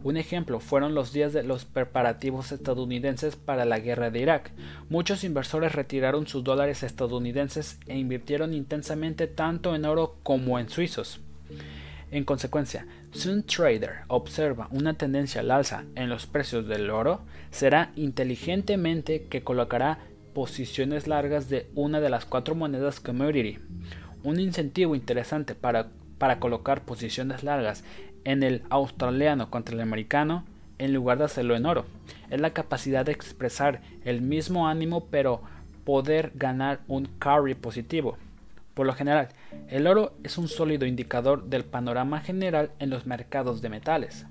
Un 0.03 0.17
ejemplo 0.17 0.59
fueron 0.59 0.93
los 0.97 1.13
días 1.13 1.33
de 1.33 1.45
los 1.45 1.65
preparativos 1.65 2.51
estadounidenses 2.51 3.37
para 3.37 3.65
la 3.65 3.79
guerra 3.79 4.11
de 4.11 4.19
Irak. 4.19 4.51
Muchos 4.89 5.23
inversores 5.23 5.73
retiraron 5.73 6.27
sus 6.27 6.43
dólares 6.43 6.83
estadounidenses 6.83 7.79
e 7.87 7.97
invirtieron 7.97 8.53
intensamente 8.53 9.29
tanto 9.29 9.77
en 9.77 9.85
oro 9.85 10.17
como 10.25 10.59
en 10.59 10.69
suizos. 10.69 11.21
En 12.11 12.25
consecuencia, 12.25 12.89
si 13.13 13.29
un 13.29 13.45
trader 13.45 14.01
observa 14.09 14.67
una 14.73 14.95
tendencia 14.95 15.43
al 15.43 15.53
alza 15.53 15.85
en 15.95 16.09
los 16.09 16.27
precios 16.27 16.67
del 16.67 16.91
oro, 16.91 17.21
será 17.53 17.93
inteligentemente 17.95 19.29
que 19.31 19.45
colocará 19.45 20.01
posiciones 20.35 21.07
largas 21.07 21.49
de 21.49 21.69
una 21.77 22.01
de 22.01 22.11
las 22.11 22.25
cuatro 22.25 22.57
monedas 22.57 22.99
commodity. 22.99 23.59
Un 24.23 24.39
incentivo 24.39 24.95
interesante 24.95 25.55
para, 25.55 25.89
para 26.19 26.39
colocar 26.39 26.83
posiciones 26.83 27.43
largas 27.43 27.85
en 28.25 28.43
el 28.43 28.63
australiano 28.71 29.51
contra 29.51 29.75
el 29.75 29.81
americano 29.81 30.45
en 30.79 30.95
lugar 30.95 31.19
de 31.19 31.25
hacerlo 31.25 31.57
en 31.57 31.67
oro. 31.67 31.85
Es 32.31 32.41
la 32.41 32.53
capacidad 32.53 33.05
de 33.05 33.13
expresar 33.13 33.83
el 34.05 34.23
mismo 34.23 34.69
ánimo 34.69 35.07
pero 35.11 35.43
poder 35.85 36.33
ganar 36.35 36.81
un 36.89 37.07
carry 37.19 37.55
positivo. 37.55 38.17
Por 38.75 38.87
lo 38.87 38.95
general, 38.95 39.29
el 39.69 39.87
oro 39.87 40.15
es 40.23 40.39
un 40.39 40.49
sólido 40.49 40.87
indicador 40.87 41.45
del 41.45 41.65
panorama 41.65 42.21
general 42.21 42.71
en 42.79 42.91
los 42.91 43.07
mercados 43.07 43.61
de 43.61 43.69
metales. 43.69 44.27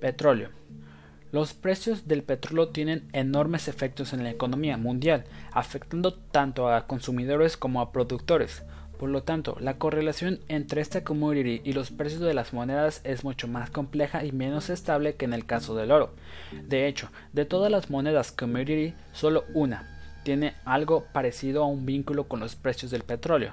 Petróleo. 0.00 0.50
Los 1.32 1.54
precios 1.54 2.06
del 2.06 2.22
petróleo 2.22 2.68
tienen 2.68 3.08
enormes 3.12 3.68
efectos 3.68 4.12
en 4.12 4.22
la 4.22 4.30
economía 4.30 4.76
mundial, 4.76 5.24
afectando 5.52 6.14
tanto 6.14 6.68
a 6.68 6.86
consumidores 6.86 7.56
como 7.56 7.80
a 7.80 7.92
productores. 7.92 8.62
Por 8.98 9.10
lo 9.10 9.22
tanto, 9.22 9.56
la 9.60 9.76
correlación 9.76 10.40
entre 10.48 10.80
esta 10.80 11.04
commodity 11.04 11.60
y 11.64 11.72
los 11.74 11.90
precios 11.90 12.20
de 12.22 12.32
las 12.32 12.54
monedas 12.54 13.00
es 13.04 13.24
mucho 13.24 13.48
más 13.48 13.70
compleja 13.70 14.24
y 14.24 14.32
menos 14.32 14.70
estable 14.70 15.16
que 15.16 15.26
en 15.26 15.34
el 15.34 15.44
caso 15.44 15.74
del 15.74 15.90
oro. 15.90 16.14
De 16.68 16.86
hecho, 16.86 17.10
de 17.32 17.44
todas 17.44 17.70
las 17.70 17.90
monedas 17.90 18.32
commodity, 18.32 18.94
solo 19.12 19.44
una 19.52 19.92
tiene 20.22 20.54
algo 20.64 21.04
parecido 21.12 21.62
a 21.62 21.66
un 21.66 21.86
vínculo 21.86 22.26
con 22.26 22.40
los 22.40 22.56
precios 22.56 22.90
del 22.90 23.02
petróleo. 23.02 23.52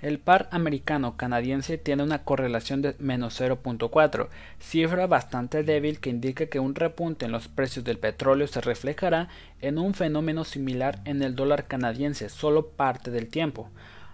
El 0.00 0.20
par 0.20 0.48
americano-canadiense 0.52 1.76
tiene 1.76 2.04
una 2.04 2.22
correlación 2.22 2.82
de 2.82 2.94
menos 3.00 3.40
0.4, 3.40 4.28
cifra 4.60 5.08
bastante 5.08 5.64
débil 5.64 5.98
que 5.98 6.10
indica 6.10 6.46
que 6.46 6.60
un 6.60 6.76
repunte 6.76 7.24
en 7.24 7.32
los 7.32 7.48
precios 7.48 7.84
del 7.84 7.98
petróleo 7.98 8.46
se 8.46 8.60
reflejará 8.60 9.28
en 9.60 9.76
un 9.76 9.94
fenómeno 9.94 10.44
similar 10.44 11.00
en 11.04 11.20
el 11.24 11.34
dólar 11.34 11.66
canadiense 11.66 12.28
solo 12.28 12.68
parte 12.68 13.10
del 13.10 13.26
tiempo. 13.26 13.70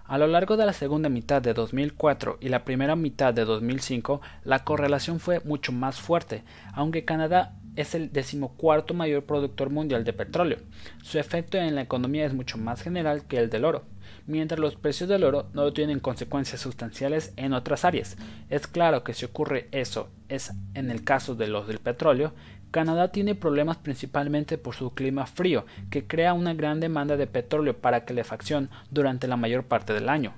A 0.06 0.16
lo 0.16 0.26
largo 0.26 0.56
de 0.56 0.64
la 0.64 0.72
segunda 0.72 1.10
mitad 1.10 1.42
de 1.42 1.52
2004 1.52 2.38
y 2.40 2.48
la 2.48 2.64
primera 2.64 2.96
mitad 2.96 3.34
de 3.34 3.44
2005, 3.44 4.22
la 4.42 4.64
correlación 4.64 5.20
fue 5.20 5.40
mucho 5.40 5.70
más 5.70 6.00
fuerte, 6.00 6.44
aunque 6.72 7.04
Canadá 7.04 7.56
es 7.76 7.94
el 7.94 8.10
decimocuarto 8.10 8.94
mayor 8.94 9.24
productor 9.24 9.68
mundial 9.68 10.04
de 10.04 10.14
petróleo. 10.14 10.58
Su 11.02 11.18
efecto 11.18 11.58
en 11.58 11.74
la 11.74 11.82
economía 11.82 12.24
es 12.24 12.32
mucho 12.32 12.56
más 12.56 12.80
general 12.80 13.26
que 13.26 13.38
el 13.38 13.50
del 13.50 13.66
oro, 13.66 13.84
mientras 14.26 14.60
los 14.60 14.76
precios 14.76 15.08
del 15.08 15.24
oro 15.24 15.46
no 15.52 15.72
tienen 15.72 16.00
consecuencias 16.00 16.60
sustanciales 16.60 17.32
en 17.36 17.52
otras 17.52 17.84
áreas. 17.84 18.16
Es 18.50 18.66
claro 18.66 19.04
que 19.04 19.14
si 19.14 19.24
ocurre 19.24 19.68
eso 19.72 20.08
es 20.28 20.52
en 20.74 20.90
el 20.90 21.04
caso 21.04 21.34
de 21.34 21.48
los 21.48 21.66
del 21.66 21.78
petróleo, 21.78 22.32
Canadá 22.70 23.12
tiene 23.12 23.36
problemas 23.36 23.76
principalmente 23.76 24.58
por 24.58 24.74
su 24.74 24.94
clima 24.94 25.26
frío, 25.26 25.64
que 25.90 26.08
crea 26.08 26.34
una 26.34 26.54
gran 26.54 26.80
demanda 26.80 27.16
de 27.16 27.28
petróleo 27.28 27.78
para 27.78 28.04
calefacción 28.04 28.68
durante 28.90 29.28
la 29.28 29.36
mayor 29.36 29.64
parte 29.64 29.92
del 29.92 30.08
año. 30.08 30.34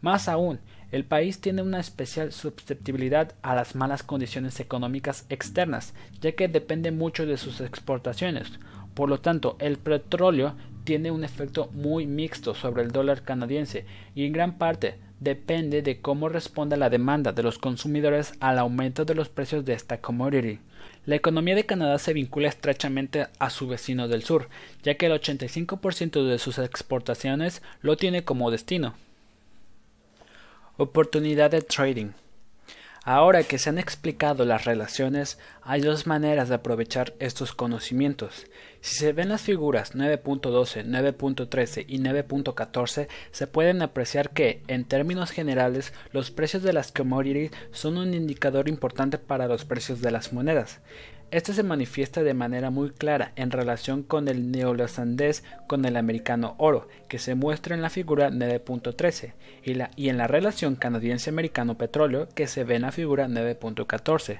Más 0.00 0.28
aún, 0.28 0.58
el 0.90 1.04
país 1.04 1.40
tiene 1.40 1.62
una 1.62 1.78
especial 1.78 2.32
susceptibilidad 2.32 3.34
a 3.42 3.54
las 3.54 3.74
malas 3.74 4.02
condiciones 4.02 4.58
económicas 4.60 5.26
externas, 5.28 5.94
ya 6.20 6.32
que 6.32 6.48
depende 6.48 6.90
mucho 6.90 7.26
de 7.26 7.36
sus 7.36 7.60
exportaciones. 7.60 8.50
Por 8.94 9.08
lo 9.08 9.20
tanto, 9.20 9.56
el 9.60 9.78
petróleo 9.78 10.54
tiene 10.86 11.10
un 11.10 11.24
efecto 11.24 11.68
muy 11.74 12.06
mixto 12.06 12.54
sobre 12.54 12.82
el 12.82 12.92
dólar 12.92 13.22
canadiense 13.22 13.84
y 14.14 14.24
en 14.24 14.32
gran 14.32 14.56
parte 14.56 14.94
depende 15.20 15.82
de 15.82 16.00
cómo 16.00 16.28
responda 16.28 16.76
la 16.76 16.88
demanda 16.88 17.32
de 17.32 17.42
los 17.42 17.58
consumidores 17.58 18.34
al 18.40 18.58
aumento 18.58 19.04
de 19.04 19.16
los 19.16 19.28
precios 19.28 19.64
de 19.64 19.74
esta 19.74 20.00
commodity. 20.00 20.60
La 21.04 21.16
economía 21.16 21.56
de 21.56 21.66
Canadá 21.66 21.98
se 21.98 22.12
vincula 22.12 22.48
estrechamente 22.48 23.26
a 23.38 23.50
su 23.50 23.66
vecino 23.66 24.06
del 24.06 24.22
sur, 24.22 24.48
ya 24.84 24.94
que 24.94 25.06
el 25.06 25.12
85% 25.12 26.24
de 26.24 26.38
sus 26.38 26.58
exportaciones 26.58 27.62
lo 27.82 27.96
tiene 27.96 28.24
como 28.24 28.50
destino. 28.50 28.94
Oportunidad 30.76 31.50
de 31.50 31.62
trading. 31.62 32.12
Ahora 33.08 33.44
que 33.44 33.58
se 33.58 33.70
han 33.70 33.78
explicado 33.78 34.44
las 34.44 34.64
relaciones, 34.64 35.38
hay 35.62 35.80
dos 35.80 36.08
maneras 36.08 36.48
de 36.48 36.56
aprovechar 36.56 37.14
estos 37.20 37.54
conocimientos. 37.54 38.46
Si 38.80 38.96
se 38.96 39.12
ven 39.12 39.28
las 39.28 39.42
figuras 39.42 39.94
9.12, 39.94 40.84
9.13 40.84 41.84
y 41.86 42.00
9.14, 42.00 43.06
se 43.30 43.46
pueden 43.46 43.80
apreciar 43.82 44.30
que, 44.30 44.60
en 44.66 44.84
términos 44.84 45.30
generales, 45.30 45.92
los 46.10 46.32
precios 46.32 46.64
de 46.64 46.72
las 46.72 46.90
commodities 46.90 47.52
son 47.70 47.96
un 47.96 48.12
indicador 48.12 48.68
importante 48.68 49.18
para 49.18 49.46
los 49.46 49.64
precios 49.64 50.00
de 50.00 50.10
las 50.10 50.32
monedas. 50.32 50.80
Este 51.32 51.52
se 51.52 51.64
manifiesta 51.64 52.22
de 52.22 52.34
manera 52.34 52.70
muy 52.70 52.90
clara 52.90 53.32
en 53.34 53.50
relación 53.50 54.04
con 54.04 54.28
el 54.28 54.52
neozelandés 54.52 55.42
con 55.66 55.84
el 55.84 55.96
americano 55.96 56.54
oro, 56.58 56.86
que 57.08 57.18
se 57.18 57.34
muestra 57.34 57.74
en 57.74 57.82
la 57.82 57.90
figura 57.90 58.30
9.13, 58.30 59.32
y, 59.64 59.76
y 60.00 60.08
en 60.08 60.18
la 60.18 60.28
relación 60.28 60.76
canadiense-americano 60.76 61.76
petróleo, 61.76 62.28
que 62.34 62.46
se 62.46 62.62
ve 62.62 62.76
en 62.76 62.82
la 62.82 62.92
figura 62.92 63.26
9.14. 63.26 64.38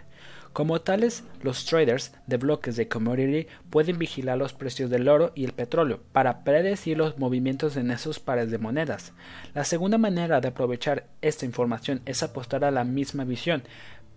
Como 0.56 0.80
tales, 0.80 1.22
los 1.42 1.66
traders 1.66 2.14
de 2.26 2.38
bloques 2.38 2.76
de 2.76 2.88
commodity 2.88 3.46
pueden 3.68 3.98
vigilar 3.98 4.38
los 4.38 4.54
precios 4.54 4.88
del 4.88 5.06
oro 5.06 5.32
y 5.34 5.44
el 5.44 5.52
petróleo 5.52 6.00
para 6.12 6.44
predecir 6.44 6.96
los 6.96 7.18
movimientos 7.18 7.76
en 7.76 7.90
esos 7.90 8.20
pares 8.20 8.50
de 8.50 8.56
monedas. 8.56 9.12
La 9.52 9.64
segunda 9.64 9.98
manera 9.98 10.40
de 10.40 10.48
aprovechar 10.48 11.08
esta 11.20 11.44
información 11.44 12.00
es 12.06 12.22
apostar 12.22 12.64
a 12.64 12.70
la 12.70 12.84
misma 12.84 13.24
visión, 13.24 13.64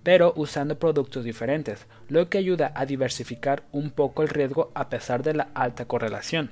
pero 0.03 0.33
usando 0.35 0.79
productos 0.79 1.23
diferentes, 1.23 1.85
lo 2.07 2.29
que 2.29 2.37
ayuda 2.37 2.71
a 2.75 2.85
diversificar 2.85 3.63
un 3.71 3.91
poco 3.91 4.21
el 4.21 4.29
riesgo 4.29 4.71
a 4.73 4.89
pesar 4.89 5.23
de 5.23 5.33
la 5.33 5.49
alta 5.53 5.85
correlación. 5.85 6.51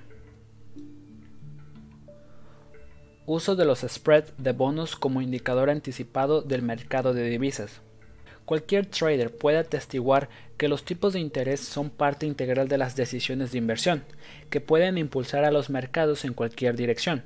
Uso 3.26 3.56
de 3.56 3.66
los 3.66 3.80
spreads 3.80 4.34
de 4.38 4.54
bonos 4.54 4.96
como 4.96 5.22
indicador 5.22 5.70
anticipado 5.70 6.42
del 6.42 6.62
mercado 6.62 7.14
de 7.14 7.30
divisas. 7.30 7.82
Cualquier 8.46 8.86
trader 8.86 9.36
puede 9.36 9.58
atestiguar 9.58 10.30
que 10.56 10.70
los 10.70 10.86
tipos 10.86 11.12
de 11.12 11.20
interés 11.20 11.60
son 11.60 11.90
parte 11.90 12.26
integral 12.26 12.70
de 12.70 12.78
las 12.78 12.96
decisiones 12.96 13.52
de 13.52 13.58
inversión, 13.58 14.06
que 14.50 14.62
pueden 14.62 14.98
impulsar 14.98 15.44
a 15.44 15.52
los 15.52 15.70
mercados 15.70 16.24
en 16.24 16.34
cualquier 16.34 16.78
dirección. 16.78 17.24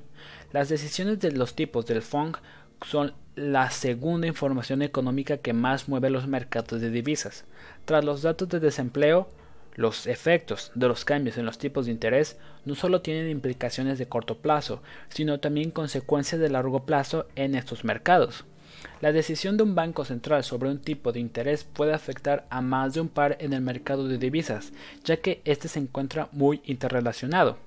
Las 0.51 0.69
decisiones 0.69 1.19
de 1.19 1.31
los 1.31 1.53
tipos 1.53 1.85
del 1.85 2.01
FONG 2.01 2.37
son 2.83 3.13
la 3.35 3.71
segunda 3.71 4.27
información 4.27 4.81
económica 4.81 5.37
que 5.37 5.53
más 5.53 5.87
mueve 5.87 6.09
los 6.09 6.27
mercados 6.27 6.81
de 6.81 6.89
divisas. 6.89 7.45
Tras 7.85 8.03
los 8.03 8.21
datos 8.21 8.49
de 8.49 8.59
desempleo, 8.59 9.29
los 9.75 10.05
efectos 10.05 10.71
de 10.75 10.87
los 10.87 11.05
cambios 11.05 11.37
en 11.37 11.45
los 11.45 11.57
tipos 11.57 11.85
de 11.85 11.93
interés 11.93 12.37
no 12.65 12.75
solo 12.75 13.01
tienen 13.01 13.29
implicaciones 13.29 13.97
de 13.97 14.07
corto 14.07 14.37
plazo, 14.39 14.81
sino 15.09 15.39
también 15.39 15.71
consecuencias 15.71 16.41
de 16.41 16.49
largo 16.49 16.85
plazo 16.85 17.27
en 17.35 17.55
estos 17.55 17.85
mercados. 17.85 18.43
La 18.99 19.11
decisión 19.11 19.57
de 19.57 19.63
un 19.63 19.75
banco 19.75 20.05
central 20.05 20.43
sobre 20.43 20.69
un 20.69 20.79
tipo 20.79 21.11
de 21.11 21.19
interés 21.19 21.63
puede 21.63 21.93
afectar 21.93 22.45
a 22.49 22.61
más 22.61 22.93
de 22.93 23.01
un 23.01 23.09
par 23.09 23.37
en 23.39 23.53
el 23.53 23.61
mercado 23.61 24.07
de 24.07 24.17
divisas, 24.17 24.73
ya 25.03 25.17
que 25.17 25.41
éste 25.45 25.67
se 25.67 25.79
encuentra 25.79 26.29
muy 26.31 26.61
interrelacionado. 26.65 27.57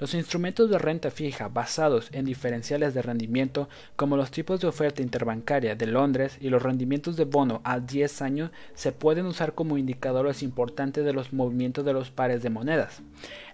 Los 0.00 0.14
instrumentos 0.14 0.70
de 0.70 0.78
renta 0.78 1.10
fija 1.10 1.48
basados 1.48 2.08
en 2.12 2.24
diferenciales 2.24 2.94
de 2.94 3.02
rendimiento, 3.02 3.68
como 3.96 4.16
los 4.16 4.30
tipos 4.30 4.58
de 4.58 4.66
oferta 4.66 5.02
interbancaria 5.02 5.76
de 5.76 5.86
Londres 5.86 6.38
y 6.40 6.48
los 6.48 6.62
rendimientos 6.62 7.18
de 7.18 7.26
bono 7.26 7.60
a 7.64 7.80
10 7.80 8.22
años, 8.22 8.50
se 8.72 8.92
pueden 8.92 9.26
usar 9.26 9.52
como 9.52 9.76
indicadores 9.76 10.42
importantes 10.42 11.04
de 11.04 11.12
los 11.12 11.34
movimientos 11.34 11.84
de 11.84 11.92
los 11.92 12.10
pares 12.10 12.42
de 12.42 12.48
monedas. 12.48 13.02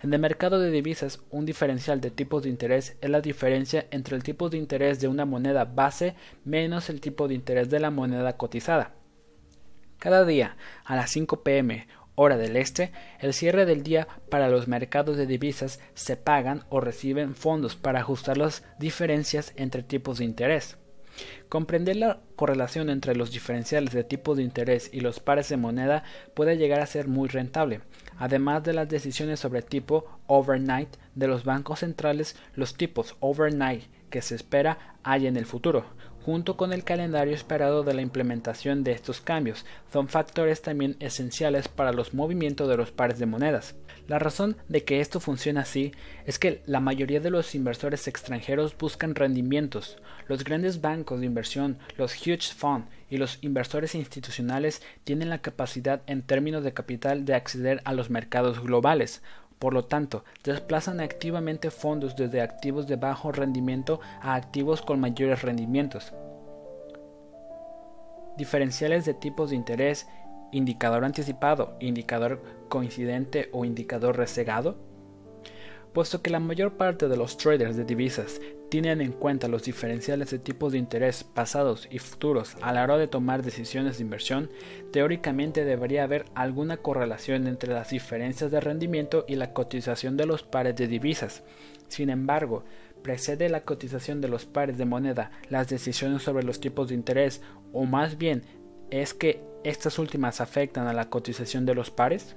En 0.05 0.15
el 0.15 0.21
mercado 0.21 0.61
de 0.61 0.71
divisas, 0.71 1.19
un 1.31 1.47
diferencial 1.47 2.01
de 2.01 2.13
tipos 2.13 2.45
de 2.45 2.51
interés 2.51 2.97
es 3.01 3.11
la 3.11 3.21
diferencia 3.21 3.89
entre 3.91 4.15
el 4.15 4.23
tipo 4.23 4.49
de 4.49 4.57
interés 4.57 5.01
de 5.01 5.09
una 5.09 5.25
moneda 5.25 5.65
base 5.65 6.15
menos 6.45 6.91
el 6.91 7.01
tipo 7.01 7.27
de 7.27 7.35
interés 7.35 7.71
de 7.71 7.81
la 7.81 7.91
moneda 7.91 8.37
cotizada. 8.37 8.93
Cada 9.99 10.25
día, 10.25 10.57
a 10.85 10.95
las 10.95 11.11
5 11.11 11.43
pm 11.43 11.89
hora 12.17 12.37
del 12.37 12.57
este, 12.57 12.91
el 13.21 13.33
cierre 13.33 13.65
del 13.65 13.85
día 13.85 14.09
para 14.29 14.49
los 14.49 14.67
mercados 14.67 15.17
de 15.17 15.27
divisas 15.27 15.79
se 15.95 16.17
pagan 16.17 16.65
o 16.69 16.81
reciben 16.81 17.37
fondos 17.37 17.77
para 17.77 18.01
ajustar 18.01 18.37
las 18.37 18.65
diferencias 18.79 19.53
entre 19.57 19.83
tipos 19.85 20.19
de 20.19 20.25
interés. 20.25 20.77
Comprender 21.49 21.97
la 21.97 22.21
correlación 22.35 22.91
entre 22.91 23.15
los 23.15 23.31
diferenciales 23.31 23.93
de 23.93 24.05
tipos 24.05 24.37
de 24.37 24.43
interés 24.43 24.91
y 24.93 25.01
los 25.01 25.21
pares 25.21 25.49
de 25.49 25.57
moneda 25.57 26.05
puede 26.35 26.57
llegar 26.57 26.81
a 26.81 26.87
ser 26.87 27.09
muy 27.09 27.29
rentable. 27.29 27.81
Además 28.19 28.65
de 28.65 28.73
las 28.73 28.89
decisiones 28.89 29.41
sobre 29.41 29.63
tipo 29.63 30.21
overnight 30.27 30.97
de 31.15 31.29
los 31.29 31.45
bancos 31.45 31.81
centrales, 31.81 32.37
los 32.55 32.75
tipos 32.75 33.17
overnight 33.21 33.85
que 34.11 34.23
se 34.23 34.35
espera 34.35 34.97
hay 35.03 35.27
en 35.27 35.37
el 35.37 35.47
futuro, 35.47 35.85
junto 36.27 36.57
con 36.57 36.73
el 36.73 36.83
calendario 36.83 37.33
esperado 37.33 37.85
de 37.85 37.95
la 37.95 38.03
implementación 38.03 38.83
de 38.83 38.91
estos 38.91 39.21
cambios, 39.21 39.65
son 39.93 40.09
factores 40.09 40.61
también 40.61 40.97
esenciales 40.99 41.69
para 41.69 41.93
los 41.93 42.15
movimientos 42.15 42.69
de 42.69 42.77
los 42.77 42.91
pares 42.91 43.21
de 43.21 43.27
monedas. 43.27 43.77
La 44.09 44.19
razón 44.19 44.57
de 44.69 44.83
que 44.83 44.99
esto 44.99 45.21
funcione 45.21 45.61
así 45.61 45.93
es 46.25 46.41
que 46.41 46.63
la 46.67 46.81
mayoría 46.81 47.21
de 47.21 47.31
los 47.31 47.55
inversores 47.55 48.09
extranjeros 48.09 48.77
buscan 48.77 49.15
rendimientos. 49.15 49.99
Los 50.27 50.43
grandes 50.43 50.81
bancos 50.81 51.21
de 51.21 51.27
inversión, 51.27 51.79
los 51.97 52.21
huge 52.21 52.53
funds 52.57 52.89
y 53.09 53.19
los 53.19 53.39
inversores 53.43 53.95
institucionales 53.95 54.83
tienen 55.05 55.31
la 55.31 55.43
capacidad 55.43 56.03
en 56.09 56.23
términos 56.23 56.65
de 56.65 56.75
capital 56.75 57.25
de 57.25 57.35
acceder 57.35 57.83
a 57.85 57.93
los 57.93 58.11
mercados 58.11 58.61
globales, 58.61 59.23
por 59.59 59.73
lo 59.73 59.85
tanto, 59.85 60.25
desplazan 60.45 61.01
activamente 61.01 61.71
fondos 61.71 62.15
desde 62.15 62.43
activos 62.43 62.87
de 62.87 62.97
bajo 62.97 63.33
rendimiento 63.33 64.01
a 64.21 64.35
activos 64.35 64.83
con 64.83 65.01
mayores 65.01 65.43
rendimientos. 65.43 66.13
Diferenciales 68.37 69.07
de 69.07 69.15
tipos 69.15 69.51
de 69.51 69.57
interés, 69.57 70.07
indicador 70.53 71.05
anticipado, 71.05 71.77
indicador 71.81 72.43
coincidente 72.69 73.49
o 73.53 73.65
indicador 73.65 74.17
resegado. 74.17 74.77
Puesto 75.95 76.21
que 76.21 76.31
la 76.31 76.41
mayor 76.41 76.77
parte 76.77 77.09
de 77.09 77.17
los 77.17 77.39
traders 77.39 77.77
de 77.77 77.85
divisas 77.85 78.41
tienen 78.69 79.01
en 79.01 79.13
cuenta 79.13 79.49
los 79.49 79.63
diferenciales 79.63 80.31
de 80.31 80.39
tipos 80.39 80.73
de 80.73 80.79
interés 80.79 81.25
pasados 81.25 81.89
y 81.91 81.99
futuros 81.99 82.57
a 82.63 82.73
la 82.73 82.83
hora 82.83 82.99
de 82.99 83.09
tomar 83.09 83.43
decisiones 83.43 83.99
de 83.99 84.05
inversión, 84.05 84.51
teóricamente 84.93 85.65
debería 85.65 86.05
haber 86.05 86.25
alguna 86.35 86.77
correlación 86.77 87.47
entre 87.47 87.73
las 87.73 87.91
diferencias 87.91 88.51
de 88.51 88.61
rendimiento 88.61 89.25
y 89.29 89.37
la 89.37 89.53
cotización 89.53 90.17
de 90.17 90.27
los 90.27 90.43
pares 90.43 90.77
de 90.77 90.89
divisas. 90.89 91.45
Sin 91.89 92.11
embargo, 92.11 92.65
precede 93.03 93.49
la 93.49 93.63
cotización 93.63 94.21
de 94.21 94.29
los 94.29 94.47
pares 94.47 94.79
de 94.79 94.85
moneda 94.85 95.31
las 95.49 95.69
decisiones 95.69 96.23
sobre 96.23 96.45
los 96.45 96.61
tipos 96.61 96.89
de 96.89 96.95
interés, 96.95 97.43
o 97.73 97.85
más 97.85 98.19
bien 98.19 98.43
es 98.91 99.15
que 99.15 99.43
estas 99.65 99.99
últimas 99.99 100.41
afectan 100.41 100.87
a 100.87 100.93
la 100.93 101.09
cotización 101.11 101.67
de 101.67 101.75
los 101.75 101.91
pares? 101.91 102.37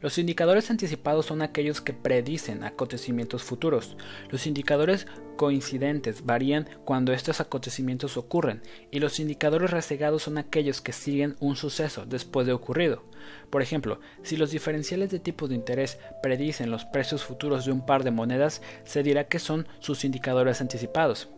Los 0.00 0.16
indicadores 0.16 0.70
anticipados 0.70 1.26
son 1.26 1.42
aquellos 1.42 1.82
que 1.82 1.92
predicen 1.92 2.64
acontecimientos 2.64 3.42
futuros. 3.42 3.98
Los 4.30 4.46
indicadores 4.46 5.06
coincidentes 5.36 6.24
varían 6.24 6.68
cuando 6.86 7.12
estos 7.12 7.40
acontecimientos 7.40 8.16
ocurren 8.16 8.62
y 8.90 8.98
los 8.98 9.20
indicadores 9.20 9.70
resegados 9.70 10.22
son 10.22 10.38
aquellos 10.38 10.80
que 10.80 10.92
siguen 10.92 11.36
un 11.38 11.54
suceso 11.54 12.06
después 12.06 12.46
de 12.46 12.54
ocurrido. 12.54 13.04
Por 13.50 13.60
ejemplo, 13.60 14.00
si 14.22 14.38
los 14.38 14.50
diferenciales 14.50 15.10
de 15.10 15.18
tipo 15.18 15.48
de 15.48 15.54
interés 15.54 15.98
predicen 16.22 16.70
los 16.70 16.86
precios 16.86 17.22
futuros 17.22 17.66
de 17.66 17.72
un 17.72 17.84
par 17.84 18.02
de 18.02 18.10
monedas, 18.10 18.62
se 18.84 19.02
dirá 19.02 19.24
que 19.24 19.38
son 19.38 19.68
sus 19.80 20.06
indicadores 20.06 20.62
anticipados. 20.62 21.28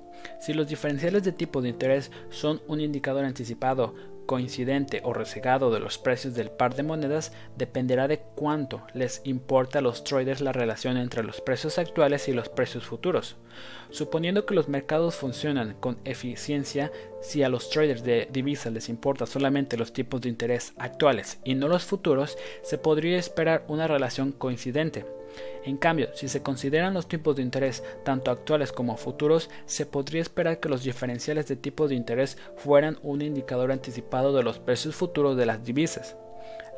Si 0.40 0.52
los 0.52 0.68
diferenciales 0.68 1.24
de 1.24 1.32
tipo 1.32 1.62
de 1.62 1.68
interés 1.68 2.10
son 2.30 2.62
un 2.68 2.80
indicador 2.80 3.24
anticipado 3.24 3.94
coincidente 4.26 5.00
o 5.04 5.12
resegado 5.12 5.70
de 5.70 5.80
los 5.80 5.98
precios 5.98 6.34
del 6.34 6.50
par 6.50 6.74
de 6.74 6.82
monedas 6.82 7.32
dependerá 7.56 8.08
de 8.08 8.20
cuánto 8.34 8.82
les 8.94 9.20
importa 9.24 9.78
a 9.78 9.82
los 9.82 10.04
traders 10.04 10.40
la 10.40 10.52
relación 10.52 10.96
entre 10.96 11.22
los 11.22 11.40
precios 11.40 11.78
actuales 11.78 12.28
y 12.28 12.32
los 12.32 12.48
precios 12.48 12.84
futuros. 12.84 13.36
Suponiendo 13.90 14.46
que 14.46 14.54
los 14.54 14.68
mercados 14.68 15.16
funcionan 15.16 15.74
con 15.80 15.98
eficiencia, 16.04 16.90
si 17.20 17.42
a 17.42 17.48
los 17.48 17.68
traders 17.70 18.04
de 18.04 18.28
divisas 18.32 18.72
les 18.72 18.88
importa 18.88 19.26
solamente 19.26 19.76
los 19.76 19.92
tipos 19.92 20.20
de 20.20 20.30
interés 20.30 20.72
actuales 20.78 21.38
y 21.44 21.54
no 21.54 21.68
los 21.68 21.84
futuros, 21.84 22.38
se 22.62 22.78
podría 22.78 23.18
esperar 23.18 23.64
una 23.68 23.86
relación 23.86 24.32
coincidente. 24.32 25.04
En 25.64 25.76
cambio, 25.76 26.08
si 26.14 26.28
se 26.28 26.42
consideran 26.42 26.94
los 26.94 27.08
tipos 27.08 27.36
de 27.36 27.42
interés 27.42 27.82
tanto 28.04 28.30
actuales 28.30 28.72
como 28.72 28.96
futuros, 28.96 29.50
se 29.66 29.86
podría 29.86 30.22
esperar 30.22 30.60
que 30.60 30.68
los 30.68 30.82
diferenciales 30.82 31.46
de 31.46 31.56
tipos 31.56 31.90
de 31.90 31.96
interés 31.96 32.38
fueran 32.56 32.98
un 33.02 33.22
indicador 33.22 33.72
anticipado 33.72 34.32
de 34.32 34.42
los 34.42 34.58
precios 34.58 34.94
futuros 34.94 35.36
de 35.36 35.46
las 35.46 35.64
divisas. 35.64 36.16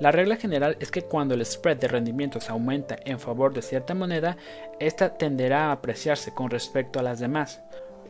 La 0.01 0.11
regla 0.11 0.37
general 0.37 0.77
es 0.81 0.91
que 0.91 1.03
cuando 1.03 1.35
el 1.35 1.47
spread 1.47 1.77
de 1.77 1.89
rendimientos 1.89 2.51
aumenta 2.51 2.97
en 3.05 3.21
favor 3.21 3.55
de 3.55 3.63
cierta 3.63 3.95
moneda, 3.95 4.37
ésta 4.81 5.17
tenderá 5.17 5.67
a 5.67 5.73
apreciarse 5.73 6.35
con 6.35 6.51
respecto 6.51 6.99
a 6.99 7.03
las 7.03 7.21
demás. 7.21 7.63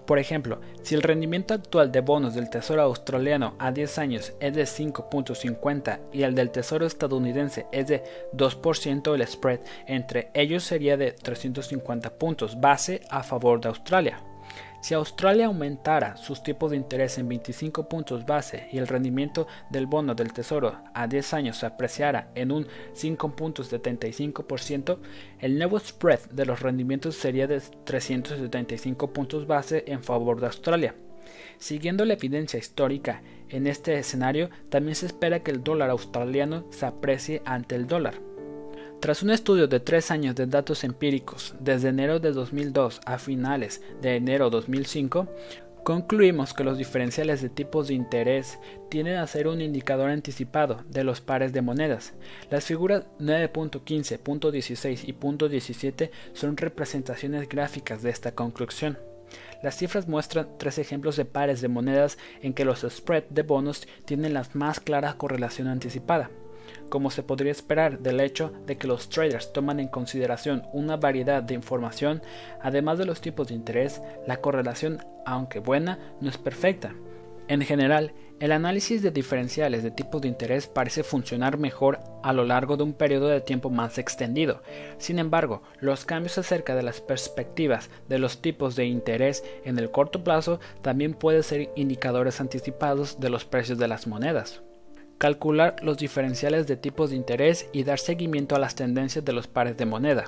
Por 0.07 0.19
ejemplo, 0.19 0.61
si 0.83 0.95
el 0.95 1.03
rendimiento 1.03 1.55
actual 1.55 1.91
de 1.91 2.01
bonos 2.01 2.35
del 2.35 2.51
Tesoro 2.51 2.83
australiano 2.83 3.55
a 3.59 3.73
10 3.73 3.99
años 3.99 4.35
es 4.39 4.55
de 4.55 4.65
5.50 4.65 6.01
y 6.13 6.23
el 6.23 6.35
del 6.35 6.51
Tesoro 6.51 6.85
estadounidense 6.87 7.67
es 7.73 7.87
de 7.87 8.05
2%, 8.35 9.15
el 9.15 9.27
spread 9.27 9.61
entre 9.87 10.31
ellos 10.35 10.65
sería 10.65 10.97
de 10.97 11.13
350 11.13 12.19
puntos 12.19 12.61
base 12.61 13.01
a 13.11 13.23
favor 13.23 13.61
de 13.61 13.69
Australia. 13.69 14.23
Si 14.85 14.93
Australia 14.93 15.47
aumentara 15.47 16.18
sus 16.18 16.43
tipos 16.43 16.70
de 16.70 16.76
interés 16.76 17.16
en 17.16 17.26
25 17.26 17.89
puntos 17.89 18.26
base 18.26 18.68
y 18.70 18.76
el 18.76 18.87
rendimiento 18.87 19.47
del 19.70 19.87
bono 19.87 20.14
del 20.14 20.35
Tesoro 20.35 20.76
a 20.93 21.07
10 21.07 21.32
años 21.32 21.57
se 21.57 21.64
apreciara 21.64 22.30
en 22.35 22.53
un 22.53 22.66
5.75%, 22.93 24.99
el 25.39 25.57
nuevo 25.57 25.80
spread 25.80 26.20
de 26.32 26.45
los 26.45 26.61
rendimientos 26.61 27.14
sería 27.14 27.47
de 27.47 27.62
375 27.62 29.11
puntos 29.11 29.47
base 29.47 29.85
en 29.87 30.05
favor 30.05 30.39
de 30.39 30.49
Australia. 30.49 30.95
Siguiendo 31.57 32.05
la 32.05 32.12
evidencia 32.12 32.59
histórica 32.59 33.22
en 33.49 33.66
este 33.66 33.99
escenario, 33.99 34.51
también 34.68 34.97
se 34.97 35.07
espera 35.07 35.43
que 35.43 35.51
el 35.51 35.64
dólar 35.64 35.89
australiano 35.89 36.66
se 36.68 36.85
aprecie 36.85 37.41
ante 37.47 37.74
el 37.74 37.87
dólar. 37.87 38.34
Tras 39.05 39.23
un 39.23 39.29
estudio 39.29 39.69
de 39.69 39.81
tres 39.81 40.11
años 40.11 40.35
de 40.35 40.47
datos 40.47 40.83
empíricos, 40.83 41.55
desde 41.61 41.91
enero 41.91 42.21
de 42.21 42.33
2002 42.33 43.03
a 43.05 43.19
finales 43.19 43.83
de 44.01 44.17
enero 44.17 44.49
2005, 44.49 45.29
concluimos 45.85 46.55
que 46.55 46.65
los 46.65 46.79
diferenciales 46.79 47.43
de 47.43 47.51
tipos 47.51 47.89
de 47.89 47.93
interés 47.93 48.59
tienden 48.89 49.17
a 49.17 49.27
ser 49.27 49.47
un 49.47 49.61
indicador 49.61 50.09
anticipado 50.09 50.85
de 50.89 51.05
los 51.05 51.21
pares 51.21 51.53
de 51.53 51.61
monedas. 51.61 52.15
Las 52.49 52.65
figuras 52.65 53.05
9.15, 53.21 54.21
.16 54.23 55.05
y 55.07 55.13
.17 55.13 56.11
son 56.33 56.57
representaciones 56.57 57.47
gráficas 57.47 58.03
de 58.03 58.09
esta 58.09 58.35
conclusión. 58.35 58.97
Las 59.63 59.77
cifras 59.77 60.09
muestran 60.09 60.49
tres 60.57 60.79
ejemplos 60.79 61.17
de 61.17 61.27
pares 61.27 61.61
de 61.61 61.69
monedas 61.69 62.17
en 62.41 62.55
que 62.55 62.65
los 62.65 62.87
spread 62.89 63.25
de 63.25 63.43
bonos 63.43 63.87
tienen 64.07 64.33
la 64.33 64.49
más 64.55 64.81
clara 64.81 65.19
correlación 65.19 65.69
anticipada 65.69 66.31
como 66.89 67.11
se 67.11 67.22
podría 67.22 67.53
esperar 67.53 67.99
del 68.01 68.20
hecho 68.20 68.53
de 68.66 68.76
que 68.76 68.87
los 68.87 69.09
traders 69.09 69.53
toman 69.53 69.80
en 69.80 69.89
consideración 69.89 70.62
una 70.72 70.97
variedad 70.97 71.43
de 71.43 71.55
información, 71.55 72.22
además 72.62 72.99
de 72.99 73.07
los 73.07 73.20
tipos 73.20 73.49
de 73.49 73.55
interés, 73.55 74.01
la 74.26 74.39
correlación, 74.39 74.99
aunque 75.26 75.59
buena, 75.59 75.99
no 76.20 76.28
es 76.28 76.39
perfecta. 76.39 76.95
En 77.47 77.61
general, 77.61 78.14
el 78.41 78.53
análisis 78.53 79.03
de 79.03 79.11
diferenciales 79.11 79.82
de 79.82 79.91
tipos 79.91 80.22
de 80.22 80.28
interés 80.28 80.66
parece 80.66 81.03
funcionar 81.03 81.59
mejor 81.59 82.01
a 82.22 82.32
lo 82.32 82.45
largo 82.45 82.76
de 82.76 82.85
un 82.85 82.95
periodo 82.95 83.28
de 83.28 83.41
tiempo 83.41 83.68
más 83.68 83.99
extendido. 83.99 84.62
Sin 84.99 85.18
embargo, 85.18 85.62
los 85.78 86.05
cambios 86.05 86.39
acerca 86.39 86.74
de 86.74 86.82
las 86.82 87.01
perspectivas 87.01 87.91
de 88.09 88.18
los 88.18 88.41
tipos 88.41 88.76
de 88.76 88.87
interés 88.87 89.45
en 89.64 89.78
el 89.78 89.91
corto 89.91 90.24
plazo 90.24 90.59
también 90.80 91.14
pueden 91.14 91.43
ser 91.43 91.70
indicadores 91.76 92.41
anticipados 92.41 93.20
de 93.20 93.30
los 93.30 93.45
precios 93.45 93.78
de 93.78 93.89
las 93.89 94.07
monedas 94.07 94.62
calcular 95.19 95.77
los 95.83 95.99
diferenciales 95.99 96.67
de 96.67 96.77
tipos 96.77 97.11
de 97.11 97.17
interés 97.17 97.69
y 97.73 97.85
dar 97.85 97.99
seguimiento 97.99 98.55
a 98.55 98.59
las 98.59 98.75
tendencias 98.75 99.25
de 99.25 99.33
los 99.33 99.47
pares 99.47 99.77
de 99.77 99.87
moneda. 99.87 100.25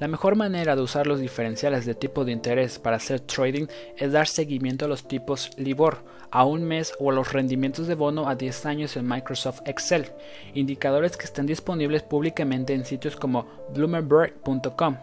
La 0.00 0.06
mejor 0.06 0.36
manera 0.36 0.76
de 0.76 0.82
usar 0.82 1.08
los 1.08 1.18
diferenciales 1.18 1.84
de 1.84 1.94
tipo 1.94 2.24
de 2.24 2.30
interés 2.30 2.78
para 2.78 2.96
hacer 2.96 3.20
trading 3.20 3.66
es 3.96 4.12
dar 4.12 4.28
seguimiento 4.28 4.84
a 4.84 4.88
los 4.88 5.08
tipos 5.08 5.50
LIBOR 5.56 5.98
a 6.30 6.44
un 6.44 6.62
mes 6.62 6.94
o 7.00 7.10
a 7.10 7.14
los 7.14 7.32
rendimientos 7.32 7.86
de 7.88 7.94
bono 7.94 8.28
a 8.28 8.36
10 8.36 8.66
años 8.66 8.96
en 8.96 9.08
Microsoft 9.08 9.62
Excel, 9.64 10.12
indicadores 10.54 11.16
que 11.16 11.24
están 11.24 11.46
disponibles 11.46 12.02
públicamente 12.02 12.74
en 12.74 12.84
sitios 12.84 13.16
como 13.16 13.48
bloomberg.com. 13.74 14.98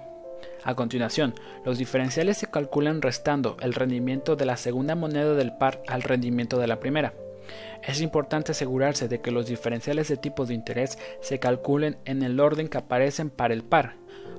A 0.63 0.76
continuación, 0.76 1.34
los 1.65 1.78
diferenciales 1.78 2.38
se 2.38 2.49
calculan 2.49 3.01
restando 3.01 3.57
el 3.61 3.73
rendimiento 3.73 4.36
de 4.36 4.45
la 4.45 4.57
segunda 4.57 4.95
moneda 4.95 5.34
del 5.34 5.55
par 5.57 5.82
al 5.88 6.03
rendimiento 6.03 6.57
de 6.57 6.67
la 6.67 6.80
primera. 6.80 7.13
Es 7.83 8.01
importante 8.01 8.51
asegurarse 8.51 9.07
de 9.07 9.21
que 9.21 9.31
los 9.31 9.47
diferenciales 9.47 10.07
de 10.07 10.17
tipos 10.17 10.47
de 10.47 10.53
interés 10.53 10.97
se 11.21 11.39
calculen 11.39 11.97
en 12.05 12.23
el 12.23 12.39
orden 12.39 12.67
que 12.67 12.77
aparecen 12.77 13.29
para 13.29 13.53
el 13.53 13.63
par. 13.63 13.95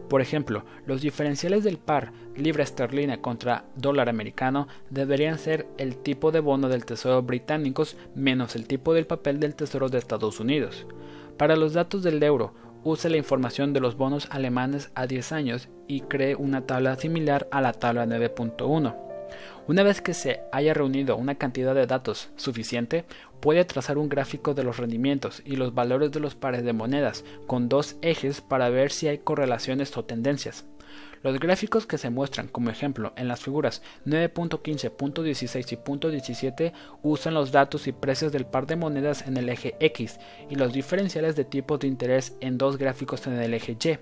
Por 0.09 0.21
ejemplo, 0.21 0.65
los 0.87 1.01
diferenciales 1.01 1.65
del 1.65 1.79
par 1.79 2.13
libra 2.37 2.63
esterlina 2.63 3.21
contra 3.21 3.65
dólar 3.75 4.09
americano 4.09 4.69
deberían 4.91 5.39
ser 5.39 5.67
el 5.79 5.97
tipo 5.97 6.31
de 6.31 6.41
bono 6.41 6.69
del 6.69 6.85
Tesoro 6.85 7.23
británico 7.23 7.85
menos 8.15 8.55
el 8.55 8.67
tipo 8.67 8.95
del 8.95 9.07
papel 9.07 9.41
del 9.41 9.57
Tesoro 9.57 9.89
de 9.89 9.99
Estados 9.99 10.39
Unidos. 10.39 10.87
Para 11.37 11.57
los 11.57 11.73
datos 11.73 12.03
del 12.03 12.23
euro, 12.23 12.55
use 12.85 13.11
la 13.11 13.17
información 13.17 13.73
de 13.73 13.81
los 13.81 13.97
bonos 13.97 14.29
alemanes 14.31 14.91
a 14.95 15.07
10 15.07 15.33
años 15.33 15.69
y 15.89 16.03
cree 16.03 16.37
una 16.37 16.67
tabla 16.67 16.97
similar 16.97 17.49
a 17.51 17.61
la 17.61 17.73
tabla 17.73 18.07
9.1. 18.07 18.95
Una 19.69 19.83
vez 19.83 20.01
que 20.01 20.15
se 20.15 20.43
haya 20.53 20.75
reunido 20.75 21.17
una 21.17 21.35
cantidad 21.35 21.75
de 21.75 21.87
datos 21.87 22.29
suficiente, 22.37 23.05
puede 23.41 23.65
trazar 23.65 23.99
un 23.99 24.09
gráfico 24.09 24.55
de 24.55 24.63
los 24.63 24.77
rendimientos 24.77 25.43
y 25.45 25.57
los 25.57 25.75
valores 25.75 26.13
de 26.13 26.21
los 26.21 26.37
pares 26.37 26.65
de 26.65 26.73
monedas 26.73 27.25
con 27.49 27.69
dos 27.69 27.97
ejes 28.01 28.41
para 28.41 28.71
ver 28.71 28.93
si 28.93 29.09
hay 29.09 29.19
correlaciones 29.19 29.97
o 29.97 30.05
tendencias. 30.05 30.67
Los 31.25 31.41
gráficos 31.41 31.87
que 31.87 31.99
se 31.99 32.11
muestran 32.11 32.47
como 32.47 32.71
ejemplo 32.71 33.13
en 33.17 33.27
las 33.27 33.41
figuras 33.41 33.83
9.15, 34.07 34.93
.16 34.97 35.73
y 35.73 35.77
.17 35.77 36.73
usan 37.03 37.35
los 37.35 37.51
datos 37.51 37.89
y 37.89 37.93
precios 37.93 38.31
del 38.31 38.47
par 38.47 38.69
de 38.69 38.77
monedas 38.77 39.27
en 39.27 39.37
el 39.37 39.49
eje 39.49 39.75
X 39.81 40.21
y 40.49 40.55
los 40.55 40.73
diferenciales 40.73 41.35
de 41.35 41.45
tipos 41.45 41.81
de 41.81 41.89
interés 41.89 42.37
en 42.41 42.59
dos 42.59 42.79
gráficos 42.79 43.27
en 43.27 43.41
el 43.41 43.55
eje 43.55 43.73
Y. 43.73 43.99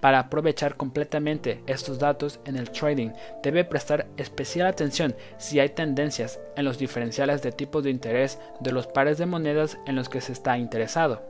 Para 0.00 0.18
aprovechar 0.18 0.76
completamente 0.76 1.62
estos 1.66 1.98
datos 1.98 2.40
en 2.46 2.56
el 2.56 2.70
trading, 2.70 3.10
debe 3.42 3.64
prestar 3.64 4.06
especial 4.16 4.66
atención 4.66 5.14
si 5.38 5.60
hay 5.60 5.68
tendencias 5.68 6.40
en 6.56 6.64
los 6.64 6.78
diferenciales 6.78 7.42
de 7.42 7.52
tipos 7.52 7.84
de 7.84 7.90
interés 7.90 8.38
de 8.60 8.72
los 8.72 8.86
pares 8.86 9.18
de 9.18 9.26
monedas 9.26 9.76
en 9.86 9.96
los 9.96 10.08
que 10.08 10.22
se 10.22 10.32
está 10.32 10.56
interesado. 10.56 11.22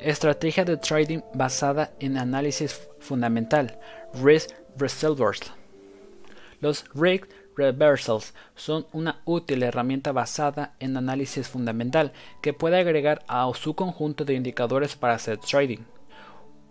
Estrategia 0.00 0.64
de 0.64 0.76
trading 0.76 1.20
basada 1.34 1.92
en 2.00 2.18
análisis 2.18 2.88
fundamental, 3.00 3.78
risk 4.22 4.50
reversals. 4.76 5.52
Los 6.60 6.84
risk 6.94 7.26
reversals 7.56 8.34
son 8.54 8.86
una 8.92 9.20
útil 9.24 9.62
herramienta 9.62 10.12
basada 10.12 10.74
en 10.80 10.96
análisis 10.96 11.48
fundamental 11.48 12.12
que 12.42 12.52
puede 12.52 12.78
agregar 12.78 13.24
a 13.28 13.50
su 13.54 13.74
conjunto 13.74 14.24
de 14.24 14.34
indicadores 14.34 14.96
para 14.96 15.14
hacer 15.14 15.38
trading. 15.38 15.80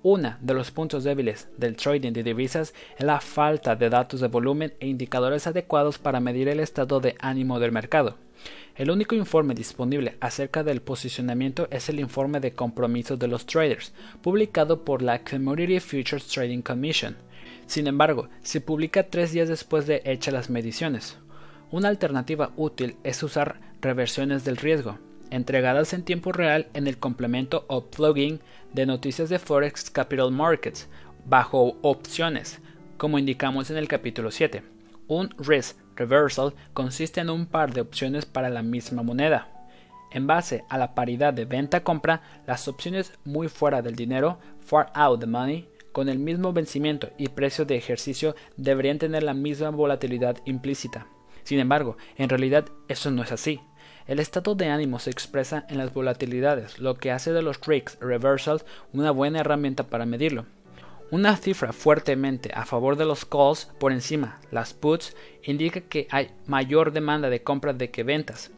Uno 0.05 0.35
de 0.41 0.53
los 0.53 0.69
puntos 0.69 1.05
débiles 1.05 1.47
del 1.57 1.77
trading 1.77 2.11
de 2.11 2.23
divisas 2.23 2.73
es 2.97 3.05
la 3.05 3.21
falta 3.21 3.77
de 3.77 3.89
datos 3.89 4.19
de 4.19 4.27
volumen 4.27 4.73
e 4.81 4.87
indicadores 4.87 5.47
adecuados 5.47 5.97
para 5.97 6.19
medir 6.19 6.49
el 6.49 6.59
estado 6.59 6.99
de 6.99 7.15
ánimo 7.19 7.57
del 7.59 7.71
mercado. 7.71 8.17
El 8.75 8.91
único 8.91 9.15
informe 9.15 9.53
disponible 9.53 10.17
acerca 10.19 10.63
del 10.63 10.81
posicionamiento 10.81 11.67
es 11.71 11.87
el 11.87 12.01
informe 12.01 12.39
de 12.39 12.53
compromiso 12.53 13.15
de 13.15 13.27
los 13.27 13.45
traders, 13.45 13.93
publicado 14.21 14.83
por 14.83 15.01
la 15.01 15.23
Commodity 15.23 15.79
Futures 15.79 16.27
Trading 16.27 16.61
Commission. 16.61 17.15
Sin 17.73 17.87
embargo, 17.87 18.29
se 18.43 18.61
publica 18.61 19.09
tres 19.09 19.31
días 19.31 19.49
después 19.49 19.87
de 19.87 20.03
hechas 20.05 20.31
las 20.31 20.51
mediciones. 20.51 21.17
Una 21.71 21.89
alternativa 21.89 22.51
útil 22.55 22.97
es 23.03 23.23
usar 23.23 23.59
reversiones 23.81 24.45
del 24.45 24.57
riesgo, 24.57 24.99
entregadas 25.31 25.91
en 25.93 26.03
tiempo 26.03 26.31
real 26.31 26.67
en 26.75 26.85
el 26.85 26.99
complemento 26.99 27.65
o 27.67 27.85
plugin 27.85 28.41
de 28.73 28.85
noticias 28.85 29.27
de 29.29 29.39
Forex 29.39 29.89
Capital 29.89 30.29
Markets, 30.29 30.87
bajo 31.25 31.79
opciones, 31.81 32.61
como 32.97 33.17
indicamos 33.17 33.71
en 33.71 33.77
el 33.77 33.87
capítulo 33.87 34.29
7. 34.29 34.61
Un 35.07 35.33
risk 35.39 35.75
reversal 35.95 36.53
consiste 36.75 37.21
en 37.21 37.31
un 37.31 37.47
par 37.47 37.73
de 37.73 37.81
opciones 37.81 38.27
para 38.27 38.51
la 38.51 38.61
misma 38.61 39.01
moneda. 39.01 39.47
En 40.11 40.27
base 40.27 40.63
a 40.69 40.77
la 40.77 40.93
paridad 40.93 41.33
de 41.33 41.45
venta-compra, 41.45 42.21
las 42.45 42.67
opciones 42.67 43.13
muy 43.25 43.47
fuera 43.47 43.81
del 43.81 43.95
dinero, 43.95 44.37
far 44.61 44.91
out 44.93 45.19
the 45.19 45.25
money, 45.25 45.72
con 45.93 46.09
el 46.09 46.19
mismo 46.19 46.51
vencimiento 46.51 47.11
y 47.17 47.29
precio 47.29 47.63
de 47.63 47.77
ejercicio 47.77 48.35
deberían 48.57 48.99
tener 48.99 49.23
la 49.23 49.33
misma 49.33 49.69
volatilidad 49.69 50.37
implícita. 50.43 51.07
Sin 51.43 51.59
embargo, 51.59 51.97
en 52.17 52.27
realidad 52.27 52.65
eso 52.89 53.11
no 53.11 53.23
es 53.23 53.31
así. 53.31 53.61
El 54.05 54.19
estado 54.19 54.55
de 54.55 54.67
ánimo 54.67 54.99
se 54.99 55.11
expresa 55.11 55.65
en 55.69 55.77
las 55.77 55.93
volatilidades, 55.93 56.79
lo 56.79 56.95
que 56.95 57.11
hace 57.11 57.31
de 57.31 57.41
los 57.41 57.61
tricks 57.61 57.97
reversals 58.01 58.65
una 58.91 59.11
buena 59.11 59.39
herramienta 59.39 59.85
para 59.85 60.05
medirlo. 60.05 60.45
Una 61.11 61.37
cifra 61.37 61.73
fuertemente 61.73 62.51
a 62.55 62.65
favor 62.65 62.97
de 62.97 63.05
los 63.05 63.23
calls 63.23 63.71
por 63.79 63.91
encima, 63.91 64.41
las 64.51 64.73
puts, 64.73 65.15
indica 65.43 65.79
que 65.81 66.07
hay 66.09 66.31
mayor 66.47 66.91
demanda 66.91 67.29
de 67.29 67.43
compras 67.43 67.77
de 67.77 67.91
que 67.91 68.03
ventas. 68.03 68.51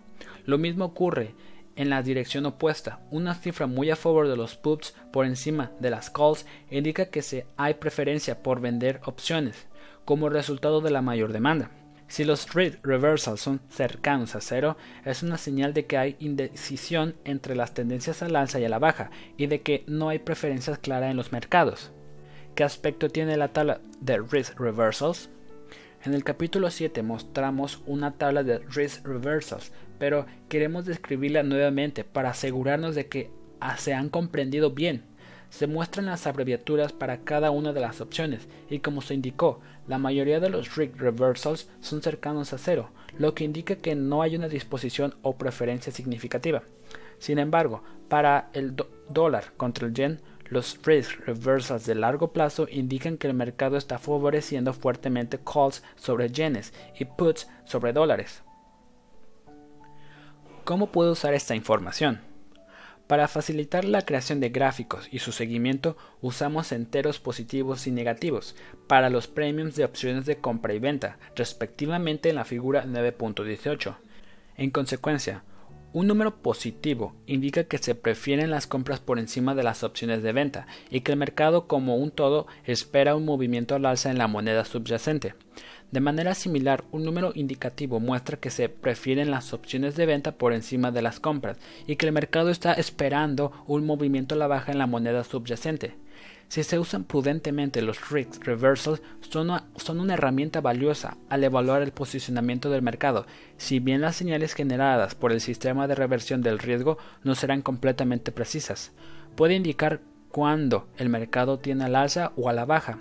Lo 0.45 0.57
mismo 0.57 0.85
ocurre 0.85 1.35
en 1.75 1.89
la 1.89 2.01
dirección 2.01 2.45
opuesta. 2.45 2.99
Una 3.11 3.35
cifra 3.35 3.67
muy 3.67 3.89
a 3.89 3.95
favor 3.95 4.27
de 4.27 4.37
los 4.37 4.55
puts 4.55 4.95
por 5.11 5.25
encima 5.25 5.71
de 5.79 5.89
las 5.89 6.09
calls 6.09 6.45
indica 6.69 7.07
que 7.07 7.21
se 7.21 7.45
hay 7.57 7.75
preferencia 7.75 8.41
por 8.41 8.61
vender 8.61 9.01
opciones 9.05 9.67
como 10.05 10.29
resultado 10.29 10.81
de 10.81 10.91
la 10.91 11.01
mayor 11.01 11.33
demanda. 11.33 11.71
Si 12.07 12.23
los 12.23 12.45
trade 12.45 12.77
reversals 12.83 13.41
son 13.41 13.61
cercanos 13.69 14.35
a 14.35 14.41
cero, 14.41 14.77
es 15.03 15.23
una 15.23 15.37
señal 15.37 15.73
de 15.73 15.85
que 15.85 15.97
hay 15.97 16.15
indecisión 16.19 17.15
entre 17.25 17.55
las 17.55 17.73
tendencias 17.73 18.21
al 18.21 18.35
alza 18.35 18.59
y 18.59 18.65
a 18.65 18.69
la 18.69 18.77
baja 18.77 19.09
y 19.37 19.47
de 19.47 19.61
que 19.61 19.83
no 19.87 20.09
hay 20.09 20.19
preferencias 20.19 20.77
claras 20.77 21.09
en 21.09 21.17
los 21.17 21.31
mercados. 21.31 21.91
¿Qué 22.53 22.63
aspecto 22.63 23.09
tiene 23.09 23.35
la 23.37 23.49
tabla 23.49 23.81
de 23.99 24.19
risk 24.19 24.59
reversals? 24.59 25.29
En 26.05 26.13
el 26.13 26.23
capítulo 26.23 26.69
7 26.69 27.01
mostramos 27.01 27.81
una 27.87 28.11
tabla 28.11 28.43
de 28.43 28.59
risk 28.59 29.05
reversals, 29.07 29.71
pero 29.97 30.25
queremos 30.49 30.85
describirla 30.85 31.43
nuevamente 31.43 32.03
para 32.03 32.31
asegurarnos 32.31 32.95
de 32.95 33.07
que 33.07 33.31
se 33.77 33.93
han 33.93 34.09
comprendido 34.09 34.71
bien. 34.71 35.03
Se 35.49 35.67
muestran 35.67 36.07
las 36.07 36.27
abreviaturas 36.27 36.91
para 36.91 37.21
cada 37.21 37.51
una 37.51 37.71
de 37.71 37.79
las 37.79 38.01
opciones 38.01 38.47
y 38.69 38.79
como 38.79 39.01
se 39.01 39.13
indicó, 39.13 39.61
la 39.87 39.97
mayoría 39.97 40.39
de 40.39 40.49
los 40.49 40.75
risk 40.75 40.97
reversals 40.97 41.69
son 41.79 42.01
cercanos 42.01 42.51
a 42.51 42.57
cero, 42.57 42.89
lo 43.17 43.33
que 43.33 43.43
indica 43.43 43.75
que 43.75 43.95
no 43.95 44.21
hay 44.21 44.35
una 44.35 44.49
disposición 44.49 45.15
o 45.21 45.37
preferencia 45.37 45.91
significativa. 45.91 46.63
Sin 47.19 47.39
embargo, 47.39 47.83
para 48.09 48.49
el 48.53 48.75
dólar 49.09 49.53
contra 49.55 49.87
el 49.87 49.93
yen, 49.93 50.19
los 50.49 50.79
risk 50.83 51.25
reversals 51.25 51.85
de 51.85 51.95
largo 51.95 52.31
plazo 52.33 52.67
indican 52.69 53.17
que 53.17 53.27
el 53.27 53.33
mercado 53.33 53.77
está 53.77 53.97
favoreciendo 53.97 54.73
fuertemente 54.73 55.39
calls 55.39 55.83
sobre 55.95 56.29
yenes 56.29 56.73
y 56.99 57.05
puts 57.05 57.47
sobre 57.65 57.93
dólares. 57.93 58.43
¿Cómo 60.65 60.87
puedo 60.87 61.11
usar 61.11 61.35
esta 61.35 61.55
información? 61.55 62.21
Para 63.05 63.27
facilitar 63.27 63.85
la 63.85 64.01
creación 64.01 64.39
de 64.39 64.49
gráficos 64.49 65.07
y 65.11 65.19
su 65.19 65.31
seguimiento 65.31 65.95
usamos 66.21 66.71
enteros 66.71 67.19
positivos 67.19 67.85
y 67.85 67.91
negativos 67.91 68.55
para 68.87 69.11
los 69.11 69.27
premiums 69.27 69.75
de 69.75 69.85
opciones 69.85 70.25
de 70.25 70.37
compra 70.37 70.73
y 70.73 70.79
venta, 70.79 71.19
respectivamente 71.35 72.29
en 72.29 72.35
la 72.35 72.45
figura 72.45 72.83
9.18. 72.83 73.95
En 74.57 74.71
consecuencia, 74.71 75.43
un 75.93 76.07
número 76.07 76.41
positivo 76.41 77.15
indica 77.27 77.65
que 77.65 77.77
se 77.77 77.93
prefieren 77.93 78.49
las 78.49 78.65
compras 78.65 78.99
por 78.99 79.19
encima 79.19 79.53
de 79.53 79.61
las 79.61 79.83
opciones 79.83 80.23
de 80.23 80.33
venta 80.33 80.65
y 80.89 81.01
que 81.01 81.11
el 81.11 81.19
mercado 81.19 81.67
como 81.67 81.97
un 81.97 82.09
todo 82.09 82.47
espera 82.63 83.15
un 83.15 83.23
movimiento 83.23 83.75
al 83.75 83.85
alza 83.85 84.09
en 84.09 84.17
la 84.17 84.27
moneda 84.27 84.65
subyacente. 84.65 85.35
De 85.95 86.01
manera 86.01 86.35
similar, 86.35 86.83
un 86.91 87.05
número 87.05 87.31
indicativo 87.35 88.01
muestra 88.01 88.35
que 88.35 88.49
se 88.49 88.67
prefieren 88.67 89.31
las 89.31 89.53
opciones 89.53 89.95
de 89.95 90.05
venta 90.05 90.33
por 90.33 90.51
encima 90.51 90.91
de 90.91 91.01
las 91.01 91.21
compras 91.21 91.57
y 91.87 91.95
que 91.95 92.05
el 92.05 92.11
mercado 92.11 92.49
está 92.49 92.73
esperando 92.73 93.53
un 93.65 93.85
movimiento 93.85 94.35
a 94.35 94.37
la 94.37 94.47
baja 94.47 94.73
en 94.73 94.77
la 94.77 94.87
moneda 94.87 95.23
subyacente. 95.23 95.95
Si 96.49 96.63
se 96.63 96.79
usan 96.79 97.05
prudentemente 97.05 97.81
los 97.81 98.09
risk 98.09 98.43
reversals 98.43 99.01
son 99.21 99.51
una, 99.51 99.67
son 99.77 100.01
una, 100.01 100.15
herramienta 100.15 100.59
valiosa 100.59 101.15
al 101.29 101.45
evaluar 101.45 101.81
el 101.81 101.93
posicionamiento 101.93 102.69
del 102.69 102.81
mercado, 102.81 103.25
si 103.55 103.79
bien 103.79 104.01
las 104.01 104.17
señales 104.17 104.53
generadas 104.53 105.15
por 105.15 105.31
el 105.31 105.39
sistema 105.39 105.87
de 105.87 105.95
reversión 105.95 106.41
del 106.41 106.59
riesgo 106.59 106.97
no 107.23 107.35
serán 107.35 107.61
completamente 107.61 108.33
precisas. 108.33 108.91
Puede 109.37 109.55
indicar 109.55 110.01
cuándo 110.29 110.89
el 110.97 111.07
mercado 111.07 111.59
tiene 111.59 111.85
al 111.85 111.95
alza 111.95 112.33
o 112.35 112.49
a 112.49 112.53
la 112.53 112.65
baja, 112.65 112.99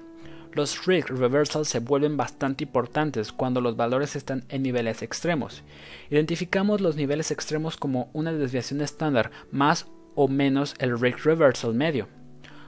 los 0.54 0.86
risk 0.86 1.10
reversals 1.10 1.68
se 1.68 1.80
vuelven 1.80 2.16
bastante 2.16 2.64
importantes 2.64 3.32
cuando 3.32 3.60
los 3.60 3.76
valores 3.76 4.16
están 4.16 4.44
en 4.48 4.62
niveles 4.62 5.02
extremos. 5.02 5.62
Identificamos 6.10 6.80
los 6.80 6.96
niveles 6.96 7.30
extremos 7.30 7.76
como 7.76 8.08
una 8.12 8.32
desviación 8.32 8.80
estándar 8.80 9.30
más 9.50 9.86
o 10.14 10.28
menos 10.28 10.74
el 10.78 10.98
risk 10.98 11.24
reversal 11.24 11.74
medio. 11.74 12.08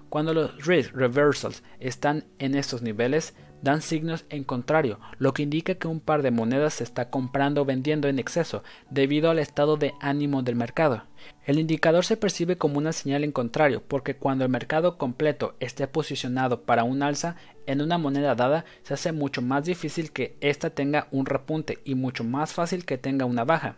Cuando 0.08 0.34
los 0.34 0.64
risk 0.64 0.94
reversals 0.94 1.62
están 1.80 2.24
en 2.38 2.54
estos 2.54 2.82
niveles, 2.82 3.34
dan 3.62 3.82
signos 3.82 4.24
en 4.30 4.44
contrario, 4.44 5.00
lo 5.18 5.32
que 5.32 5.42
indica 5.42 5.74
que 5.74 5.88
un 5.88 6.00
par 6.00 6.22
de 6.22 6.30
monedas 6.30 6.74
se 6.74 6.84
está 6.84 7.10
comprando 7.10 7.62
o 7.62 7.64
vendiendo 7.64 8.08
en 8.08 8.18
exceso 8.18 8.62
debido 8.90 9.30
al 9.30 9.38
estado 9.38 9.76
de 9.76 9.94
ánimo 10.00 10.42
del 10.42 10.56
mercado. 10.56 11.04
El 11.44 11.58
indicador 11.58 12.04
se 12.04 12.16
percibe 12.16 12.56
como 12.56 12.78
una 12.78 12.92
señal 12.92 13.24
en 13.24 13.32
contrario, 13.32 13.82
porque 13.86 14.16
cuando 14.16 14.44
el 14.44 14.50
mercado 14.50 14.98
completo 14.98 15.56
esté 15.58 15.88
posicionado 15.88 16.62
para 16.62 16.84
un 16.84 17.02
alza 17.02 17.36
en 17.66 17.82
una 17.82 17.98
moneda 17.98 18.34
dada, 18.34 18.64
se 18.82 18.94
hace 18.94 19.12
mucho 19.12 19.42
más 19.42 19.64
difícil 19.64 20.12
que 20.12 20.36
ésta 20.40 20.70
tenga 20.70 21.08
un 21.10 21.26
repunte 21.26 21.78
y 21.84 21.94
mucho 21.94 22.24
más 22.24 22.52
fácil 22.52 22.84
que 22.84 22.98
tenga 22.98 23.24
una 23.24 23.44
baja. 23.44 23.76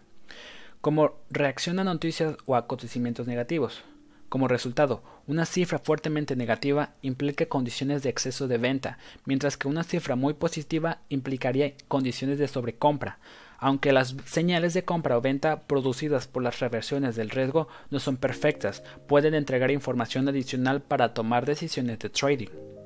Como 0.80 1.16
reacción 1.30 1.78
a 1.78 1.84
noticias 1.84 2.36
o 2.46 2.56
acontecimientos 2.56 3.26
negativos. 3.26 3.82
Como 4.28 4.46
resultado, 4.46 5.02
una 5.26 5.46
cifra 5.46 5.78
fuertemente 5.78 6.36
negativa 6.36 6.90
implica 7.00 7.46
condiciones 7.46 8.02
de 8.02 8.10
exceso 8.10 8.46
de 8.46 8.58
venta, 8.58 8.98
mientras 9.24 9.56
que 9.56 9.68
una 9.68 9.84
cifra 9.84 10.16
muy 10.16 10.34
positiva 10.34 10.98
implicaría 11.08 11.72
condiciones 11.88 12.38
de 12.38 12.46
sobrecompra. 12.46 13.18
Aunque 13.58 13.92
las 13.92 14.14
señales 14.26 14.74
de 14.74 14.84
compra 14.84 15.16
o 15.16 15.20
venta 15.22 15.62
producidas 15.62 16.28
por 16.28 16.42
las 16.42 16.60
reversiones 16.60 17.16
del 17.16 17.30
riesgo 17.30 17.68
no 17.90 18.00
son 18.00 18.18
perfectas, 18.18 18.84
pueden 19.08 19.34
entregar 19.34 19.70
información 19.70 20.28
adicional 20.28 20.82
para 20.82 21.14
tomar 21.14 21.46
decisiones 21.46 21.98
de 21.98 22.10
trading. 22.10 22.77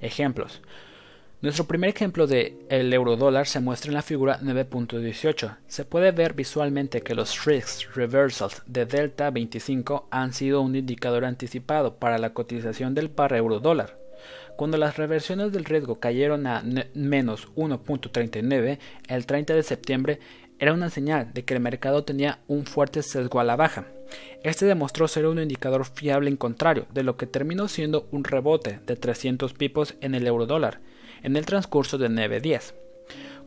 Ejemplos. 0.00 0.62
Nuestro 1.42 1.66
primer 1.66 1.90
ejemplo 1.90 2.26
de 2.26 2.56
el 2.70 2.92
eurodólar 2.92 3.46
se 3.46 3.60
muestra 3.60 3.90
en 3.90 3.94
la 3.94 4.02
figura 4.02 4.40
9.18. 4.40 5.58
Se 5.68 5.84
puede 5.84 6.10
ver 6.10 6.32
visualmente 6.32 7.02
que 7.02 7.14
los 7.14 7.44
risks 7.44 7.94
reversals 7.94 8.62
de 8.66 8.86
delta 8.86 9.30
25 9.30 10.08
han 10.10 10.32
sido 10.32 10.62
un 10.62 10.74
indicador 10.74 11.26
anticipado 11.26 11.96
para 11.96 12.16
la 12.16 12.32
cotización 12.32 12.94
del 12.94 13.10
par 13.10 13.34
eurodólar. 13.34 13.98
Cuando 14.56 14.78
las 14.78 14.96
reversiones 14.96 15.52
del 15.52 15.66
riesgo 15.66 16.00
cayeron 16.00 16.46
a 16.46 16.64
menos 16.94 17.48
1.39 17.54 18.78
el 19.08 19.26
30 19.26 19.54
de 19.54 19.62
septiembre, 19.62 20.20
era 20.58 20.72
una 20.72 20.88
señal 20.88 21.34
de 21.34 21.44
que 21.44 21.52
el 21.52 21.60
mercado 21.60 22.04
tenía 22.04 22.38
un 22.48 22.64
fuerte 22.64 23.02
sesgo 23.02 23.40
a 23.40 23.44
la 23.44 23.56
baja. 23.56 23.86
Este 24.42 24.66
demostró 24.66 25.08
ser 25.08 25.26
un 25.26 25.40
indicador 25.40 25.84
fiable 25.84 26.30
en 26.30 26.36
contrario, 26.36 26.86
de 26.92 27.02
lo 27.02 27.16
que 27.16 27.26
terminó 27.26 27.68
siendo 27.68 28.06
un 28.10 28.24
rebote 28.24 28.80
de 28.86 28.96
300 28.96 29.52
pipos 29.54 29.94
en 30.00 30.14
el 30.14 30.26
eurodólar 30.26 30.80
en 31.22 31.36
el 31.36 31.46
transcurso 31.46 31.98
de 31.98 32.08
nueve 32.08 32.40
días. 32.40 32.74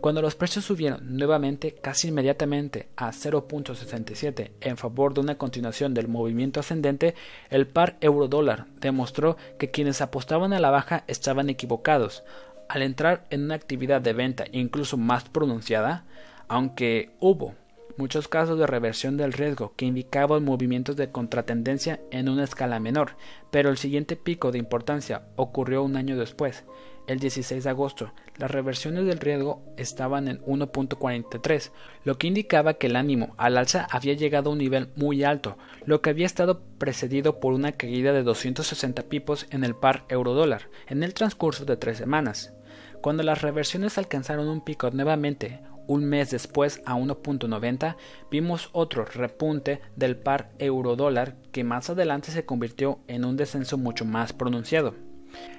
Cuando 0.02 0.22
los 0.22 0.36
precios 0.36 0.64
subieron 0.66 1.18
nuevamente 1.18 1.74
casi 1.74 2.08
inmediatamente 2.08 2.88
a 2.96 3.12
0.67 3.12 4.52
en 4.62 4.78
favor 4.78 5.14
de 5.14 5.20
una 5.20 5.38
continuación 5.38 5.94
del 5.94 6.08
movimiento 6.08 6.62
ascendente, 6.62 7.16
el 7.50 7.68
par 7.68 7.98
euro-dólar 8.00 8.68
demostró 8.80 9.36
que 9.58 9.72
quienes 9.72 10.02
apostaban 10.02 10.54
a 10.54 10.60
la 10.60 10.72
baja 10.72 11.04
estaban 11.08 11.50
equivocados. 11.50 12.24
Al 12.70 12.82
entrar 12.82 13.26
en 13.30 13.44
una 13.44 13.56
actividad 13.56 14.00
de 14.00 14.14
venta 14.14 14.46
incluso 14.52 14.96
más 14.96 15.28
pronunciada, 15.28 16.06
aunque 16.48 17.12
hubo 17.20 17.56
muchos 18.00 18.30
casos 18.30 18.58
de 18.58 18.66
reversión 18.66 19.18
del 19.18 19.34
riesgo 19.34 19.74
que 19.76 19.86
indicaban 19.86 20.46
movimientos 20.46 20.96
de 20.96 21.12
contratendencia 21.12 22.00
en 22.12 22.30
una 22.30 22.46
escala 22.46 22.80
menor, 22.80 23.18
pero 23.52 23.70
el 23.70 23.78
siguiente 23.78 24.16
pico 24.16 24.52
de 24.52 24.58
importancia 24.58 25.24
ocurrió 25.36 25.84
un 25.84 25.98
año 25.98 26.18
después, 26.18 26.64
el 27.08 27.20
16 27.20 27.66
de 27.66 27.70
agosto. 27.70 28.14
Las 28.38 28.52
reversiones 28.52 29.06
del 29.06 29.20
riesgo 29.20 29.62
estaban 29.76 30.30
en 30.30 30.42
1.43, 30.46 31.72
lo 32.06 32.18
que 32.18 32.28
indicaba 32.28 32.76
que 32.76 32.88
el 32.88 32.96
ánimo 32.96 33.36
al 33.38 33.58
alza 33.58 33.86
había 33.92 34.14
llegado 34.14 34.50
a 34.50 34.54
un 34.54 34.60
nivel 34.60 34.92
muy 34.96 35.26
alto, 35.26 35.58
lo 35.86 36.02
que 36.02 36.12
había 36.12 36.26
estado 36.26 36.62
precedido 36.78 37.42
por 37.42 37.52
una 37.52 37.74
caída 37.74 38.14
de 38.14 38.24
260 38.24 39.04
pipos 39.04 39.46
en 39.50 39.66
el 39.66 39.76
par 39.76 40.06
euro-dólar 40.08 40.70
en 40.88 41.04
el 41.04 41.14
transcurso 41.14 41.66
de 41.66 41.76
tres 41.76 41.98
semanas. 41.98 42.54
Cuando 43.02 43.24
las 43.24 43.42
reversiones 43.42 43.98
alcanzaron 43.98 44.48
un 44.48 44.62
pico 44.62 44.90
nuevamente 44.92 45.60
un 45.90 46.06
mes 46.06 46.30
después 46.30 46.82
a 46.86 46.96
1.90, 46.96 47.96
vimos 48.30 48.70
otro 48.74 49.06
repunte 49.06 49.82
del 49.96 50.16
par 50.16 50.52
euro-dólar 50.60 51.36
que 51.52 51.64
más 51.64 51.90
adelante 51.90 52.32
se 52.32 52.46
convirtió 52.46 53.00
en 53.08 53.26
un 53.26 53.36
descenso 53.36 53.76
mucho 53.80 54.06
más 54.06 54.32
pronunciado. 54.32 54.94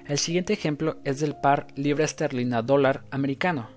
El 0.07 0.19
siguiente 0.19 0.53
ejemplo 0.53 0.99
es 1.05 1.19
del 1.19 1.35
par 1.35 1.67
libra 1.75 2.05
esterlina 2.05 2.63
dólar 2.63 3.03
americano. 3.11 3.71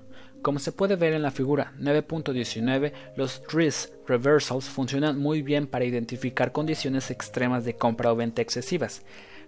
Como 0.44 0.60
se 0.60 0.72
puede 0.72 0.96
ver 0.96 1.14
en 1.14 1.24
la 1.24 1.32
figura 1.32 1.74
9.19, 1.80 2.94
los 3.16 3.42
risk 3.52 3.90
reversals 4.08 4.66
funcionan 4.66 5.18
muy 5.18 5.42
bien 5.42 5.66
para 5.66 5.86
identificar 5.86 6.52
condiciones 6.52 7.10
extremas 7.10 7.66
de 7.66 7.78
compra 7.78 8.12
o 8.12 8.16
venta 8.16 8.44
excesivas. 8.44 9.04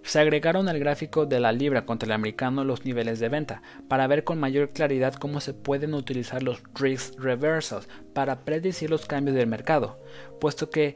Se 0.06 0.20
agregaron 0.20 0.68
al 0.68 0.78
gráfico 0.78 1.26
de 1.26 1.40
la 1.40 1.50
libra 1.50 1.84
contra 1.84 2.06
el 2.06 2.12
americano 2.12 2.62
los 2.62 2.84
niveles 2.84 3.18
de 3.18 3.28
venta, 3.28 3.62
para 3.88 4.06
ver 4.06 4.22
con 4.22 4.38
mayor 4.38 4.70
claridad 4.70 5.14
cómo 5.14 5.40
se 5.40 5.52
pueden 5.52 5.94
utilizar 5.94 6.44
los 6.44 6.62
risk 6.76 7.18
reversals 7.18 7.88
para 8.14 8.44
predecir 8.44 8.88
los 8.88 9.04
cambios 9.06 9.36
del 9.36 9.48
mercado, 9.48 9.98
puesto 10.40 10.70
que 10.70 10.94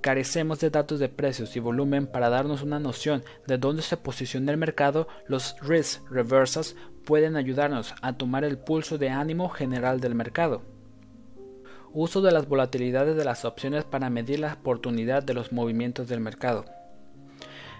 carecemos 0.00 0.58
de 0.60 0.70
datos 0.70 1.00
de 1.00 1.10
precios 1.10 1.54
y 1.54 1.60
volumen 1.60 2.06
para 2.06 2.30
darnos 2.30 2.62
una 2.62 2.80
noción 2.80 3.24
de 3.46 3.58
dónde 3.58 3.82
se 3.82 3.98
posiciona 3.98 4.52
el 4.52 4.56
mercado, 4.56 5.06
los 5.26 5.56
risk 5.60 6.10
reversals 6.10 6.76
pueden 7.04 7.36
ayudarnos 7.36 7.94
a 8.00 8.16
tomar 8.16 8.42
el 8.42 8.56
pulso 8.56 8.96
de 8.96 9.10
ánimo 9.10 9.50
general 9.50 10.00
del 10.00 10.14
mercado. 10.14 10.62
Uso 11.92 12.22
de 12.22 12.32
las 12.32 12.48
volatilidades 12.48 13.16
de 13.16 13.24
las 13.26 13.44
opciones 13.44 13.84
para 13.84 14.08
medir 14.08 14.40
la 14.40 14.54
oportunidad 14.54 15.22
de 15.22 15.34
los 15.34 15.52
movimientos 15.52 16.08
del 16.08 16.20
mercado. 16.20 16.64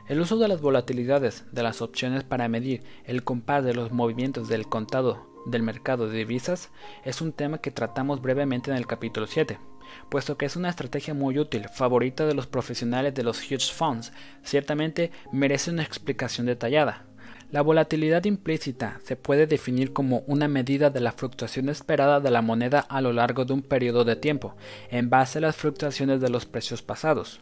El 0.08 0.20
uso 0.20 0.36
de 0.36 0.46
las 0.46 0.60
volatilidades 0.60 1.44
de 1.50 1.64
las 1.64 1.82
opciones 1.82 2.22
para 2.22 2.48
medir 2.48 2.84
el 3.06 3.24
compás 3.24 3.64
de 3.64 3.74
los 3.74 3.90
movimientos 3.90 4.46
del 4.46 4.68
contado 4.68 5.26
del 5.46 5.64
mercado 5.64 6.08
de 6.08 6.18
divisas 6.18 6.70
es 7.04 7.20
un 7.20 7.32
tema 7.32 7.58
que 7.58 7.72
tratamos 7.72 8.22
brevemente 8.22 8.70
en 8.70 8.76
el 8.76 8.86
capítulo 8.86 9.26
7. 9.26 9.58
puesto 10.08 10.36
que 10.36 10.46
es 10.46 10.54
una 10.54 10.68
estrategia 10.68 11.12
muy 11.12 11.40
útil, 11.40 11.68
favorita 11.68 12.24
de 12.24 12.34
los 12.34 12.46
profesionales 12.46 13.14
de 13.14 13.24
los 13.24 13.40
hedge 13.40 13.72
funds, 13.72 14.12
ciertamente 14.44 15.10
merece 15.32 15.72
una 15.72 15.82
explicación 15.82 16.46
detallada. 16.46 17.06
La 17.50 17.62
volatilidad 17.62 18.24
implícita 18.24 19.00
se 19.04 19.16
puede 19.16 19.48
definir 19.48 19.92
como 19.92 20.22
una 20.28 20.46
medida 20.46 20.90
de 20.90 21.00
la 21.00 21.12
fluctuación 21.12 21.68
esperada 21.68 22.20
de 22.20 22.30
la 22.30 22.42
moneda 22.42 22.80
a 22.80 23.00
lo 23.00 23.12
largo 23.12 23.44
de 23.44 23.54
un 23.54 23.62
periodo 23.62 24.04
de 24.04 24.16
tiempo, 24.16 24.56
en 24.88 25.10
base 25.10 25.38
a 25.38 25.42
las 25.42 25.56
fluctuaciones 25.56 26.20
de 26.20 26.28
los 26.28 26.46
precios 26.46 26.82
pasados. 26.82 27.40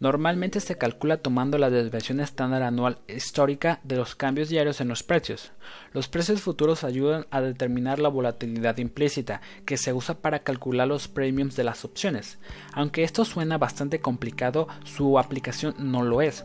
Normalmente 0.00 0.60
se 0.60 0.76
calcula 0.78 1.18
tomando 1.18 1.58
la 1.58 1.70
desviación 1.70 2.20
estándar 2.20 2.62
anual 2.62 2.98
histórica 3.08 3.80
de 3.84 3.96
los 3.96 4.14
cambios 4.14 4.48
diarios 4.48 4.80
en 4.80 4.88
los 4.88 5.02
precios. 5.02 5.52
Los 5.92 6.08
precios 6.08 6.40
futuros 6.40 6.84
ayudan 6.84 7.26
a 7.30 7.40
determinar 7.40 7.98
la 7.98 8.08
volatilidad 8.08 8.78
implícita, 8.78 9.40
que 9.64 9.76
se 9.76 9.92
usa 9.92 10.16
para 10.16 10.40
calcular 10.40 10.88
los 10.88 11.08
premiums 11.08 11.56
de 11.56 11.64
las 11.64 11.84
opciones. 11.84 12.38
Aunque 12.72 13.04
esto 13.04 13.24
suena 13.24 13.58
bastante 13.58 14.00
complicado, 14.00 14.68
su 14.84 15.18
aplicación 15.18 15.74
no 15.78 16.02
lo 16.02 16.22
es. 16.22 16.44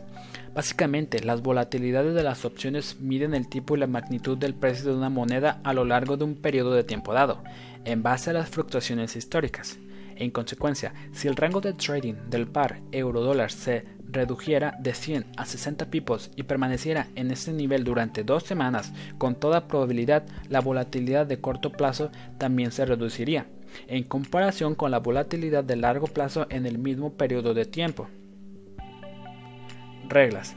Básicamente, 0.54 1.20
las 1.20 1.42
volatilidades 1.42 2.14
de 2.14 2.22
las 2.22 2.44
opciones 2.44 2.98
miden 3.00 3.34
el 3.34 3.48
tipo 3.48 3.76
y 3.76 3.78
la 3.78 3.86
magnitud 3.86 4.36
del 4.36 4.54
precio 4.54 4.90
de 4.90 4.96
una 4.96 5.10
moneda 5.10 5.60
a 5.62 5.72
lo 5.72 5.84
largo 5.84 6.16
de 6.16 6.24
un 6.24 6.36
periodo 6.36 6.72
de 6.72 6.84
tiempo 6.84 7.12
dado, 7.12 7.42
en 7.84 8.02
base 8.02 8.30
a 8.30 8.32
las 8.32 8.48
fluctuaciones 8.48 9.16
históricas. 9.16 9.78
En 10.18 10.32
consecuencia, 10.32 10.92
si 11.12 11.28
el 11.28 11.36
rango 11.36 11.60
de 11.60 11.74
trading 11.74 12.14
del 12.28 12.48
par 12.48 12.80
euro-dólar 12.90 13.52
se 13.52 13.84
redujera 14.10 14.76
de 14.80 14.92
100 14.92 15.26
a 15.36 15.44
60 15.44 15.90
pipos 15.90 16.32
y 16.34 16.42
permaneciera 16.42 17.06
en 17.14 17.30
este 17.30 17.52
nivel 17.52 17.84
durante 17.84 18.24
dos 18.24 18.42
semanas, 18.42 18.92
con 19.16 19.36
toda 19.36 19.68
probabilidad 19.68 20.24
la 20.48 20.60
volatilidad 20.60 21.24
de 21.24 21.40
corto 21.40 21.70
plazo 21.70 22.10
también 22.36 22.72
se 22.72 22.84
reduciría, 22.84 23.46
en 23.86 24.02
comparación 24.02 24.74
con 24.74 24.90
la 24.90 24.98
volatilidad 24.98 25.62
de 25.62 25.76
largo 25.76 26.08
plazo 26.08 26.48
en 26.50 26.66
el 26.66 26.78
mismo 26.78 27.12
periodo 27.12 27.54
de 27.54 27.64
tiempo. 27.64 28.08
Reglas. 30.08 30.56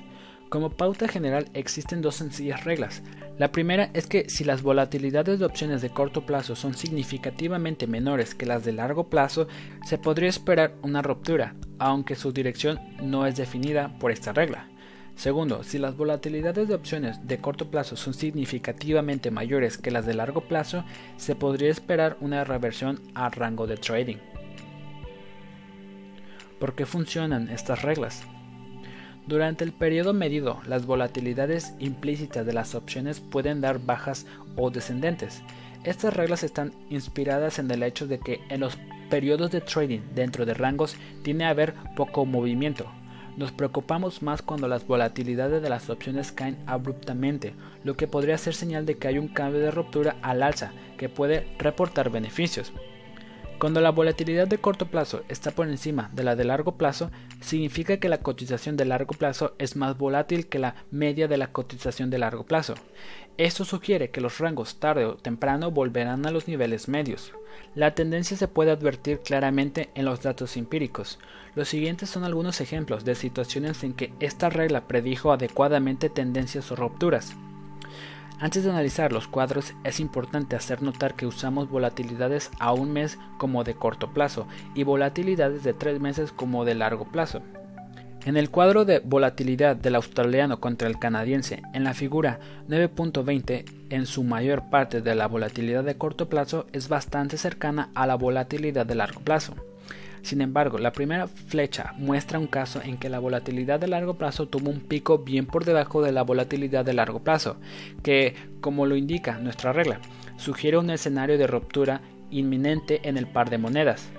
Como 0.52 0.70
pauta 0.70 1.08
general 1.08 1.46
existen 1.54 2.02
dos 2.02 2.16
sencillas 2.16 2.66
reglas. 2.66 3.04
La 3.38 3.54
primera 3.54 3.90
es 3.94 4.06
que 4.06 4.30
si 4.30 4.44
las 4.44 4.64
volatilidades 4.64 5.40
de 5.40 5.46
opciones 5.46 5.82
de 5.82 5.92
corto 5.92 6.26
plazo 6.26 6.58
son 6.58 6.74
significativamente 6.74 7.88
menores 7.88 8.36
que 8.36 8.46
las 8.46 8.66
de 8.66 8.74
largo 8.74 9.10
plazo, 9.10 9.48
se 9.86 9.98
podría 9.98 10.28
esperar 10.28 10.76
una 10.82 11.02
ruptura, 11.02 11.56
aunque 11.80 12.18
su 12.18 12.34
dirección 12.34 12.82
no 13.02 13.26
es 13.26 13.38
definida 13.38 13.98
por 13.98 14.12
esta 14.12 14.34
regla. 14.34 14.68
Segundo, 15.16 15.64
si 15.64 15.78
las 15.78 15.96
volatilidades 15.96 16.68
de 16.68 16.76
opciones 16.76 17.26
de 17.26 17.38
corto 17.38 17.72
plazo 17.72 17.96
son 17.96 18.14
significativamente 18.14 19.32
mayores 19.32 19.78
que 19.78 19.90
las 19.90 20.06
de 20.06 20.16
largo 20.16 20.42
plazo, 20.42 20.84
se 21.16 21.34
podría 21.34 21.72
esperar 21.72 22.18
una 22.20 22.44
reversión 22.44 23.00
a 23.16 23.30
rango 23.30 23.68
de 23.68 23.78
trading. 23.78 24.18
¿Por 26.60 26.76
qué 26.76 26.86
funcionan 26.86 27.48
estas 27.48 27.84
reglas? 27.84 28.26
Durante 29.28 29.64
el 29.64 29.72
periodo 29.72 30.14
medido, 30.14 30.62
las 30.66 30.86
volatilidades 30.86 31.74
implícitas 31.80 32.46
de 32.46 32.54
las 32.54 32.76
opciones 32.76 33.20
pueden 33.20 33.62
dar 33.62 33.80
bajas 33.80 34.26
o 34.56 34.72
descendentes. 34.72 35.44
Estas 35.84 36.16
reglas 36.16 36.44
están 36.44 36.74
inspiradas 36.90 37.60
en 37.60 37.70
el 37.72 37.84
hecho 37.84 38.08
de 38.08 38.20
que 38.20 38.42
en 38.50 38.60
los 38.60 38.78
periodos 39.10 39.52
de 39.52 39.62
trading 39.62 40.02
dentro 40.16 40.46
de 40.46 40.54
rangos 40.54 40.96
tiene 41.24 41.46
a 41.46 41.50
haber 41.50 41.74
poco 41.96 42.26
movimiento. 42.26 42.86
Nos 43.38 43.52
preocupamos 43.52 44.22
más 44.22 44.42
cuando 44.42 44.68
las 44.68 44.86
volatilidades 44.86 45.62
de 45.62 45.70
las 45.70 45.90
opciones 45.90 46.32
caen 46.32 46.58
abruptamente, 46.66 47.54
lo 47.84 47.96
que 47.96 48.08
podría 48.08 48.38
ser 48.38 48.54
señal 48.54 48.86
de 48.86 48.98
que 48.98 49.08
hay 49.08 49.18
un 49.18 49.28
cambio 49.28 49.62
de 49.62 49.72
ruptura 49.72 50.18
al 50.22 50.44
alza 50.44 50.72
que 50.98 51.10
puede 51.10 51.48
reportar 51.58 52.10
beneficios. 52.10 52.74
Cuando 53.62 53.80
la 53.80 53.92
volatilidad 53.92 54.48
de 54.48 54.58
corto 54.58 54.88
plazo 54.88 55.22
está 55.30 55.52
por 55.52 55.68
encima 55.68 56.10
de 56.14 56.24
la 56.24 56.36
de 56.36 56.46
largo 56.46 56.78
plazo, 56.78 57.12
significa 57.42 57.98
que 57.98 58.10
la 58.10 58.18
cotización 58.18 58.76
de 58.76 58.86
largo 58.86 59.14
plazo 59.14 59.54
es 59.60 59.76
más 59.76 60.00
volátil 60.00 60.48
que 60.48 60.58
la 60.58 60.74
media 60.90 61.28
de 61.28 61.38
la 61.38 61.52
cotización 61.52 62.10
de 62.10 62.18
largo 62.18 62.44
plazo. 62.44 62.74
Esto 63.38 63.64
sugiere 63.64 64.10
que 64.10 64.20
los 64.20 64.40
rangos 64.40 64.80
tarde 64.80 65.06
o 65.06 65.16
temprano 65.16 65.70
volverán 65.70 66.26
a 66.26 66.32
los 66.32 66.48
niveles 66.48 66.88
medios. 66.88 67.34
La 67.76 67.94
tendencia 67.94 68.36
se 68.36 68.48
puede 68.48 68.72
advertir 68.72 69.20
claramente 69.20 69.92
en 69.94 70.06
los 70.06 70.24
datos 70.24 70.58
empíricos. 70.58 71.20
Los 71.54 71.70
siguientes 71.70 72.10
son 72.10 72.24
algunos 72.24 72.62
ejemplos 72.62 73.06
de 73.06 73.14
situaciones 73.14 73.84
en 73.84 73.94
que 73.94 74.12
esta 74.20 74.50
regla 74.50 74.88
predijo 74.88 75.32
adecuadamente 75.32 76.10
tendencias 76.10 76.72
o 76.72 76.76
rupturas. 76.76 77.36
Antes 78.42 78.64
de 78.64 78.72
analizar 78.72 79.14
los 79.14 79.28
cuadros 79.28 79.76
es 79.84 80.00
importante 80.00 80.56
hacer 80.56 80.82
notar 80.82 81.14
que 81.14 81.28
usamos 81.28 81.70
volatilidades 81.70 82.50
a 82.60 82.74
un 82.74 82.92
mes 82.92 83.20
como 83.38 83.64
de 83.64 83.76
corto 83.76 84.16
plazo 84.16 84.48
y 84.74 84.84
volatilidades 84.84 85.64
de 85.64 85.74
tres 85.76 86.02
meses 86.02 86.32
como 86.32 86.66
de 86.66 86.74
largo 86.74 87.06
plazo. 87.06 87.44
En 88.26 88.38
el 88.38 88.50
cuadro 88.50 88.84
de 88.84 88.98
volatilidad 88.98 89.76
del 89.76 89.94
australiano 89.94 90.60
contra 90.60 90.88
el 90.88 90.98
canadiense, 90.98 91.62
en 91.76 91.84
la 91.84 91.94
figura 91.94 92.40
9.20, 92.68 93.66
en 93.92 94.08
su 94.08 94.24
mayor 94.24 94.72
parte 94.72 95.02
de 95.02 95.14
la 95.14 95.28
volatilidad 95.28 95.84
de 95.84 95.98
corto 95.98 96.28
plazo 96.28 96.66
es 96.74 96.90
bastante 96.90 97.38
cercana 97.38 97.92
a 97.94 98.08
la 98.08 98.16
volatilidad 98.16 98.88
de 98.88 98.96
largo 98.96 99.22
plazo. 99.22 99.54
Sin 100.22 100.42
embargo, 100.42 100.78
la 100.78 100.92
primera 100.92 101.28
flecha 101.28 101.94
muestra 101.98 102.38
un 102.38 102.48
caso 102.48 102.82
en 102.84 102.98
que 102.98 103.10
la 103.10 103.20
volatilidad 103.20 103.80
de 103.80 103.88
largo 103.88 104.16
plazo 104.16 104.48
tuvo 104.48 104.70
un 104.70 104.80
pico 104.80 105.20
bien 105.20 105.48
por 105.48 105.66
debajo 105.66 106.02
de 106.02 106.12
la 106.12 106.22
volatilidad 106.22 106.86
de 106.86 106.94
largo 106.94 107.24
plazo, 107.24 107.58
que, 108.04 108.36
como 108.62 108.86
lo 108.86 108.96
indica 108.96 109.40
nuestra 109.40 109.74
regla, 109.74 110.00
sugiere 110.38 110.78
un 110.78 110.92
escenario 110.92 111.38
de 111.38 111.48
ruptura 111.48 112.02
inminente 112.30 113.02
en 113.04 113.18
el 113.18 113.28
par 113.28 113.50
de 113.50 113.58
monedas. 113.58 114.10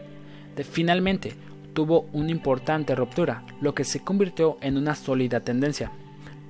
finalmente, 0.71 1.35
tuvo 1.73 2.07
una 2.13 2.31
importante 2.31 2.95
ruptura, 2.95 3.45
lo 3.61 3.75
que 3.75 3.85
se 3.85 4.01
convirtió 4.01 4.59
en 4.61 4.77
una 4.77 4.95
sólida 4.95 5.41
tendencia. 5.41 5.93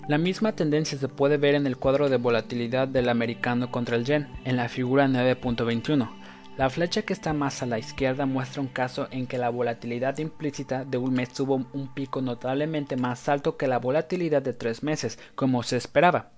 La 0.08 0.18
misma 0.18 0.52
tendencia 0.52 0.98
se 0.98 1.08
puede 1.08 1.36
ver 1.36 1.54
en 1.54 1.66
el 1.66 1.76
cuadro 1.76 2.08
de 2.08 2.16
volatilidad 2.16 2.88
del 2.88 3.08
americano 3.08 3.70
contra 3.70 3.94
el 3.94 4.04
yen, 4.04 4.26
en 4.44 4.56
la 4.56 4.68
figura 4.68 5.06
9.21 5.06 6.21
la 6.56 6.68
flecha 6.68 7.02
que 7.02 7.14
está 7.14 7.32
más 7.32 7.62
a 7.62 7.66
la 7.66 7.78
izquierda 7.78 8.26
muestra 8.26 8.60
un 8.60 8.68
caso 8.68 9.08
en 9.10 9.26
que 9.26 9.38
la 9.38 9.48
volatilidad 9.48 10.18
implícita 10.18 10.84
de 10.84 10.98
un 10.98 11.14
mes 11.14 11.32
tuvo 11.32 11.54
un 11.72 11.94
pico 11.94 12.20
notablemente 12.20 12.96
más 12.96 13.26
alto 13.30 13.56
que 13.56 13.66
la 13.66 13.78
volatilidad 13.78 14.42
de 14.42 14.52
tres 14.52 14.82
meses, 14.82 15.18
como 15.34 15.62
se 15.62 15.78
esperaba. 15.78 16.30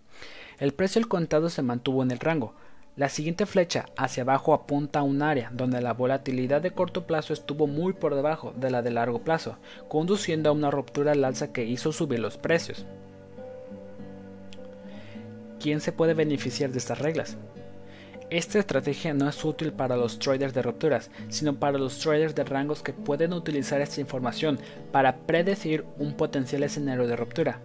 El 0.61 0.73
precio 0.73 1.01
del 1.01 1.09
contado 1.09 1.51
se 1.51 1.63
mantuvo 1.63 2.05
en 2.05 2.13
el 2.13 2.21
rango. 2.21 2.55
La 2.95 3.09
siguiente 3.09 3.45
flecha 3.45 3.87
hacia 3.97 4.23
abajo 4.23 4.55
apunta 4.55 5.01
a 5.01 5.03
un 5.03 5.21
área 5.21 5.51
donde 5.53 5.83
la 5.83 5.95
volatilidad 5.95 6.63
de 6.63 6.71
corto 6.71 7.09
plazo 7.09 7.33
estuvo 7.33 7.67
muy 7.67 7.93
por 7.93 8.15
debajo 8.15 8.53
de 8.57 8.71
la 8.71 8.83
de 8.83 8.93
largo 8.93 9.25
plazo, 9.25 9.59
conduciendo 9.89 10.49
a 10.49 10.53
una 10.53 10.71
ruptura 10.71 11.11
al 11.11 11.25
alza 11.25 11.53
que 11.53 11.65
hizo 11.65 11.91
subir 11.91 12.21
los 12.21 12.39
precios. 12.39 12.87
¿Quién 15.59 15.81
se 15.81 15.91
puede 15.91 16.15
beneficiar 16.15 16.71
de 16.71 16.79
estas 16.79 17.01
reglas? 17.01 17.37
Esta 18.31 18.59
estrategia 18.59 19.13
no 19.13 19.29
es 19.29 19.45
útil 19.45 19.73
para 19.73 19.97
los 19.97 20.19
traders 20.19 20.55
de 20.55 20.63
rupturas, 20.63 21.11
sino 21.29 21.55
para 21.55 21.79
los 21.79 21.99
traders 21.99 22.35
de 22.35 22.45
rangos 22.45 22.83
que 22.83 22.95
pueden 22.95 23.33
utilizar 23.35 23.81
esta 23.81 24.01
información 24.01 24.59
para 24.93 25.17
predecir 25.19 25.85
un 25.99 26.15
potencial 26.15 26.63
escenario 26.63 27.07
de 27.07 27.17
ruptura. 27.17 27.61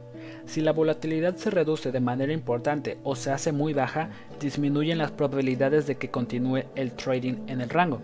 Si 0.45 0.62
la 0.62 0.74
volatilidad 0.74 1.36
se 1.38 1.49
reduce 1.49 1.91
de 1.91 1.99
manera 2.01 2.34
importante 2.34 2.97
o 3.03 3.16
se 3.16 3.32
hace 3.32 3.51
muy 3.51 3.74
baja, 3.74 4.10
disminuyen 4.39 4.97
las 4.97 5.12
probabilidades 5.12 5.88
de 5.88 5.95
que 5.95 6.12
continúe 6.12 6.64
el 6.76 6.91
trading 6.91 7.47
en 7.47 7.62
el 7.62 7.70
rango. 7.70 8.01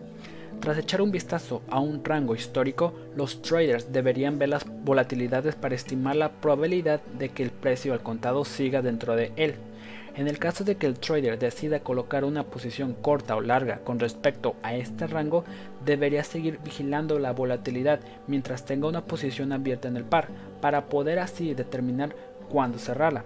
Tras 0.61 0.77
echar 0.77 1.01
un 1.01 1.11
vistazo 1.11 1.61
a 1.69 1.79
un 1.79 2.03
rango 2.03 2.35
histórico, 2.35 2.93
los 3.15 3.41
traders 3.41 3.91
deberían 3.91 4.39
ver 4.39 4.49
las 4.49 4.65
volatilidades 4.83 5.55
para 5.55 5.75
estimar 5.75 6.15
la 6.15 6.31
probabilidad 6.31 7.01
de 7.19 7.29
que 7.29 7.43
el 7.43 7.51
precio 7.51 7.93
al 7.93 8.01
contado 8.01 8.45
siga 8.45 8.81
dentro 8.81 9.15
de 9.15 9.33
él. 9.35 9.55
En 10.15 10.29
el 10.29 10.39
caso 10.39 10.63
de 10.63 10.77
que 10.77 10.87
el 10.87 10.97
trader 10.97 11.37
decida 11.37 11.81
colocar 11.81 12.23
una 12.23 12.45
posición 12.45 12.93
corta 12.93 13.35
o 13.35 13.41
larga 13.41 13.79
con 13.79 13.99
respecto 13.99 14.55
a 14.63 14.73
este 14.73 15.07
rango, 15.07 15.43
debería 15.83 16.23
seguir 16.23 16.59
vigilando 16.63 17.19
la 17.19 17.33
volatilidad 17.33 17.99
mientras 18.25 18.63
tenga 18.63 18.87
una 18.87 19.05
posición 19.05 19.51
abierta 19.51 19.89
en 19.89 19.97
el 19.97 20.05
par, 20.05 20.29
para 20.61 20.85
poder 20.85 21.19
así 21.19 21.53
determinar 21.53 22.15
cuándo 22.49 22.77
cerrarla. 22.77 23.25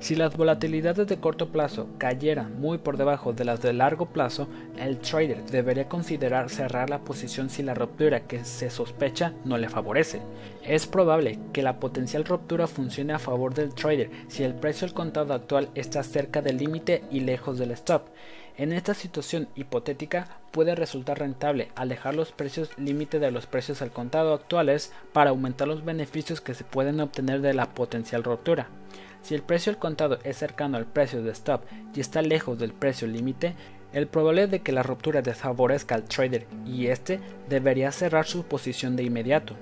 Si 0.00 0.16
las 0.16 0.34
volatilidades 0.34 1.06
de 1.06 1.18
corto 1.18 1.50
plazo 1.50 1.86
cayeran 1.98 2.58
muy 2.58 2.78
por 2.78 2.96
debajo 2.96 3.34
de 3.34 3.44
las 3.44 3.60
de 3.60 3.74
largo 3.74 4.06
plazo, 4.06 4.48
el 4.78 4.98
trader 4.98 5.44
debería 5.44 5.90
considerar 5.90 6.48
cerrar 6.48 6.88
la 6.88 7.00
posición 7.00 7.50
si 7.50 7.62
la 7.62 7.74
ruptura 7.74 8.20
que 8.20 8.42
se 8.42 8.70
sospecha 8.70 9.34
no 9.44 9.58
le 9.58 9.68
favorece. 9.68 10.22
Es 10.64 10.86
probable 10.86 11.38
que 11.52 11.62
la 11.62 11.78
potencial 11.78 12.24
ruptura 12.24 12.66
funcione 12.66 13.12
a 13.12 13.18
favor 13.18 13.52
del 13.52 13.74
trader 13.74 14.10
si 14.28 14.42
el 14.42 14.54
precio 14.54 14.86
al 14.86 14.94
contado 14.94 15.34
actual 15.34 15.68
está 15.74 16.02
cerca 16.02 16.40
del 16.40 16.56
límite 16.56 17.04
y 17.10 17.20
lejos 17.20 17.58
del 17.58 17.72
stop. 17.72 18.08
En 18.56 18.72
esta 18.72 18.94
situación 18.94 19.48
hipotética 19.54 20.38
puede 20.50 20.74
resultar 20.74 21.18
rentable 21.18 21.68
alejar 21.76 22.14
los 22.14 22.32
precios 22.32 22.70
límite 22.78 23.18
de 23.18 23.30
los 23.30 23.46
precios 23.46 23.82
al 23.82 23.90
contado 23.90 24.32
actuales 24.32 24.94
para 25.12 25.30
aumentar 25.30 25.68
los 25.68 25.84
beneficios 25.84 26.40
que 26.40 26.54
se 26.54 26.64
pueden 26.64 27.00
obtener 27.00 27.42
de 27.42 27.52
la 27.52 27.68
potencial 27.68 28.24
ruptura. 28.24 28.68
Si 29.22 29.34
el 29.34 29.42
precio 29.42 29.70
al 29.70 29.78
contado 29.78 30.18
es 30.24 30.38
cercano 30.38 30.76
al 30.76 30.86
precio 30.86 31.22
de 31.22 31.30
stop 31.32 31.62
y 31.94 32.00
está 32.00 32.22
lejos 32.22 32.58
del 32.58 32.72
precio 32.72 33.06
límite, 33.06 33.54
El 33.92 34.06
probable 34.06 34.46
de 34.46 34.60
que 34.60 34.70
la 34.70 34.84
ruptura 34.84 35.20
desfavorezca 35.20 35.96
al 35.96 36.04
trader 36.04 36.46
y 36.64 36.86
este 36.86 37.18
debería 37.48 37.90
cerrar 37.90 38.24
su 38.24 38.44
posición 38.44 38.94
de 38.94 39.02
inmediato. 39.02 39.56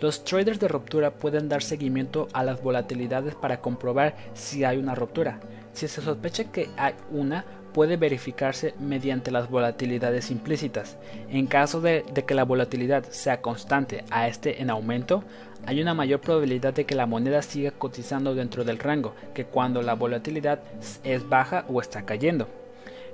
Los 0.00 0.24
traders 0.24 0.60
de 0.60 0.68
ruptura 0.68 1.12
pueden 1.12 1.48
dar 1.48 1.62
seguimiento 1.64 2.28
a 2.32 2.44
las 2.44 2.62
volatilidades 2.62 3.34
para 3.34 3.60
comprobar 3.60 4.16
si 4.34 4.62
hay 4.62 4.78
una 4.78 4.94
ruptura. 4.94 5.40
Si 5.72 5.88
se 5.88 6.00
sospecha 6.00 6.44
que 6.44 6.70
hay 6.76 6.94
una, 7.10 7.44
puede 7.72 7.96
verificarse 7.96 8.74
mediante 8.78 9.30
las 9.30 9.50
volatilidades 9.50 10.30
implícitas. 10.30 10.96
En 11.30 11.46
caso 11.46 11.80
de, 11.80 12.04
que 12.26 12.34
la 12.34 12.44
volatilidad 12.44 13.04
sea 13.10 13.40
constante 13.40 14.04
a 14.10 14.28
este 14.28 14.62
en 14.62 14.70
aumento, 14.70 15.24
hay 15.66 15.80
una 15.80 15.94
mayor 15.94 16.20
probabilidad 16.20 16.74
de 16.74 16.84
que 16.84 16.94
la 16.94 17.06
moneda 17.06 17.42
siga 17.42 17.70
cotizando 17.70 18.34
dentro 18.34 18.64
del 18.64 18.78
rango 18.78 19.14
que 19.34 19.44
cuando 19.44 19.82
la 19.82 19.94
volatilidad 19.94 20.60
es 21.04 21.28
baja 21.28 21.64
o 21.68 21.80
está 21.80 22.02
cayendo. 22.02 22.48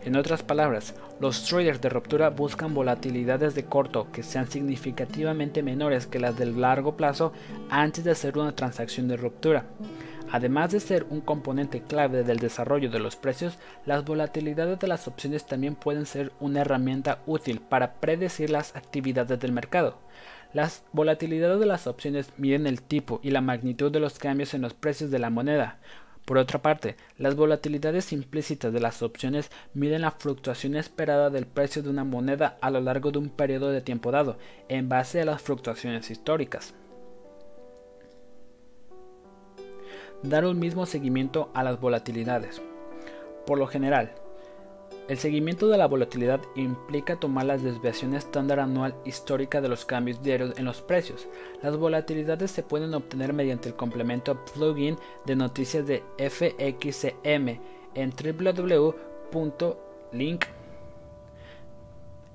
En 0.04 0.16
otras 0.16 0.42
palabras, 0.42 0.94
los 1.20 1.44
traders 1.44 1.80
de 1.80 1.88
ruptura 1.88 2.30
buscan 2.30 2.72
volatilidades 2.72 3.54
de 3.54 3.64
corto 3.64 4.06
que 4.12 4.22
sean 4.22 4.48
significativamente 4.48 5.62
menores 5.62 6.06
que 6.06 6.20
las 6.20 6.38
del 6.38 6.60
largo 6.60 6.96
plazo 6.96 7.32
antes 7.68 8.04
de 8.04 8.12
hacer 8.12 8.38
una 8.38 8.54
transacción 8.54 9.08
de 9.08 9.16
ruptura. 9.16 9.64
Además 10.30 10.72
de 10.72 10.80
ser 10.80 11.06
un 11.10 11.20
componente 11.20 11.82
clave 11.82 12.22
del 12.22 12.38
desarrollo 12.38 12.90
de 12.90 12.98
los 12.98 13.16
precios, 13.16 13.58
las 13.86 14.04
volatilidades 14.04 14.78
de 14.78 14.88
las 14.88 15.08
opciones 15.08 15.46
también 15.46 15.74
pueden 15.74 16.06
ser 16.06 16.32
una 16.40 16.60
herramienta 16.60 17.20
útil 17.26 17.60
para 17.60 17.94
predecir 17.94 18.50
las 18.50 18.76
actividades 18.76 19.40
del 19.40 19.52
mercado. 19.52 19.98
Las 20.52 20.84
volatilidades 20.92 21.60
de 21.60 21.66
las 21.66 21.86
opciones 21.86 22.32
miden 22.36 22.66
el 22.66 22.82
tipo 22.82 23.20
y 23.22 23.30
la 23.30 23.40
magnitud 23.40 23.92
de 23.92 24.00
los 24.00 24.18
cambios 24.18 24.54
en 24.54 24.62
los 24.62 24.74
precios 24.74 25.10
de 25.10 25.18
la 25.18 25.30
moneda, 25.30 25.78
por 26.28 26.36
otra 26.36 26.60
parte, 26.60 26.96
las 27.16 27.36
volatilidades 27.36 28.12
implícitas 28.12 28.70
de 28.70 28.80
las 28.80 29.00
opciones 29.00 29.50
miden 29.72 30.02
la 30.02 30.10
fluctuación 30.10 30.76
esperada 30.76 31.30
del 31.30 31.46
precio 31.46 31.82
de 31.82 31.88
una 31.88 32.04
moneda 32.04 32.58
a 32.60 32.70
lo 32.70 32.82
largo 32.82 33.10
de 33.10 33.18
un 33.18 33.30
periodo 33.30 33.70
de 33.70 33.80
tiempo 33.80 34.10
dado, 34.10 34.36
en 34.68 34.90
base 34.90 35.22
a 35.22 35.24
las 35.24 35.40
fluctuaciones 35.40 36.10
históricas. 36.10 36.74
Dar 40.22 40.44
un 40.44 40.58
mismo 40.58 40.84
seguimiento 40.84 41.48
a 41.54 41.62
las 41.62 41.80
volatilidades. 41.80 42.60
Por 43.46 43.58
lo 43.58 43.66
general, 43.66 44.12
el 45.08 45.16
seguimiento 45.16 45.68
de 45.68 45.78
la 45.78 45.86
volatilidad 45.86 46.40
implica 46.54 47.16
tomar 47.16 47.46
la 47.46 47.56
desviación 47.56 48.14
estándar 48.14 48.60
anual 48.60 48.94
histórica 49.04 49.60
de 49.60 49.68
los 49.68 49.86
cambios 49.86 50.22
diarios 50.22 50.58
en 50.58 50.64
los 50.66 50.82
precios. 50.82 51.28
Las 51.62 51.76
volatilidades 51.76 52.50
se 52.50 52.62
pueden 52.62 52.92
obtener 52.92 53.32
mediante 53.32 53.68
el 53.68 53.76
complemento 53.76 54.44
plugin 54.52 54.96
de 55.24 55.36
noticias 55.36 55.86
de 55.86 56.02
FXCM 56.18 57.60
en 57.94 58.12
www.link 59.32 60.44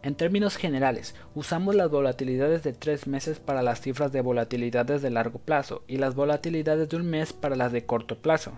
en 0.04 0.16
términos 0.16 0.58
generales, 0.58 1.16
usamos 1.34 1.76
las 1.76 1.90
volatilidades 1.90 2.62
de 2.62 2.74
tres 2.74 3.08
meses 3.08 3.40
para 3.40 3.62
las 3.62 3.80
cifras 3.80 4.12
de 4.12 4.20
volatilidades 4.20 5.02
de 5.02 5.10
largo 5.10 5.40
plazo 5.40 5.84
y 5.88 5.96
las 5.96 6.14
volatilidades 6.14 6.90
de 6.90 6.98
un 6.98 7.10
mes 7.10 7.32
para 7.32 7.56
las 7.56 7.72
de 7.72 7.86
corto 7.86 8.18
plazo. 8.18 8.52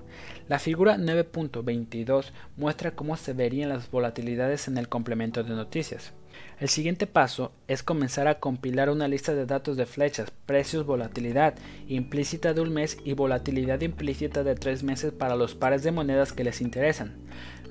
La 0.48 0.58
figura 0.58 0.98
9.22 0.98 2.32
muestra 2.58 2.96
cómo 2.96 3.16
se 3.16 3.34
verían 3.34 3.70
las 3.70 3.91
volatilidades 3.91 4.68
en 4.68 4.80
el 4.80 4.89
complemento 4.89 5.43
de 5.43 5.54
noticias. 5.54 6.14
El 6.60 6.70
siguiente 6.70 7.06
paso 7.06 7.52
es 7.68 7.84
comenzar 7.84 8.28
a 8.28 8.39
compilar 8.39 8.89
una 8.89 9.08
lista 9.08 9.34
de 9.34 9.46
datos 9.46 9.78
de 9.78 9.86
flechas, 9.86 10.32
precios, 10.46 10.86
volatilidad 10.86 11.56
implícita 11.88 12.54
de 12.54 12.62
un 12.62 12.74
mes 12.74 12.98
y 13.04 13.14
volatilidad 13.14 13.82
implícita 13.82 14.43
de 14.43 14.56
tres 14.56 14.82
meses 14.82 15.12
para 15.12 15.36
los 15.36 15.54
pares 15.54 15.84
de 15.84 15.91
monedas 15.91 16.34
que 16.34 16.43
les 16.43 16.62
interesan. 16.62 17.18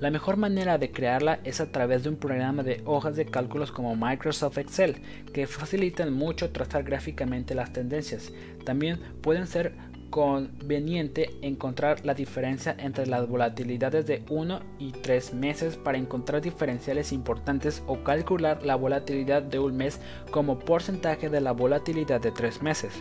La 0.01 0.11
mejor 0.11 0.37
manera 0.37 0.77
de 0.77 0.91
crearla 0.91 1.39
es 1.45 1.61
a 1.61 1.71
través 1.71 2.03
de 2.03 2.09
un 2.09 2.17
programa 2.17 2.63
de 2.63 2.83
hojas 2.85 3.17
de 3.17 3.27
cálculos 3.27 3.71
como 3.71 3.95
Microsoft 3.95 4.59
Excel, 4.59 4.97
que 5.33 5.47
facilitan 5.47 6.13
mucho 6.13 6.51
trazar 6.51 6.83
gráficamente 6.83 7.55
las 7.55 7.73
tendencias. 7.73 8.33
También 8.65 9.01
pueden 9.23 9.47
ser 9.47 9.75
conveniente 10.11 11.31
encontrar 11.43 12.05
la 12.05 12.15
diferencia 12.15 12.77
entre 12.79 13.07
las 13.07 13.29
volatilidades 13.29 14.07
de 14.07 14.23
1 14.29 14.61
y 14.79 14.93
3 14.93 15.35
meses 15.35 15.77
para 15.77 15.99
encontrar 15.99 16.41
diferenciales 16.41 17.13
importantes 17.13 17.83
o 17.87 18.05
calcular 18.05 18.65
la 18.65 18.77
volatilidad 18.77 19.43
de 19.43 19.59
un 19.59 19.77
mes 19.77 20.01
como 20.31 20.59
porcentaje 20.59 21.31
de 21.31 21.41
la 21.41 21.53
volatilidad 21.53 22.21
de 22.21 22.31
3 22.31 22.63
meses. 22.63 22.93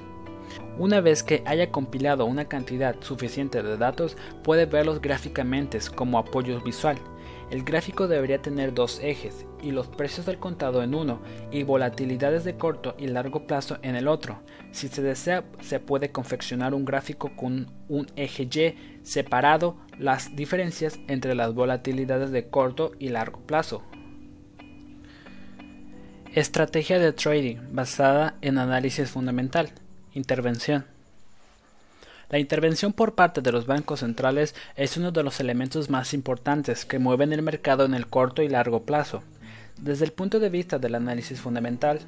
Una 0.77 1.01
vez 1.01 1.23
que 1.23 1.43
haya 1.45 1.71
compilado 1.71 2.25
una 2.25 2.45
cantidad 2.45 2.95
suficiente 3.01 3.61
de 3.61 3.77
datos, 3.77 4.17
puede 4.43 4.65
verlos 4.65 5.01
gráficamente 5.01 5.79
como 5.95 6.17
apoyo 6.17 6.59
visual. 6.61 6.97
El 7.51 7.63
gráfico 7.63 8.07
debería 8.07 8.41
tener 8.41 8.73
dos 8.73 8.99
ejes 9.01 9.45
y 9.61 9.71
los 9.71 9.87
precios 9.87 10.25
del 10.25 10.39
contado 10.39 10.81
en 10.81 10.95
uno 10.95 11.21
y 11.51 11.63
volatilidades 11.63 12.43
de 12.43 12.57
corto 12.57 12.95
y 12.97 13.07
largo 13.07 13.45
plazo 13.45 13.77
en 13.83 13.95
el 13.95 14.07
otro. 14.07 14.41
Si 14.71 14.87
se 14.87 15.03
desea, 15.03 15.43
se 15.61 15.79
puede 15.79 16.11
confeccionar 16.11 16.73
un 16.73 16.83
gráfico 16.83 17.35
con 17.35 17.71
un 17.89 18.07
eje 18.15 18.43
Y 18.43 19.03
separado 19.03 19.77
las 19.99 20.35
diferencias 20.35 20.99
entre 21.07 21.35
las 21.35 21.53
volatilidades 21.53 22.31
de 22.31 22.49
corto 22.49 22.93
y 22.97 23.09
largo 23.09 23.41
plazo. 23.41 23.83
Estrategia 26.33 26.97
de 26.97 27.13
trading 27.13 27.57
basada 27.71 28.37
en 28.41 28.57
análisis 28.57 29.11
fundamental. 29.11 29.69
Intervención. 30.15 30.85
La 32.29 32.39
intervención 32.39 32.93
por 32.93 33.15
parte 33.15 33.41
de 33.41 33.51
los 33.51 33.65
bancos 33.65 34.01
centrales 34.01 34.53
es 34.75 34.95
uno 34.97 35.11
de 35.11 35.23
los 35.23 35.39
elementos 35.39 35.89
más 35.89 36.13
importantes 36.13 36.85
que 36.85 36.99
mueven 36.99 37.33
el 37.33 37.41
mercado 37.41 37.85
en 37.85 37.93
el 37.93 38.07
corto 38.07 38.41
y 38.43 38.47
largo 38.47 38.83
plazo. 38.83 39.23
Desde 39.77 40.05
el 40.05 40.13
punto 40.13 40.39
de 40.39 40.49
vista 40.49 40.77
del 40.77 40.95
análisis 40.95 41.41
fundamental, 41.41 41.99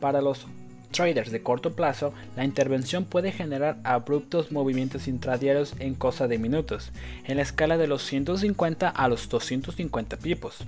para 0.00 0.20
los 0.20 0.46
traders 0.92 1.32
de 1.32 1.42
corto 1.42 1.74
plazo, 1.74 2.14
la 2.36 2.44
intervención 2.44 3.04
puede 3.04 3.32
generar 3.32 3.78
abruptos 3.84 4.52
movimientos 4.52 5.08
intradiarios 5.08 5.74
en 5.80 5.94
cosa 5.94 6.28
de 6.28 6.38
minutos, 6.38 6.90
en 7.24 7.36
la 7.36 7.42
escala 7.42 7.76
de 7.76 7.88
los 7.88 8.02
150 8.04 8.88
a 8.88 9.08
los 9.08 9.28
250 9.28 10.16
pipos. 10.16 10.58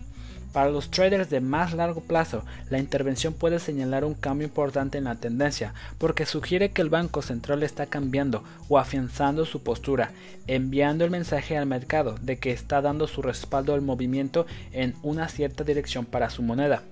Para 0.52 0.70
los 0.70 0.90
traders 0.90 1.30
de 1.30 1.40
más 1.40 1.74
largo 1.74 2.00
plazo, 2.00 2.44
la 2.70 2.78
intervención 2.78 3.32
puede 3.32 3.60
señalar 3.60 4.04
un 4.04 4.14
cambio 4.14 4.48
importante 4.48 4.98
en 4.98 5.04
la 5.04 5.14
tendencia, 5.14 5.74
porque 5.98 6.26
sugiere 6.26 6.70
que 6.70 6.82
el 6.82 6.88
Banco 6.88 7.22
Central 7.22 7.62
está 7.62 7.86
cambiando 7.86 8.42
o 8.68 8.78
afianzando 8.78 9.44
su 9.44 9.62
postura, 9.62 10.10
enviando 10.48 11.04
el 11.04 11.12
mensaje 11.12 11.56
al 11.56 11.66
mercado 11.66 12.16
de 12.20 12.38
que 12.38 12.50
está 12.50 12.82
dando 12.82 13.06
su 13.06 13.22
respaldo 13.22 13.74
al 13.74 13.80
movimiento 13.80 14.44
en 14.72 14.94
una 15.02 15.28
cierta 15.28 15.62
dirección 15.62 16.04
para 16.04 16.30
su 16.30 16.42
moneda. 16.42 16.82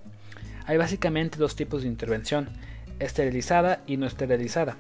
Hay 0.67 0.77
básicamente 0.77 1.39
dos 1.39 1.57
tipos 1.57 1.83
de 1.83 1.89
intervención, 1.89 2.49
esterilizada 3.01 3.81
y 3.89 3.97
no 3.97 4.07
esterilizada. 4.07 4.77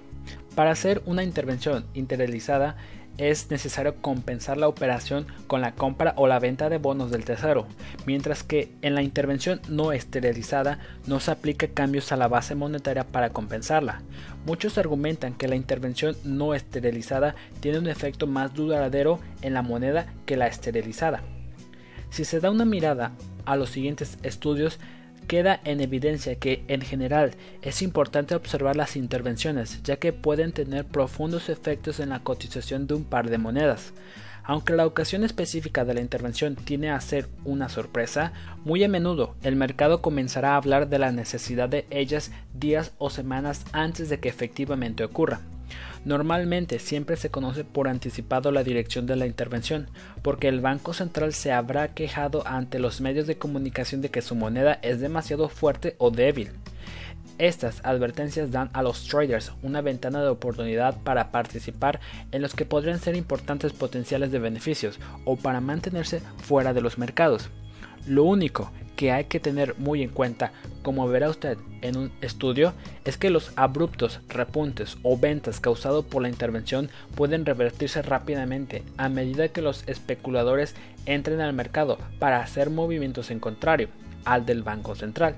Para 0.54 0.70
hacer 0.70 1.02
una 1.04 1.24
intervención 1.24 1.84
esterilizada 1.94 2.76
es 3.18 3.50
necesario 3.50 3.96
compensar 3.96 4.56
la 4.56 4.68
operación 4.68 5.26
con 5.48 5.60
la 5.60 5.74
compra 5.74 6.14
o 6.16 6.26
la 6.26 6.38
venta 6.38 6.68
de 6.68 6.78
bonos 6.78 7.10
del 7.10 7.24
tesoro, 7.24 7.66
mientras 8.06 8.44
que 8.44 8.72
en 8.80 8.94
la 8.94 9.02
intervención 9.02 9.60
no 9.68 9.92
esterilizada 9.92 10.78
no 11.06 11.20
se 11.20 11.32
aplica 11.32 11.66
cambios 11.68 12.12
a 12.12 12.16
la 12.16 12.28
base 12.28 12.54
monetaria 12.54 13.04
para 13.04 13.30
compensarla. 13.30 14.02
Muchos 14.46 14.78
argumentan 14.78 15.34
que 15.34 15.48
la 15.48 15.56
intervención 15.56 16.16
no 16.24 16.54
esterilizada 16.54 17.34
tiene 17.60 17.78
un 17.78 17.88
efecto 17.88 18.26
más 18.26 18.54
duradero 18.54 19.18
en 19.42 19.52
la 19.52 19.62
moneda 19.62 20.06
que 20.24 20.36
la 20.36 20.46
esterilizada. 20.46 21.22
Si 22.10 22.24
se 22.24 22.40
da 22.40 22.50
una 22.50 22.64
mirada 22.64 23.12
a 23.44 23.56
los 23.56 23.70
siguientes 23.70 24.18
estudios, 24.22 24.78
queda 25.28 25.60
en 25.64 25.80
evidencia 25.80 26.34
que, 26.34 26.64
en 26.66 26.80
general, 26.80 27.36
es 27.62 27.82
importante 27.82 28.34
observar 28.34 28.74
las 28.74 28.96
intervenciones, 28.96 29.80
ya 29.84 29.98
que 29.98 30.12
pueden 30.12 30.50
tener 30.50 30.84
profundos 30.84 31.48
efectos 31.48 32.00
en 32.00 32.08
la 32.08 32.24
cotización 32.24 32.88
de 32.88 32.94
un 32.94 33.04
par 33.04 33.30
de 33.30 33.38
monedas. 33.38 33.92
Aunque 34.42 34.72
la 34.72 34.86
ocasión 34.86 35.24
específica 35.24 35.84
de 35.84 35.92
la 35.92 36.00
intervención 36.00 36.56
tiene 36.56 36.90
a 36.90 37.00
ser 37.00 37.28
una 37.44 37.68
sorpresa, 37.68 38.32
muy 38.64 38.82
a 38.82 38.88
menudo 38.88 39.36
el 39.42 39.56
mercado 39.56 40.00
comenzará 40.00 40.54
a 40.54 40.56
hablar 40.56 40.88
de 40.88 40.98
la 40.98 41.12
necesidad 41.12 41.68
de 41.68 41.86
ellas 41.90 42.32
días 42.54 42.92
o 42.96 43.10
semanas 43.10 43.64
antes 43.72 44.08
de 44.08 44.18
que 44.20 44.30
efectivamente 44.30 45.04
ocurra. 45.04 45.42
Normalmente 46.04 46.78
siempre 46.78 47.16
se 47.16 47.30
conoce 47.30 47.64
por 47.64 47.88
anticipado 47.88 48.52
la 48.52 48.64
dirección 48.64 49.06
de 49.06 49.16
la 49.16 49.26
intervención, 49.26 49.90
porque 50.22 50.48
el 50.48 50.60
Banco 50.60 50.92
Central 50.92 51.32
se 51.34 51.52
habrá 51.52 51.88
quejado 51.94 52.46
ante 52.46 52.78
los 52.78 53.00
medios 53.00 53.26
de 53.26 53.38
comunicación 53.38 54.00
de 54.00 54.10
que 54.10 54.22
su 54.22 54.34
moneda 54.34 54.78
es 54.82 55.00
demasiado 55.00 55.48
fuerte 55.48 55.96
o 55.98 56.10
débil. 56.10 56.50
Estas 57.38 57.80
advertencias 57.84 58.50
dan 58.50 58.68
a 58.72 58.82
los 58.82 59.06
traders 59.06 59.52
una 59.62 59.80
ventana 59.80 60.20
de 60.22 60.28
oportunidad 60.28 60.96
para 61.02 61.30
participar 61.30 62.00
en 62.32 62.42
los 62.42 62.54
que 62.54 62.64
podrían 62.64 62.98
ser 62.98 63.14
importantes 63.14 63.72
potenciales 63.72 64.32
de 64.32 64.40
beneficios 64.40 64.98
o 65.24 65.36
para 65.36 65.60
mantenerse 65.60 66.20
fuera 66.42 66.74
de 66.74 66.80
los 66.80 66.98
mercados. 66.98 67.48
Lo 68.06 68.24
único 68.24 68.72
que 68.98 69.12
hay 69.12 69.26
que 69.26 69.38
tener 69.38 69.76
muy 69.78 70.02
en 70.02 70.10
cuenta, 70.10 70.50
como 70.82 71.06
verá 71.06 71.30
usted 71.30 71.56
en 71.82 71.96
un 71.96 72.10
estudio, 72.20 72.72
es 73.04 73.16
que 73.16 73.30
los 73.30 73.52
abruptos 73.54 74.18
repuntes 74.28 74.98
o 75.04 75.16
ventas 75.16 75.60
causados 75.60 76.04
por 76.04 76.20
la 76.20 76.28
intervención 76.28 76.90
pueden 77.14 77.46
revertirse 77.46 78.02
rápidamente 78.02 78.82
a 78.96 79.08
medida 79.08 79.50
que 79.50 79.62
los 79.62 79.84
especuladores 79.86 80.74
entren 81.06 81.40
al 81.40 81.52
mercado 81.52 81.96
para 82.18 82.40
hacer 82.40 82.70
movimientos 82.70 83.30
en 83.30 83.38
contrario 83.38 83.88
al 84.24 84.44
del 84.44 84.64
Banco 84.64 84.96
Central. 84.96 85.36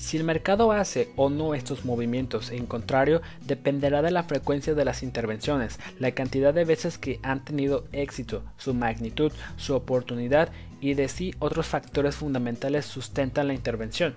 Si 0.00 0.16
el 0.16 0.24
mercado 0.24 0.72
hace 0.72 1.10
o 1.14 1.28
no 1.28 1.54
estos 1.54 1.84
movimientos 1.84 2.50
en 2.50 2.64
contrario 2.64 3.20
dependerá 3.46 4.00
de 4.00 4.10
la 4.10 4.22
frecuencia 4.22 4.74
de 4.74 4.86
las 4.86 5.02
intervenciones, 5.02 5.78
la 5.98 6.12
cantidad 6.12 6.54
de 6.54 6.64
veces 6.64 6.96
que 6.96 7.20
han 7.22 7.44
tenido 7.44 7.84
éxito, 7.92 8.42
su 8.56 8.72
magnitud, 8.72 9.30
su 9.58 9.74
oportunidad 9.74 10.48
y 10.80 10.94
de 10.94 11.06
si 11.08 11.34
otros 11.38 11.66
factores 11.66 12.16
fundamentales 12.16 12.86
sustentan 12.86 13.48
la 13.48 13.54
intervención. 13.54 14.14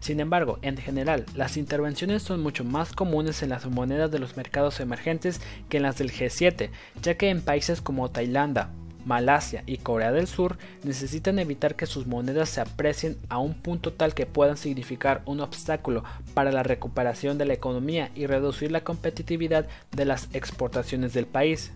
Sin 0.00 0.18
embargo, 0.18 0.58
en 0.62 0.76
general, 0.76 1.24
las 1.36 1.56
intervenciones 1.56 2.24
son 2.24 2.42
mucho 2.42 2.64
más 2.64 2.92
comunes 2.92 3.44
en 3.44 3.50
las 3.50 3.64
monedas 3.66 4.10
de 4.10 4.18
los 4.18 4.36
mercados 4.36 4.80
emergentes 4.80 5.40
que 5.68 5.76
en 5.76 5.84
las 5.84 5.96
del 5.96 6.10
G7, 6.10 6.70
ya 7.02 7.14
que 7.14 7.30
en 7.30 7.40
países 7.40 7.80
como 7.80 8.10
Tailandia, 8.10 8.70
Malasia 9.04 9.62
y 9.66 9.78
Corea 9.78 10.12
del 10.12 10.26
Sur 10.26 10.58
necesitan 10.84 11.38
evitar 11.38 11.74
que 11.74 11.86
sus 11.86 12.06
monedas 12.06 12.48
se 12.48 12.60
aprecien 12.60 13.18
a 13.28 13.38
un 13.38 13.54
punto 13.54 13.92
tal 13.92 14.14
que 14.14 14.26
puedan 14.26 14.56
significar 14.56 15.22
un 15.26 15.40
obstáculo 15.40 16.04
para 16.34 16.52
la 16.52 16.62
recuperación 16.62 17.38
de 17.38 17.46
la 17.46 17.54
economía 17.54 18.10
y 18.14 18.26
reducir 18.26 18.70
la 18.70 18.84
competitividad 18.84 19.66
de 19.92 20.04
las 20.04 20.28
exportaciones 20.34 21.12
del 21.12 21.26
país. 21.26 21.72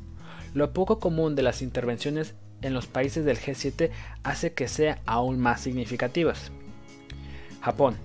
Lo 0.53 0.73
poco 0.73 1.01
común 1.01 1.35
de 1.35 1.43
las 1.43 1.63
intervenciones 1.63 2.35
en 2.63 2.75
los 2.75 2.87
países 2.87 3.25
del 3.25 3.39
G7 3.39 3.91
hace 4.23 4.53
que 4.53 4.69
sean 4.69 4.99
aún 5.07 5.39
más 5.39 5.61
significativas. 5.61 6.53
Japón. 7.61 7.97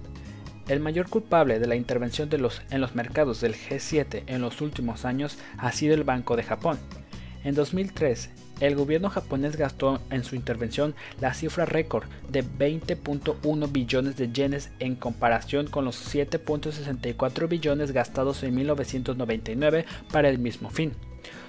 El 0.67 0.79
mayor 0.79 1.09
culpable 1.09 1.59
de 1.59 1.65
la 1.65 1.75
intervención 1.75 2.29
de 2.29 2.37
los, 2.37 2.61
en 2.69 2.79
los 2.79 2.93
mercados 2.93 3.41
del 3.41 3.55
G7 3.55 4.23
en 4.27 4.41
los 4.41 4.61
últimos 4.61 5.03
años 5.03 5.39
ha 5.57 5.71
sido 5.71 5.95
el 5.95 6.03
Banco 6.03 6.35
de 6.35 6.43
Japón. 6.43 6.77
En 7.43 7.55
2003, 7.55 8.29
el 8.59 8.75
gobierno 8.75 9.09
japonés 9.09 9.55
gastó 9.55 10.01
en 10.09 10.23
su 10.23 10.35
intervención 10.35 10.95
la 11.21 11.33
cifra 11.33 11.65
récord 11.65 12.05
de 12.29 12.43
20.1 12.43 13.71
billones 13.71 14.17
de 14.17 14.31
yenes 14.31 14.69
en 14.79 14.95
comparación 14.95 15.67
con 15.67 15.85
los 15.85 16.13
7.64 16.13 17.47
billones 17.47 17.91
gastados 17.91 18.43
en 18.43 18.55
1999 18.55 19.85
para 20.11 20.29
el 20.29 20.39
mismo 20.39 20.69
fin. 20.69 20.93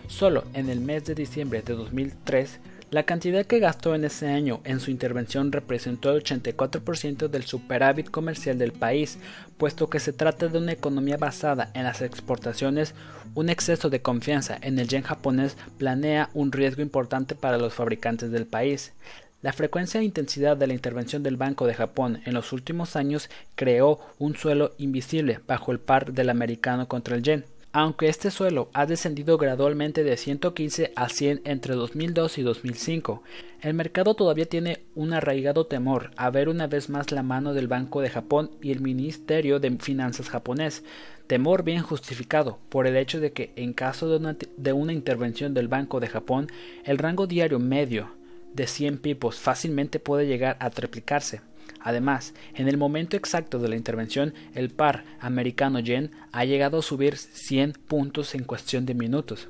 Solo 0.08 0.44
en 0.54 0.68
el 0.68 0.80
mes 0.80 1.04
de 1.04 1.14
diciembre 1.14 1.62
de 1.62 1.74
2003 1.74 2.60
la 2.90 3.04
cantidad 3.04 3.46
que 3.46 3.60
gastó 3.60 3.94
en 3.94 4.04
ese 4.04 4.28
año 4.28 4.60
en 4.64 4.80
su 4.80 4.90
intervención 4.90 5.52
representó 5.52 6.10
el 6.10 6.24
84% 6.24 7.28
del 7.28 7.44
superávit 7.44 8.10
comercial 8.10 8.58
del 8.58 8.72
país, 8.72 9.18
puesto 9.58 9.88
que 9.88 10.00
se 10.00 10.12
trata 10.12 10.48
de 10.48 10.58
una 10.58 10.72
economía 10.72 11.16
basada 11.16 11.70
en 11.74 11.84
las 11.84 12.02
exportaciones, 12.02 12.94
un 13.36 13.48
exceso 13.48 13.90
de 13.90 14.02
confianza 14.02 14.58
en 14.60 14.78
el 14.80 14.88
yen 14.88 15.02
japonés 15.02 15.56
planea 15.78 16.30
un 16.34 16.50
riesgo 16.50 16.82
importante 16.82 17.36
para 17.36 17.58
los 17.58 17.74
fabricantes 17.74 18.32
del 18.32 18.46
país. 18.46 18.92
La 19.40 19.52
frecuencia 19.52 20.00
e 20.00 20.04
intensidad 20.04 20.56
de 20.56 20.66
la 20.66 20.74
intervención 20.74 21.22
del 21.22 21.36
Banco 21.36 21.66
de 21.66 21.74
Japón 21.74 22.20
en 22.26 22.34
los 22.34 22.52
últimos 22.52 22.96
años 22.96 23.30
creó 23.54 24.00
un 24.18 24.34
suelo 24.34 24.74
invisible 24.78 25.38
bajo 25.46 25.70
el 25.70 25.78
par 25.78 26.12
del 26.12 26.28
americano 26.28 26.88
contra 26.88 27.14
el 27.14 27.22
yen 27.22 27.44
aunque 27.72 28.08
este 28.08 28.30
suelo 28.30 28.68
ha 28.72 28.86
descendido 28.86 29.38
gradualmente 29.38 30.02
de 30.02 30.16
115 30.16 30.92
a 30.96 31.08
100 31.08 31.42
entre 31.44 31.74
2002 31.74 32.38
y 32.38 32.42
2005. 32.42 33.22
El 33.60 33.74
mercado 33.74 34.14
todavía 34.14 34.46
tiene 34.46 34.82
un 34.94 35.12
arraigado 35.12 35.66
temor 35.66 36.10
a 36.16 36.30
ver 36.30 36.48
una 36.48 36.66
vez 36.66 36.88
más 36.88 37.12
la 37.12 37.22
mano 37.22 37.54
del 37.54 37.68
Banco 37.68 38.00
de 38.00 38.10
Japón 38.10 38.50
y 38.60 38.72
el 38.72 38.80
Ministerio 38.80 39.60
de 39.60 39.70
Finanzas 39.78 40.28
japonés, 40.28 40.82
temor 41.28 41.62
bien 41.62 41.82
justificado 41.82 42.58
por 42.70 42.88
el 42.88 42.96
hecho 42.96 43.20
de 43.20 43.32
que 43.32 43.52
en 43.54 43.72
caso 43.72 44.08
de 44.08 44.72
una, 44.72 44.92
intervención 44.92 45.54
del 45.54 45.68
Banco 45.68 46.00
de 46.00 46.08
Japón, 46.08 46.48
el 46.84 46.98
rango 46.98 47.28
diario 47.28 47.60
medio 47.60 48.10
de 48.52 48.66
100 48.66 48.98
pipos 48.98 49.38
fácilmente 49.38 50.00
puede 50.00 50.26
llegar 50.26 50.56
a 50.58 50.70
triplicarse. 50.70 51.40
Además, 51.80 52.34
en 52.54 52.68
el 52.68 52.76
momento 52.76 53.16
exacto 53.16 53.58
de 53.58 53.68
la 53.68 53.76
intervención, 53.76 54.34
el 54.54 54.70
par 54.70 55.04
americano-yen 55.20 56.10
ha 56.32 56.44
llegado 56.44 56.78
a 56.78 56.82
subir 56.82 57.16
100 57.16 57.72
puntos 57.88 58.34
en 58.34 58.44
cuestión 58.44 58.86
de 58.86 58.94
minutos. 58.94 59.48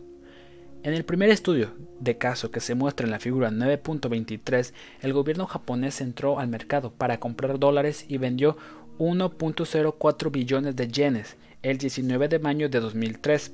En 0.82 0.94
el 0.94 1.04
primer 1.04 1.28
estudio 1.28 1.74
de 1.98 2.16
caso 2.16 2.50
que 2.50 2.60
se 2.60 2.74
muestra 2.74 3.04
en 3.04 3.10
la 3.10 3.18
figura 3.18 3.50
9.23, 3.50 4.72
el 5.02 5.12
gobierno 5.12 5.46
japonés 5.46 6.00
entró 6.00 6.38
al 6.38 6.48
mercado 6.48 6.92
para 6.92 7.20
comprar 7.20 7.58
dólares 7.58 8.06
y 8.08 8.16
vendió 8.16 8.56
1.04 8.98 10.30
billones 10.30 10.76
de 10.76 10.88
yenes 10.88 11.36
el 11.62 11.76
19 11.76 12.28
de 12.28 12.38
mayo 12.38 12.68
de 12.70 12.80
2003 12.80 13.52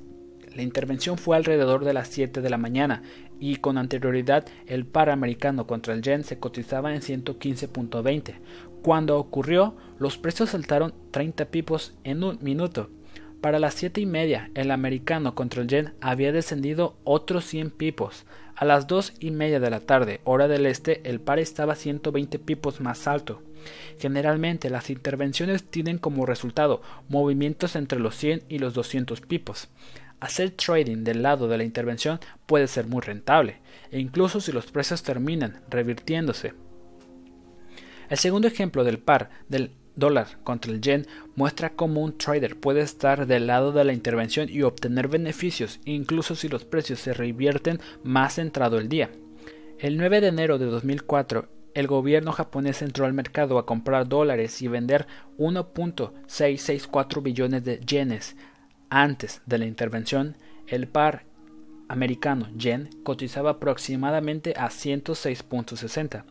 la 0.57 0.63
intervención 0.63 1.17
fue 1.17 1.37
alrededor 1.37 1.85
de 1.85 1.93
las 1.93 2.07
7 2.07 2.41
de 2.41 2.49
la 2.49 2.57
mañana 2.57 3.03
y 3.39 3.57
con 3.57 3.77
anterioridad 3.77 4.45
el 4.65 4.85
par 4.85 5.09
americano 5.09 5.67
contra 5.67 5.93
el 5.93 6.01
yen 6.01 6.23
se 6.23 6.39
cotizaba 6.39 6.93
en 6.93 7.01
115.20. 7.01 8.35
Cuando 8.81 9.17
ocurrió, 9.17 9.75
los 9.99 10.17
precios 10.17 10.51
saltaron 10.51 10.93
30 11.11 11.45
pipos 11.45 11.95
en 12.03 12.23
un 12.23 12.39
minuto. 12.41 12.89
Para 13.41 13.59
las 13.59 13.75
7 13.75 14.01
y 14.01 14.05
media, 14.05 14.49
el 14.55 14.71
americano 14.71 15.35
contra 15.35 15.61
el 15.61 15.67
yen 15.67 15.93
había 16.01 16.31
descendido 16.31 16.97
otros 17.03 17.45
100 17.45 17.71
pipos. 17.71 18.25
A 18.55 18.65
las 18.65 18.87
2 18.87 19.13
y 19.19 19.29
media 19.29 19.59
de 19.59 19.69
la 19.69 19.79
tarde, 19.79 20.21
hora 20.23 20.47
del 20.47 20.65
este, 20.65 21.07
el 21.07 21.19
par 21.19 21.37
estaba 21.37 21.75
120 21.75 22.39
pipos 22.39 22.81
más 22.81 23.07
alto. 23.07 23.43
Generalmente 23.99 24.69
las 24.69 24.89
intervenciones 24.89 25.63
tienen 25.63 25.99
como 25.99 26.25
resultado 26.25 26.81
movimientos 27.09 27.75
entre 27.75 27.99
los 27.99 28.15
100 28.15 28.43
y 28.49 28.59
los 28.59 28.73
200 28.73 29.21
pipos. 29.21 29.69
Hacer 30.19 30.51
trading 30.51 31.03
del 31.03 31.21
lado 31.21 31.47
de 31.47 31.57
la 31.57 31.63
intervención 31.63 32.19
puede 32.45 32.67
ser 32.67 32.87
muy 32.87 33.01
rentable, 33.01 33.61
e 33.91 33.99
incluso 33.99 34.41
si 34.41 34.51
los 34.51 34.65
precios 34.71 35.03
terminan 35.03 35.61
revirtiéndose. 35.69 36.53
El 38.09 38.17
segundo 38.17 38.47
ejemplo 38.47 38.83
del 38.83 38.97
par 38.99 39.29
del 39.47 39.71
dólar 39.95 40.39
contra 40.43 40.71
el 40.71 40.81
yen 40.81 41.05
muestra 41.35 41.71
cómo 41.71 42.01
un 42.01 42.17
trader 42.17 42.59
puede 42.59 42.81
estar 42.81 43.27
del 43.27 43.47
lado 43.47 43.71
de 43.71 43.83
la 43.83 43.93
intervención 43.93 44.47
y 44.49 44.61
obtener 44.61 45.07
beneficios 45.07 45.79
incluso 45.85 46.35
si 46.35 46.47
los 46.47 46.63
precios 46.65 46.99
se 46.99 47.13
revierten 47.13 47.79
más 48.03 48.37
entrado 48.37 48.77
el 48.77 48.89
día. 48.89 49.09
El 49.79 49.97
9 49.97 50.21
de 50.21 50.27
enero 50.27 50.57
de 50.57 50.65
2004, 50.65 51.49
el 51.73 51.85
gobierno 51.85 52.31
japonés 52.31 52.81
entró 52.81 53.05
al 53.05 53.13
mercado 53.13 53.59
a 53.59 53.65
comprar 53.67 54.07
dólares 54.07 54.61
y 54.63 54.67
vender 54.67 55.05
1.664 55.37 57.21
billones 57.21 57.63
de 57.63 57.79
yenes 57.79 58.35
antes 58.89 59.41
de 59.45 59.57
la 59.57 59.65
intervención, 59.65 60.35
el 60.67 60.87
par 60.87 61.25
americano 61.89 62.49
yen 62.57 62.89
cotizaba 63.03 63.51
aproximadamente 63.51 64.53
a 64.57 64.69
106.60. 64.69 66.23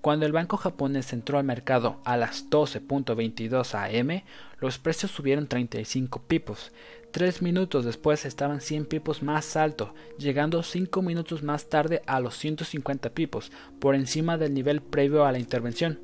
Cuando 0.00 0.26
el 0.26 0.32
banco 0.32 0.56
japonés 0.56 1.12
entró 1.12 1.38
al 1.38 1.44
mercado 1.44 2.00
a 2.04 2.16
las 2.16 2.48
12.22 2.48 3.74
am, 3.74 4.22
los 4.60 4.78
precios 4.78 5.10
subieron 5.10 5.48
35 5.48 6.22
pipos. 6.22 6.72
Tres 7.10 7.40
minutos 7.40 7.84
después 7.84 8.24
estaban 8.24 8.60
100 8.60 8.86
pipos 8.86 9.22
más 9.22 9.56
alto, 9.56 9.94
llegando 10.18 10.62
5 10.62 11.02
minutos 11.02 11.42
más 11.42 11.68
tarde 11.68 12.02
a 12.06 12.20
los 12.20 12.36
150 12.36 13.10
pipos, 13.10 13.50
por 13.80 13.94
encima 13.94 14.36
del 14.38 14.54
nivel 14.54 14.82
previo 14.82 15.24
a 15.24 15.32
la 15.32 15.38
intervención. 15.38 15.98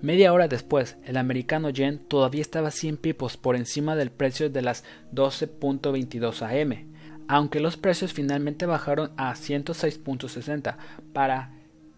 Media 0.00 0.32
hora 0.32 0.48
después, 0.48 0.96
el 1.04 1.16
americano 1.16 1.70
yen 1.70 1.98
todavía 1.98 2.42
estaba 2.42 2.70
100 2.70 2.96
pipos 2.98 3.36
por 3.36 3.56
encima 3.56 3.96
del 3.96 4.10
precio 4.10 4.50
de 4.50 4.62
las 4.62 4.84
12.22 5.12 6.42
am, 6.42 6.88
aunque 7.26 7.60
los 7.60 7.76
precios 7.76 8.12
finalmente 8.12 8.66
bajaron 8.66 9.10
a 9.16 9.34
106.60 9.34 10.76
para 11.12 11.52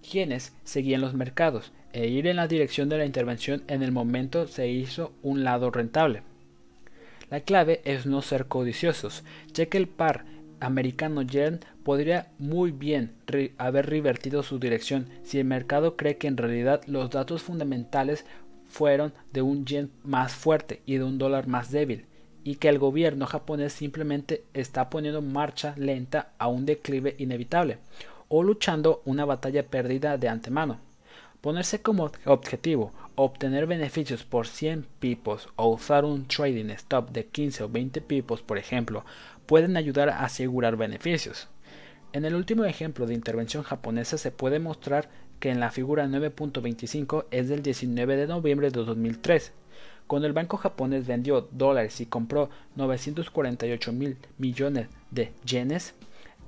quienes 0.08 0.54
seguían 0.64 1.00
los 1.00 1.14
mercados, 1.14 1.72
e 1.92 2.08
ir 2.08 2.26
en 2.26 2.36
la 2.36 2.48
dirección 2.48 2.88
de 2.88 2.98
la 2.98 3.04
intervención 3.04 3.62
en 3.68 3.82
el 3.82 3.92
momento 3.92 4.46
se 4.46 4.68
hizo 4.68 5.12
un 5.22 5.44
lado 5.44 5.70
rentable. 5.70 6.22
La 7.30 7.40
clave 7.40 7.80
es 7.84 8.06
no 8.06 8.22
ser 8.22 8.46
codiciosos, 8.46 9.22
ya 9.52 9.66
que 9.66 9.78
el 9.78 9.88
par 9.88 10.24
americano 10.60 11.22
yen 11.22 11.60
podría 11.82 12.28
muy 12.38 12.70
bien 12.70 13.12
haber 13.58 13.86
revertido 13.86 14.42
su 14.42 14.58
dirección 14.58 15.08
si 15.22 15.38
el 15.38 15.46
mercado 15.46 15.96
cree 15.96 16.18
que 16.18 16.28
en 16.28 16.36
realidad 16.36 16.82
los 16.86 17.10
datos 17.10 17.42
fundamentales 17.42 18.24
fueron 18.68 19.12
de 19.32 19.42
un 19.42 19.64
yen 19.66 19.90
más 20.04 20.32
fuerte 20.32 20.82
y 20.86 20.96
de 20.96 21.04
un 21.04 21.18
dólar 21.18 21.48
más 21.48 21.70
débil, 21.70 22.06
y 22.44 22.56
que 22.56 22.68
el 22.68 22.78
gobierno 22.78 23.26
japonés 23.26 23.72
simplemente 23.72 24.44
está 24.54 24.88
poniendo 24.88 25.22
marcha 25.22 25.74
lenta 25.76 26.30
a 26.38 26.48
un 26.48 26.66
declive 26.66 27.16
inevitable, 27.18 27.78
o 28.28 28.42
luchando 28.42 29.02
una 29.04 29.24
batalla 29.24 29.66
perdida 29.66 30.16
de 30.16 30.28
antemano. 30.28 30.78
Ponerse 31.40 31.80
como 31.82 32.12
objetivo 32.26 32.92
obtener 33.22 33.66
beneficios 33.66 34.24
por 34.24 34.46
100 34.46 34.86
pipos 34.98 35.48
o 35.56 35.68
usar 35.68 36.04
un 36.04 36.26
trading 36.26 36.70
stop 36.70 37.10
de 37.10 37.26
15 37.26 37.64
o 37.64 37.68
20 37.68 38.00
pipos, 38.00 38.40
por 38.42 38.56
ejemplo, 38.56 39.04
pueden 39.50 39.76
ayudar 39.76 40.10
a 40.10 40.20
asegurar 40.20 40.76
beneficios. 40.76 41.48
En 42.12 42.24
el 42.24 42.36
último 42.36 42.64
ejemplo 42.66 43.04
de 43.04 43.14
intervención 43.14 43.64
japonesa 43.64 44.16
se 44.16 44.30
puede 44.30 44.60
mostrar 44.60 45.08
que 45.40 45.50
en 45.50 45.58
la 45.58 45.72
figura 45.72 46.06
9.25 46.06 47.24
es 47.32 47.48
del 47.48 47.60
19 47.60 48.16
de 48.16 48.28
noviembre 48.28 48.70
de 48.70 48.84
2003, 48.84 49.50
cuando 50.06 50.28
el 50.28 50.34
banco 50.34 50.56
japonés 50.56 51.04
vendió 51.08 51.48
dólares 51.50 52.00
y 52.00 52.06
compró 52.06 52.48
948 52.76 53.92
mil 53.92 54.18
millones 54.38 54.86
de 55.10 55.32
yenes. 55.44 55.94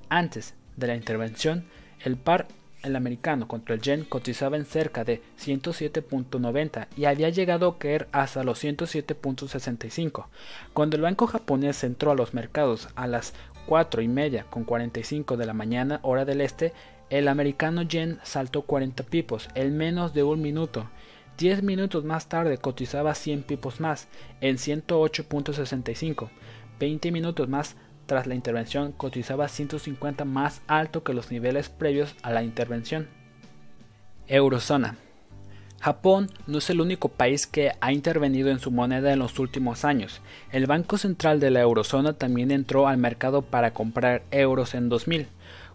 Antes 0.09 0.55
de 0.77 0.87
la 0.87 0.95
intervención, 0.95 1.65
el 2.05 2.17
par 2.17 2.47
el 2.83 2.97
americano 2.97 3.49
contra 3.49 3.75
el 3.75 3.81
yen 3.81 4.05
cotizaba 4.05 4.57
en 4.57 4.65
cerca 4.65 5.05
de 5.05 5.23
107.90 5.41 6.89
y 6.97 7.05
había 7.05 7.29
llegado 7.29 7.69
a 7.69 7.79
caer 7.79 8.09
hasta 8.13 8.45
los 8.45 8.63
107.65. 8.63 10.27
Cuando 10.73 10.97
el 10.97 11.03
banco 11.03 11.27
japonés 11.27 11.85
entró 11.85 12.11
a 12.11 12.15
los 12.15 12.35
mercados 12.35 12.89
a 12.95 13.07
las 13.07 13.35
4 13.67 14.03
y 14.03 14.09
media 14.09 14.45
con 14.45 14.65
45 14.65 15.37
de 15.37 15.47
la 15.47 15.55
mañana 15.55 16.01
hora 16.03 16.25
del 16.25 16.41
este, 16.41 16.73
el 17.11 17.29
americano 17.29 17.83
yen 17.83 18.19
saltó 18.23 18.63
40 18.63 19.03
pipos 19.05 19.49
en 19.55 19.77
menos 19.77 20.15
de 20.15 20.23
un 20.23 20.41
minuto. 20.41 20.89
10 21.39 21.63
minutos 21.63 22.05
más 22.05 22.29
tarde 22.29 22.59
cotizaba 22.59 23.15
100 23.15 23.43
pipos 23.43 23.81
más 23.81 24.09
en 24.41 24.57
108.65. 24.57 26.29
20 26.79 27.13
minutos 27.13 27.49
más 27.49 27.77
tras 28.13 28.27
la 28.27 28.35
intervención 28.35 28.93
cotizaba 28.93 29.49
150 29.49 30.27
más 30.27 30.61
alto 30.67 31.03
que 31.03 31.15
los 31.15 31.31
niveles 31.31 31.71
previos 31.71 32.15
a 32.21 32.31
la 32.31 32.43
intervención. 32.43 33.09
Eurozona. 34.29 34.99
Japón 35.81 36.31
no 36.47 36.59
es 36.59 36.69
el 36.69 36.83
único 36.83 37.09
país 37.09 37.47
que 37.47 37.73
ha 37.81 37.91
intervenido 37.91 38.51
en 38.51 38.59
su 38.59 38.71
moneda 38.71 39.15
en 39.15 39.19
los 39.19 39.39
últimos 39.39 39.87
años. 39.87 40.21
El 40.51 40.67
Banco 40.67 40.99
Central 40.99 41.41
de 41.41 41.51
la 41.51 41.63
Eurozona 41.63 42.13
también 42.13 42.51
entró 42.51 42.87
al 42.87 42.99
mercado 42.99 43.41
para 43.41 43.73
comprar 43.73 44.25
euros 44.31 44.75
en 44.75 44.91
2000. 44.91 45.29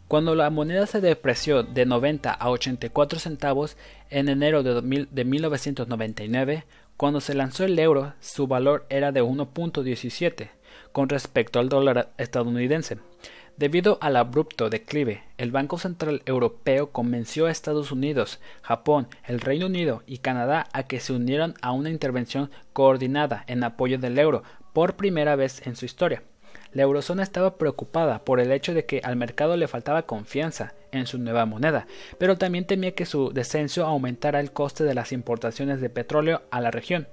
Cuando 0.07 0.35
la 0.35 0.51
moneda 0.51 0.85
se 0.85 1.01
depreció 1.01 1.64
de 1.64 1.88
90 1.88 2.31
a 2.31 2.49
84 2.51 3.18
centavos 3.18 3.77
en 4.11 4.30
enero 4.30 4.61
de, 4.61 5.07
de 5.09 5.26
1999, 5.26 6.65
cuando 6.97 7.19
se 7.19 7.34
lanzó 7.34 7.64
el 7.64 7.80
euro, 7.80 8.14
su 8.19 8.45
valor 8.45 8.85
era 8.89 9.11
de 9.11 9.23
1.17 9.23 10.49
con 10.91 11.09
respecto 11.09 11.59
al 11.59 11.69
dólar 11.69 12.09
estadounidense. 12.18 12.97
Debido 13.57 13.97
al 14.01 14.15
abrupto 14.18 14.69
declive, 14.69 15.23
el 15.39 15.51
Banco 15.51 15.80
Central 15.80 16.22
Europeo 16.27 16.91
convenció 16.91 17.47
a 17.47 17.51
Estados 17.51 17.91
Unidos, 17.91 18.39
Japón, 18.61 19.07
el 19.26 19.41
Reino 19.41 19.65
Unido 19.65 20.03
y 20.05 20.19
Canadá 20.19 20.68
a 20.73 20.84
que 20.84 20.99
se 20.99 21.14
unieran 21.14 21.55
a 21.64 21.72
una 21.72 21.89
intervención 21.89 22.51
coordinada 22.73 23.43
en 23.47 23.64
apoyo 23.64 23.97
del 23.97 24.19
euro 24.19 24.43
por 24.73 24.95
primera 24.95 25.35
vez 25.35 25.65
en 25.65 25.76
su 25.76 25.85
historia. 25.85 26.22
La 26.72 26.84
eurozona 26.84 27.23
estaba 27.23 27.57
preocupada 27.57 28.23
por 28.23 28.39
el 28.39 28.51
hecho 28.51 28.76
de 28.76 28.85
que 28.85 29.01
al 29.03 29.15
mercado 29.15 29.57
le 29.57 29.68
faltaba 29.68 30.03
confianza 30.03 30.76
en 30.91 31.07
su 31.07 31.18
nueva 31.18 31.47
moneda, 31.47 31.88
pero 32.19 32.38
también 32.38 32.65
temía 32.65 32.93
que 32.93 33.07
su 33.07 33.31
descenso 33.31 33.88
aumentara 33.88 34.39
el 34.39 34.51
coste 34.51 34.84
de 34.84 34.93
las 34.93 35.11
importaciones 35.11 35.81
de 35.81 35.89
petróleo 35.89 36.43
a 36.51 36.61
la 36.61 36.69
región. 36.69 37.07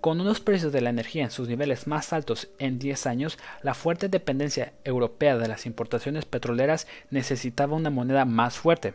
Con 0.00 0.20
unos 0.20 0.38
precios 0.38 0.72
de 0.72 0.80
la 0.80 0.90
energía 0.90 1.24
en 1.24 1.32
sus 1.32 1.48
niveles 1.48 1.88
más 1.88 2.12
altos 2.12 2.48
en 2.60 2.78
10 2.78 3.06
años, 3.06 3.36
la 3.62 3.74
fuerte 3.74 4.08
dependencia 4.08 4.72
europea 4.84 5.36
de 5.36 5.48
las 5.48 5.66
importaciones 5.66 6.24
petroleras 6.24 6.86
necesitaba 7.10 7.74
una 7.74 7.90
moneda 7.90 8.24
más 8.24 8.58
fuerte. 8.58 8.94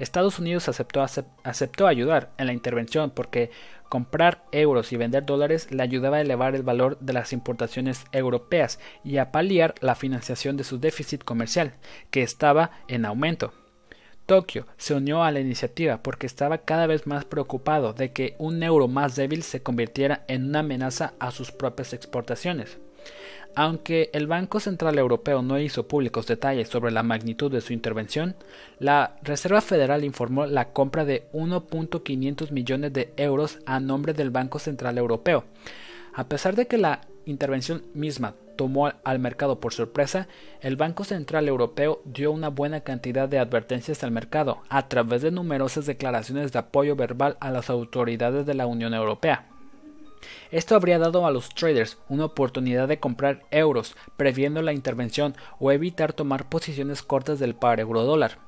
Estados 0.00 0.40
Unidos 0.40 0.68
aceptó, 0.68 1.02
aceptó, 1.44 1.86
ayudar 1.86 2.32
en 2.36 2.48
la 2.48 2.52
intervención 2.52 3.10
porque 3.10 3.50
comprar 3.88 4.42
euros 4.50 4.92
y 4.92 4.96
vender 4.96 5.24
dólares 5.24 5.70
le 5.70 5.84
ayudaba 5.84 6.16
a 6.16 6.20
elevar 6.20 6.56
el 6.56 6.64
valor 6.64 6.98
de 6.98 7.12
las 7.12 7.32
importaciones 7.32 8.04
europeas 8.10 8.80
y 9.04 9.18
a 9.18 9.30
paliar 9.30 9.74
la 9.80 9.94
financiación 9.94 10.56
de 10.56 10.64
su 10.64 10.80
déficit 10.80 11.22
comercial, 11.22 11.74
que 12.10 12.22
estaba 12.22 12.72
en 12.88 13.04
aumento. 13.04 13.52
Tokio 14.30 14.64
se 14.76 14.94
unió 14.94 15.24
a 15.24 15.32
la 15.32 15.40
iniciativa 15.40 16.04
porque 16.04 16.24
estaba 16.24 16.58
cada 16.58 16.86
vez 16.86 17.04
más 17.04 17.24
preocupado 17.24 17.94
de 17.94 18.12
que 18.12 18.36
un 18.38 18.62
euro 18.62 18.86
más 18.86 19.16
débil 19.16 19.42
se 19.42 19.60
convirtiera 19.60 20.24
en 20.28 20.44
una 20.44 20.60
amenaza 20.60 21.14
a 21.18 21.32
sus 21.32 21.50
propias 21.50 21.92
exportaciones. 21.94 22.78
Aunque 23.56 24.08
el 24.12 24.28
Banco 24.28 24.60
Central 24.60 25.00
Europeo 25.00 25.42
no 25.42 25.58
hizo 25.58 25.88
públicos 25.88 26.28
detalles 26.28 26.68
sobre 26.68 26.92
la 26.92 27.02
magnitud 27.02 27.50
de 27.50 27.60
su 27.60 27.72
intervención, 27.72 28.36
la 28.78 29.16
Reserva 29.24 29.60
Federal 29.60 30.04
informó 30.04 30.46
la 30.46 30.72
compra 30.72 31.04
de 31.04 31.26
1.500 31.32 32.52
millones 32.52 32.92
de 32.92 33.12
euros 33.16 33.58
a 33.66 33.80
nombre 33.80 34.12
del 34.12 34.30
Banco 34.30 34.60
Central 34.60 34.96
Europeo. 34.96 35.42
A 36.14 36.28
pesar 36.28 36.54
de 36.54 36.68
que 36.68 36.78
la 36.78 37.00
intervención 37.26 37.84
misma 37.94 38.34
tomó 38.56 38.92
al 39.04 39.18
mercado 39.18 39.58
por 39.58 39.72
sorpresa, 39.72 40.28
el 40.60 40.76
Banco 40.76 41.04
Central 41.04 41.48
Europeo 41.48 42.02
dio 42.04 42.30
una 42.30 42.48
buena 42.48 42.80
cantidad 42.80 43.28
de 43.28 43.38
advertencias 43.38 44.04
al 44.04 44.10
mercado 44.10 44.58
a 44.68 44.86
través 44.88 45.22
de 45.22 45.30
numerosas 45.30 45.86
declaraciones 45.86 46.52
de 46.52 46.58
apoyo 46.58 46.94
verbal 46.94 47.38
a 47.40 47.50
las 47.50 47.70
autoridades 47.70 48.44
de 48.44 48.52
la 48.52 48.66
Unión 48.66 48.92
Europea. 48.92 49.46
Esto 50.50 50.74
habría 50.74 50.98
dado 50.98 51.26
a 51.26 51.30
los 51.30 51.48
traders 51.50 51.96
una 52.08 52.26
oportunidad 52.26 52.88
de 52.88 53.00
comprar 53.00 53.44
euros 53.50 53.96
previendo 54.16 54.60
la 54.62 54.72
intervención 54.72 55.34
o 55.58 55.72
evitar 55.72 56.12
tomar 56.12 56.48
posiciones 56.48 57.02
cortas 57.02 57.38
del 57.38 57.54
par 57.54 57.80
euro-dólar. 57.80 58.38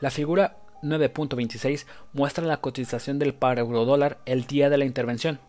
La 0.00 0.10
figura 0.10 0.58
9.26 0.82 1.86
muestra 2.12 2.44
la 2.44 2.58
cotización 2.58 3.18
del 3.18 3.34
par 3.34 3.58
euro-dólar 3.58 4.18
el 4.26 4.46
día 4.46 4.68
de 4.68 4.78
la 4.78 4.84
intervención. 4.84 5.40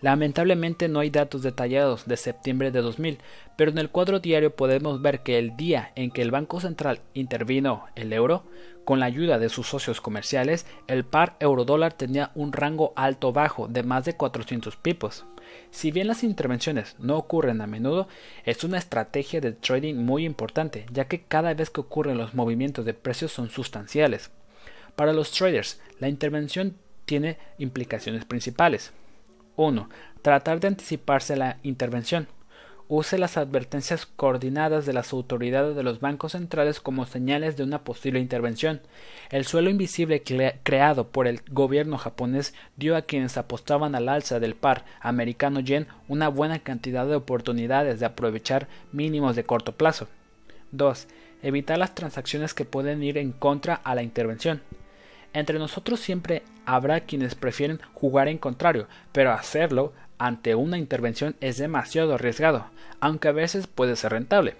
Lamentablemente 0.00 0.88
no 0.88 1.00
hay 1.00 1.10
datos 1.10 1.42
detallados 1.42 2.06
de 2.06 2.16
septiembre 2.16 2.70
de 2.70 2.80
2000, 2.80 3.18
pero 3.56 3.70
en 3.70 3.78
el 3.78 3.90
cuadro 3.90 4.20
diario 4.20 4.54
podemos 4.54 5.02
ver 5.02 5.20
que 5.20 5.38
el 5.38 5.56
día 5.56 5.92
en 5.94 6.10
que 6.10 6.22
el 6.22 6.30
Banco 6.30 6.60
Central 6.60 7.00
intervino 7.14 7.86
el 7.94 8.12
euro, 8.12 8.44
con 8.84 8.98
la 8.98 9.06
ayuda 9.06 9.38
de 9.38 9.50
sus 9.50 9.68
socios 9.68 10.00
comerciales, 10.00 10.66
el 10.86 11.04
par 11.04 11.36
euro-dólar 11.38 11.92
tenía 11.92 12.30
un 12.34 12.52
rango 12.52 12.92
alto-bajo 12.96 13.68
de 13.68 13.82
más 13.82 14.04
de 14.04 14.16
400 14.16 14.76
pipos. 14.76 15.26
Si 15.70 15.90
bien 15.90 16.06
las 16.06 16.24
intervenciones 16.24 16.96
no 16.98 17.16
ocurren 17.16 17.60
a 17.60 17.66
menudo, 17.66 18.08
es 18.44 18.64
una 18.64 18.78
estrategia 18.78 19.40
de 19.40 19.52
trading 19.52 19.94
muy 19.94 20.24
importante, 20.24 20.86
ya 20.92 21.06
que 21.06 21.22
cada 21.22 21.54
vez 21.54 21.70
que 21.70 21.80
ocurren 21.80 22.18
los 22.18 22.34
movimientos 22.34 22.84
de 22.84 22.94
precios 22.94 23.32
son 23.32 23.50
sustanciales. 23.50 24.30
Para 24.96 25.12
los 25.12 25.30
traders, 25.30 25.80
la 25.98 26.08
intervención 26.08 26.76
tiene 27.04 27.38
implicaciones 27.58 28.24
principales. 28.24 28.92
1. 29.60 29.90
Tratar 30.22 30.58
de 30.58 30.68
anticiparse 30.68 31.36
la 31.36 31.58
intervención. 31.62 32.28
Use 32.88 33.18
las 33.18 33.36
advertencias 33.36 34.06
coordinadas 34.06 34.86
de 34.86 34.94
las 34.94 35.12
autoridades 35.12 35.76
de 35.76 35.82
los 35.82 36.00
bancos 36.00 36.32
centrales 36.32 36.80
como 36.80 37.06
señales 37.06 37.56
de 37.56 37.62
una 37.62 37.84
posible 37.84 38.20
intervención. 38.20 38.80
El 39.30 39.44
suelo 39.44 39.70
invisible 39.70 40.22
creado 40.64 41.08
por 41.08 41.28
el 41.28 41.42
gobierno 41.50 41.98
japonés 41.98 42.54
dio 42.76 42.96
a 42.96 43.02
quienes 43.02 43.36
apostaban 43.36 43.94
al 43.94 44.08
alza 44.08 44.40
del 44.40 44.56
par 44.56 44.86
americano-yen 45.02 45.86
una 46.08 46.28
buena 46.28 46.58
cantidad 46.60 47.06
de 47.06 47.14
oportunidades 47.14 48.00
de 48.00 48.06
aprovechar 48.06 48.66
mínimos 48.92 49.36
de 49.36 49.44
corto 49.44 49.72
plazo. 49.72 50.08
2. 50.72 51.06
Evitar 51.42 51.78
las 51.78 51.94
transacciones 51.94 52.54
que 52.54 52.64
pueden 52.64 53.02
ir 53.02 53.18
en 53.18 53.32
contra 53.32 53.74
a 53.74 53.94
la 53.94 54.02
intervención. 54.02 54.62
Entre 55.32 55.58
nosotros 55.58 56.00
siempre 56.00 56.42
habrá 56.66 57.00
quienes 57.00 57.34
prefieren 57.34 57.80
jugar 57.94 58.28
en 58.28 58.38
contrario, 58.38 58.88
pero 59.12 59.32
hacerlo 59.32 59.92
ante 60.18 60.54
una 60.54 60.78
intervención 60.78 61.36
es 61.40 61.56
demasiado 61.56 62.14
arriesgado, 62.14 62.66
aunque 63.00 63.28
a 63.28 63.32
veces 63.32 63.66
puede 63.66 63.96
ser 63.96 64.12
rentable. 64.12 64.56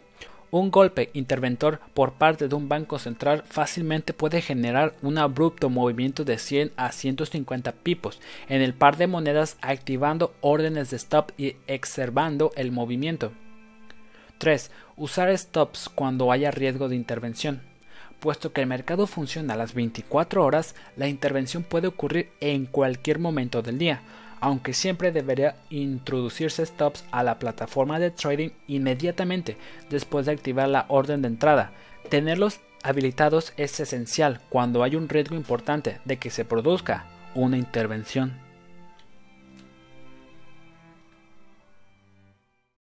Un 0.53 0.73
golpe 0.73 1.11
interventor 1.13 1.81
por 1.95 2.15
parte 2.15 2.49
de 2.49 2.55
un 2.57 2.69
banco 2.69 2.99
central 2.99 3.45
fácilmente 3.47 4.13
puede 4.13 4.43
generar 4.43 4.97
un 5.01 5.17
abrupto 5.19 5.71
movimiento 5.71 6.25
de 6.25 6.39
100 6.39 6.73
a 6.77 6.91
150 6.91 7.71
pipos 7.71 8.21
en 8.49 8.61
el 8.61 8.75
par 8.75 8.97
de 8.97 9.07
monedas 9.07 9.59
activando 9.61 10.35
órdenes 10.41 10.91
de 10.91 10.97
stop 10.97 11.31
y 11.39 11.57
exacerbando 11.69 12.51
el 12.57 12.73
movimiento. 12.73 13.31
3. 14.39 14.73
Usar 14.97 15.37
stops 15.39 15.89
cuando 15.89 16.33
haya 16.33 16.51
riesgo 16.51 16.89
de 16.89 16.97
intervención. 16.97 17.70
Puesto 18.21 18.53
que 18.53 18.61
el 18.61 18.67
mercado 18.67 19.07
funciona 19.07 19.55
a 19.55 19.57
las 19.57 19.73
24 19.73 20.45
horas, 20.45 20.75
la 20.97 21.09
intervención 21.09 21.63
puede 21.63 21.89
ocurrir 21.89 22.31
en 22.41 22.67
cualquier 22.67 23.19
momento 23.19 23.63
del 23.63 23.79
día, 23.79 24.03
aunque 24.41 24.75
siempre 24.75 25.11
debería 25.11 25.57
introducirse 25.71 26.65
stops 26.65 27.05
a 27.13 27.23
la 27.23 27.39
plataforma 27.39 27.99
de 27.99 28.11
trading 28.11 28.51
inmediatamente 28.67 29.57
después 29.89 30.27
de 30.27 30.33
activar 30.33 30.69
la 30.69 30.85
orden 30.89 31.23
de 31.23 31.29
entrada. 31.29 31.73
Tenerlos 32.11 32.61
habilitados 32.83 33.55
es 33.57 33.81
esencial 33.81 34.41
cuando 34.51 34.83
hay 34.83 34.97
un 34.97 35.09
riesgo 35.09 35.35
importante 35.35 35.99
de 36.05 36.19
que 36.19 36.31
se 36.31 36.45
produzca 36.45 37.07
una 37.35 37.57
intervención. 37.57 38.50